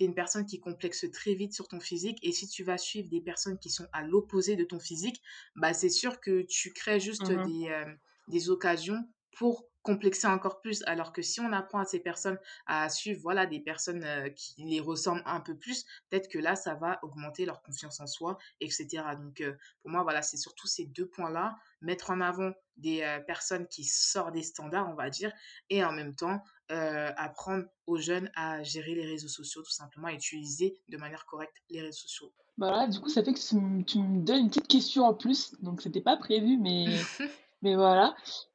tu 0.00 0.04
es 0.04 0.06
une 0.06 0.14
personne 0.14 0.46
qui 0.46 0.60
complexe 0.60 1.04
très 1.12 1.34
vite 1.34 1.52
sur 1.52 1.68
ton 1.68 1.78
physique 1.78 2.18
et 2.22 2.32
si 2.32 2.48
tu 2.48 2.64
vas 2.64 2.78
suivre 2.78 3.10
des 3.10 3.20
personnes 3.20 3.58
qui 3.58 3.68
sont 3.68 3.86
à 3.92 4.02
l'opposé 4.02 4.56
de 4.56 4.64
ton 4.64 4.80
physique, 4.80 5.22
bah 5.56 5.74
c'est 5.74 5.90
sûr 5.90 6.20
que 6.20 6.40
tu 6.42 6.72
crées 6.72 7.00
juste 7.00 7.30
des, 7.30 7.68
euh, 7.68 7.84
des 8.28 8.48
occasions 8.48 9.06
pour 9.36 9.69
complexer 9.82 10.26
encore 10.26 10.60
plus. 10.60 10.82
Alors 10.86 11.12
que 11.12 11.22
si 11.22 11.40
on 11.40 11.52
apprend 11.52 11.80
à 11.80 11.84
ces 11.84 12.00
personnes 12.00 12.38
à 12.66 12.88
suivre 12.88 13.20
voilà, 13.22 13.46
des 13.46 13.60
personnes 13.60 14.04
euh, 14.04 14.28
qui 14.30 14.62
les 14.64 14.80
ressemblent 14.80 15.22
un 15.26 15.40
peu 15.40 15.56
plus, 15.56 15.84
peut-être 16.08 16.28
que 16.28 16.38
là, 16.38 16.56
ça 16.56 16.74
va 16.74 16.98
augmenter 17.02 17.44
leur 17.46 17.62
confiance 17.62 18.00
en 18.00 18.06
soi, 18.06 18.38
etc. 18.60 19.02
Donc 19.18 19.40
euh, 19.40 19.54
pour 19.82 19.90
moi, 19.90 20.02
voilà, 20.02 20.22
c'est 20.22 20.36
surtout 20.36 20.66
ces 20.66 20.86
deux 20.86 21.06
points-là, 21.06 21.56
mettre 21.80 22.10
en 22.10 22.20
avant 22.20 22.52
des 22.76 23.02
euh, 23.02 23.20
personnes 23.20 23.66
qui 23.68 23.84
sortent 23.84 24.34
des 24.34 24.42
standards, 24.42 24.88
on 24.90 24.94
va 24.94 25.10
dire, 25.10 25.32
et 25.68 25.84
en 25.84 25.92
même 25.92 26.14
temps, 26.14 26.42
apprendre 27.16 27.64
aux 27.88 27.96
jeunes 27.96 28.30
à 28.36 28.62
gérer 28.62 28.94
les 28.94 29.04
réseaux 29.04 29.26
sociaux, 29.26 29.60
tout 29.60 29.72
simplement, 29.72 30.06
à 30.06 30.12
utiliser 30.12 30.80
de 30.88 30.96
manière 30.98 31.26
correcte 31.26 31.56
les 31.68 31.80
réseaux 31.80 31.98
sociaux. 31.98 32.32
Voilà, 32.58 32.86
du 32.86 33.00
coup, 33.00 33.08
ça 33.08 33.24
fait 33.24 33.32
que 33.32 33.84
tu 33.84 33.98
me 33.98 34.22
donnes 34.22 34.40
une 34.40 34.48
petite 34.48 34.68
question 34.68 35.04
en 35.04 35.14
plus, 35.14 35.54
donc 35.62 35.82
c'était 35.82 36.00
pas 36.00 36.16
prévu, 36.16 36.58
mais, 36.58 36.84
mais 37.62 37.74
voilà. 37.74 38.14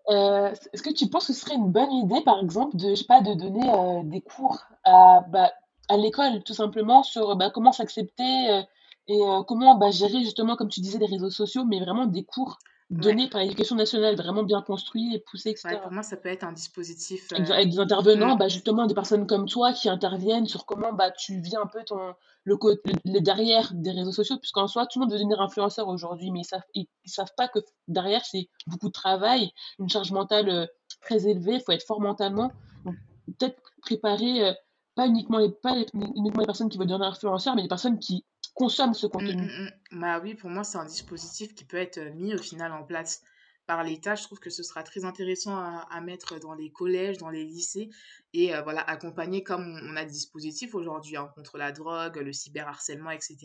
Euh, 0.09 0.53
est-ce 0.73 0.83
que 0.83 0.93
tu 0.93 1.07
penses 1.07 1.27
que 1.27 1.33
ce 1.33 1.39
serait 1.39 1.55
une 1.55 1.71
bonne 1.71 1.91
idée, 1.91 2.21
par 2.21 2.39
exemple, 2.39 2.75
de, 2.77 2.93
pas, 3.07 3.21
de 3.21 3.33
donner 3.33 3.69
euh, 3.69 4.03
des 4.03 4.21
cours 4.21 4.63
à, 4.83 5.21
bah, 5.29 5.51
à 5.89 5.97
l'école, 5.97 6.43
tout 6.43 6.53
simplement, 6.53 7.03
sur 7.03 7.35
bah, 7.35 7.49
comment 7.49 7.71
s'accepter 7.71 8.49
euh, 8.49 8.61
et 9.07 9.19
comment 9.47 9.75
bah, 9.75 9.91
gérer, 9.91 10.19
justement, 10.21 10.55
comme 10.55 10.69
tu 10.69 10.81
disais, 10.81 10.97
les 10.97 11.05
réseaux 11.05 11.29
sociaux, 11.29 11.63
mais 11.65 11.79
vraiment 11.79 12.07
des 12.07 12.23
cours? 12.23 12.57
Ouais, 12.91 12.97
donnés 12.99 13.29
par 13.29 13.41
l'éducation 13.41 13.75
nationale, 13.75 14.15
vraiment 14.15 14.43
bien 14.43 14.61
construits 14.61 15.15
et 15.15 15.19
poussés, 15.19 15.49
ouais, 15.49 15.53
etc. 15.53 15.79
pour 15.81 15.91
moi, 15.91 16.03
ça 16.03 16.17
peut 16.17 16.29
être 16.29 16.43
un 16.43 16.51
dispositif. 16.51 17.29
Euh, 17.33 17.37
avec 17.51 17.69
des 17.71 17.77
mm, 17.77 17.81
intervenants, 17.81 18.35
bah, 18.35 18.47
justement, 18.47 18.85
des 18.85 18.93
personnes 18.93 19.25
comme 19.25 19.47
toi 19.47 19.73
qui 19.73 19.89
interviennent 19.89 20.45
sur 20.45 20.67
comment 20.67 20.93
bah, 20.93 21.09
tu 21.09 21.39
vis 21.41 21.55
un 21.55 21.65
peu 21.65 21.83
ton, 21.83 22.13
le, 22.43 22.57
le, 22.63 22.93
le 23.05 23.19
derrière 23.21 23.73
des 23.73 23.89
réseaux 23.89 24.11
sociaux, 24.11 24.37
puisqu'en 24.37 24.67
soi, 24.67 24.85
tout 24.85 24.99
le 24.99 25.05
monde 25.05 25.11
veut 25.13 25.17
devenir 25.17 25.41
influenceur 25.41 25.87
aujourd'hui, 25.87 26.29
mais 26.29 26.41
ils 26.41 26.45
savent, 26.45 26.61
ils, 26.75 26.85
ils 27.05 27.09
savent 27.09 27.33
pas 27.35 27.47
que 27.47 27.57
derrière, 27.87 28.23
c'est 28.23 28.49
beaucoup 28.67 28.87
de 28.87 28.93
travail, 28.93 29.51
une 29.79 29.89
charge 29.89 30.11
mentale 30.11 30.49
euh, 30.49 30.67
très 31.01 31.27
élevée, 31.27 31.55
il 31.55 31.61
faut 31.61 31.71
être 31.71 31.85
fort 31.87 32.01
mentalement. 32.01 32.51
Donc, 32.85 32.95
peut-être 33.39 33.59
préparer, 33.81 34.49
euh, 34.49 34.53
pas, 34.93 35.07
uniquement 35.07 35.39
les, 35.39 35.49
pas 35.49 35.73
les- 35.75 35.87
uniquement 35.93 36.41
les 36.41 36.45
personnes 36.45 36.69
qui 36.69 36.77
veulent 36.77 36.85
devenir 36.87 37.07
influenceurs, 37.07 37.55
mais 37.55 37.63
les 37.63 37.67
personnes 37.67 37.97
qui 37.97 38.23
consomment 38.55 38.95
ce 38.95 39.05
mm, 39.05 39.09
contenu. 39.11 39.43
mm, 39.43 39.65
mm. 39.65 39.99
Bah 39.99 40.19
oui, 40.23 40.35
pour 40.35 40.49
moi, 40.49 40.63
c'est 40.63 40.79
un 40.79 40.85
dispositif 40.85 41.53
qui 41.53 41.65
peut 41.65 41.77
être 41.77 41.99
euh, 41.99 42.13
mis 42.15 42.33
au 42.33 42.39
final 42.39 42.71
en 42.71 42.83
place 42.83 43.21
par 43.67 43.83
l'État. 43.83 44.15
Je 44.15 44.23
trouve 44.23 44.39
que 44.39 44.49
ce 44.49 44.63
sera 44.63 44.83
très 44.83 45.05
intéressant 45.05 45.55
à, 45.57 45.87
à 45.89 46.01
mettre 46.01 46.39
dans 46.39 46.53
les 46.53 46.71
collèges, 46.71 47.17
dans 47.17 47.31
les 47.31 47.43
lycées, 47.43 47.89
et 48.33 48.55
euh, 48.55 48.61
voilà, 48.61 48.81
accompagner 48.81 49.43
comme 49.43 49.65
on, 49.67 49.93
on 49.93 49.95
a 49.95 50.05
des 50.05 50.11
dispositifs 50.11 50.75
aujourd'hui 50.75 51.17
hein, 51.17 51.31
contre 51.35 51.57
la 51.57 51.71
drogue, 51.71 52.17
le 52.17 52.31
cyberharcèlement, 52.31 53.09
etc. 53.11 53.37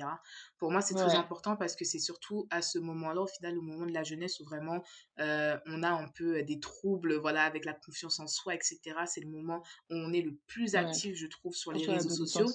Pour 0.58 0.70
moi, 0.70 0.80
c'est 0.82 0.94
très 0.94 1.14
important 1.14 1.56
parce 1.56 1.74
que 1.74 1.84
c'est 1.84 1.98
surtout 1.98 2.46
à 2.50 2.62
ce 2.62 2.78
moment-là, 2.78 3.22
au 3.22 3.26
final, 3.26 3.58
au 3.58 3.62
moment 3.62 3.86
de 3.86 3.92
la 3.92 4.02
jeunesse, 4.02 4.40
où 4.40 4.44
vraiment 4.44 4.82
euh, 5.20 5.56
on 5.66 5.82
a 5.82 5.90
un 5.90 6.08
peu 6.08 6.42
des 6.42 6.60
troubles, 6.60 7.16
voilà, 7.16 7.44
avec 7.44 7.64
la 7.64 7.72
confiance 7.72 8.20
en 8.20 8.26
soi, 8.26 8.54
etc. 8.54 8.78
C'est 9.06 9.22
le 9.22 9.30
moment 9.30 9.62
où 9.90 9.94
on 9.94 10.12
est 10.12 10.22
le 10.22 10.36
plus 10.46 10.72
ouais, 10.74 10.80
actif, 10.80 11.16
je 11.16 11.26
trouve, 11.26 11.54
sur 11.54 11.72
les 11.72 11.86
réseaux 11.86 12.10
sociaux. 12.10 12.50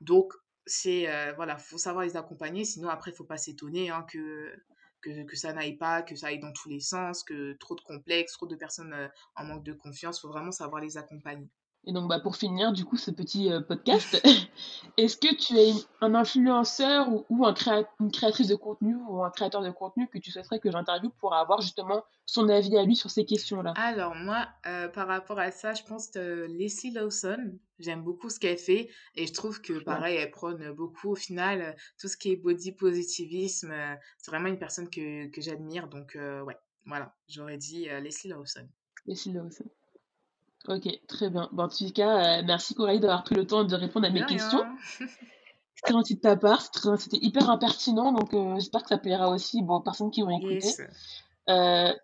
Donc, 0.00 0.32
c'est 0.66 1.08
euh, 1.08 1.32
voilà, 1.34 1.56
faut 1.58 1.78
savoir 1.78 2.04
les 2.04 2.16
accompagner, 2.16 2.64
sinon 2.64 2.88
après, 2.88 3.12
faut 3.12 3.24
pas 3.24 3.38
s'étonner 3.38 3.90
hein, 3.90 4.04
que, 4.10 4.52
que, 5.00 5.24
que 5.24 5.36
ça 5.36 5.52
n'aille 5.52 5.76
pas, 5.76 6.02
que 6.02 6.16
ça 6.16 6.28
aille 6.28 6.40
dans 6.40 6.52
tous 6.52 6.68
les 6.68 6.80
sens, 6.80 7.22
que 7.24 7.54
trop 7.54 7.74
de 7.74 7.80
complexes, 7.82 8.32
trop 8.32 8.46
de 8.46 8.56
personnes 8.56 8.92
euh, 8.92 9.08
en 9.36 9.44
manque 9.44 9.64
de 9.64 9.72
confiance, 9.72 10.20
faut 10.20 10.28
vraiment 10.28 10.52
savoir 10.52 10.82
les 10.82 10.96
accompagner. 10.96 11.48
Et 11.86 11.92
donc, 11.92 12.08
bah, 12.08 12.20
pour 12.20 12.36
finir, 12.36 12.72
du 12.72 12.84
coup, 12.84 12.98
ce 12.98 13.10
petit 13.10 13.50
euh, 13.50 13.62
podcast, 13.62 14.20
est-ce 14.98 15.16
que 15.16 15.34
tu 15.34 15.56
es 15.56 15.72
un 16.02 16.14
influenceur 16.14 17.08
ou, 17.08 17.24
ou 17.30 17.46
un 17.46 17.54
créa- 17.54 17.88
une 18.00 18.10
créatrice 18.12 18.48
de 18.48 18.54
contenu 18.54 18.96
ou 19.08 19.24
un 19.24 19.30
créateur 19.30 19.62
de 19.62 19.70
contenu 19.70 20.06
que 20.08 20.18
tu 20.18 20.30
souhaiterais 20.30 20.60
que 20.60 20.70
j'interviewe 20.70 21.10
pour 21.18 21.32
avoir 21.34 21.62
justement 21.62 22.04
son 22.26 22.50
avis 22.50 22.76
à 22.76 22.84
lui 22.84 22.96
sur 22.96 23.10
ces 23.10 23.24
questions-là? 23.24 23.72
Alors 23.76 24.14
moi, 24.14 24.46
euh, 24.66 24.88
par 24.88 25.08
rapport 25.08 25.38
à 25.38 25.50
ça, 25.50 25.72
je 25.72 25.82
pense 25.82 26.08
que 26.08 26.46
Leslie 26.50 26.92
Lawson, 26.92 27.58
j'aime 27.78 28.02
beaucoup 28.02 28.28
ce 28.28 28.38
qu'elle 28.38 28.58
fait 28.58 28.90
et 29.16 29.26
je 29.26 29.32
trouve 29.32 29.62
que 29.62 29.82
pareil, 29.82 30.16
elle 30.16 30.30
prône 30.30 30.70
beaucoup 30.72 31.12
au 31.12 31.16
final 31.16 31.62
euh, 31.62 31.72
tout 31.98 32.08
ce 32.08 32.16
qui 32.18 32.30
est 32.32 32.36
body 32.36 32.72
positivisme. 32.72 33.70
euh, 33.72 33.94
c'est 34.18 34.30
vraiment 34.30 34.48
une 34.48 34.58
personne 34.58 34.90
que, 34.90 35.28
que 35.30 35.40
j'admire, 35.40 35.88
donc 35.88 36.14
euh, 36.14 36.42
ouais, 36.42 36.58
voilà, 36.84 37.14
j'aurais 37.26 37.56
dit 37.56 37.88
euh, 37.88 38.00
Leslie 38.00 38.28
Lawson. 38.28 38.68
Leslie 39.06 39.32
Lawson. 39.32 39.64
Ok, 40.68 40.88
très 41.08 41.30
bien. 41.30 41.48
Bon, 41.52 41.64
en 41.64 41.68
tout 41.68 41.90
cas, 41.92 42.40
euh, 42.40 42.42
merci 42.46 42.74
Coralie 42.74 43.00
d'avoir 43.00 43.24
pris 43.24 43.34
le 43.34 43.46
temps 43.46 43.64
de 43.64 43.74
répondre 43.74 44.06
à 44.06 44.10
mes 44.10 44.20
questions. 44.26 44.64
C'est 45.74 45.82
très 45.84 45.92
gentil 45.94 46.14
de 46.16 46.20
ta 46.20 46.36
part, 46.36 46.60
c'était 46.98 47.16
hyper 47.22 47.48
impertinent, 47.48 48.12
donc 48.12 48.34
euh, 48.34 48.54
j'espère 48.56 48.82
que 48.82 48.88
ça 48.90 48.98
plaira 48.98 49.30
aussi 49.30 49.62
bon, 49.62 49.76
aux 49.76 49.80
personnes 49.80 50.10
qui 50.10 50.20
vont 50.20 50.28
écouter. 50.38 50.56
Yes, 50.66 50.80
Euh, 51.48 51.94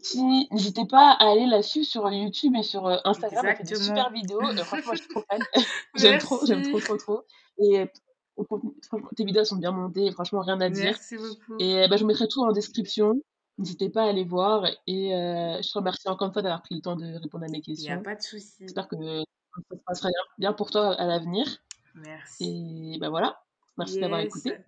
si- 0.00 0.48
n'hésitez 0.50 0.86
pas 0.86 1.10
à 1.10 1.30
aller 1.32 1.44
la 1.46 1.60
suivre 1.62 1.84
sur 1.86 2.10
YouTube 2.10 2.54
et 2.56 2.62
sur 2.62 2.86
Instagram, 3.04 3.44
elle 3.50 3.56
fait 3.58 3.62
des 3.64 3.74
super 3.84 4.10
vidéos. 4.10 4.40
Franchement, 4.64 4.92
je 4.94 4.98
suis 5.00 5.08
trop 5.08 5.22
fan. 5.30 5.40
J'aime 5.96 6.18
trop, 6.18 6.46
j'aime 6.46 6.62
trop, 6.62 6.80
trop, 6.80 6.96
trop. 6.96 7.22
Et 7.58 7.84
tes 9.16 9.24
vidéos 9.26 9.44
sont 9.44 9.56
bien 9.56 9.72
montées, 9.72 10.10
franchement, 10.12 10.40
rien 10.40 10.58
à 10.62 10.70
dire. 10.70 10.84
Merci 10.92 11.16
beaucoup. 11.18 11.56
Et 11.58 11.88
bah, 11.88 11.96
je 11.98 12.04
mettrai 12.06 12.28
tout 12.28 12.42
en 12.42 12.52
description. 12.52 13.14
N'hésitez 13.58 13.88
pas 13.88 14.04
à 14.04 14.08
aller 14.10 14.24
voir 14.24 14.66
et 14.86 15.14
heu, 15.14 15.62
je 15.62 15.70
te 15.72 15.78
remercie 15.78 16.08
encore 16.08 16.26
une 16.28 16.32
fois 16.32 16.42
d'avoir 16.42 16.62
pris 16.62 16.74
le 16.74 16.82
temps 16.82 16.94
de 16.96 17.14
répondre 17.16 17.44
à 17.44 17.48
mes 17.48 17.62
Il 17.76 17.84
y 17.84 17.88
a 17.90 17.96
questions. 17.96 17.98
pas 17.98 18.14
de 18.16 18.22
souci. 18.22 18.64
J'espère 18.66 18.88
que 18.88 18.96
ça 19.70 19.76
se 19.76 19.82
passera 19.86 20.08
bien 20.38 20.52
pour 20.52 20.70
toi 20.70 20.94
à 20.94 21.06
l'avenir 21.06 21.46
Merci. 21.94 22.44
et 22.94 22.98
bah, 23.00 23.10
voilà. 23.10 23.42
Merci 23.78 23.98
d'avoir 24.00 24.20
écouté. 24.20 24.58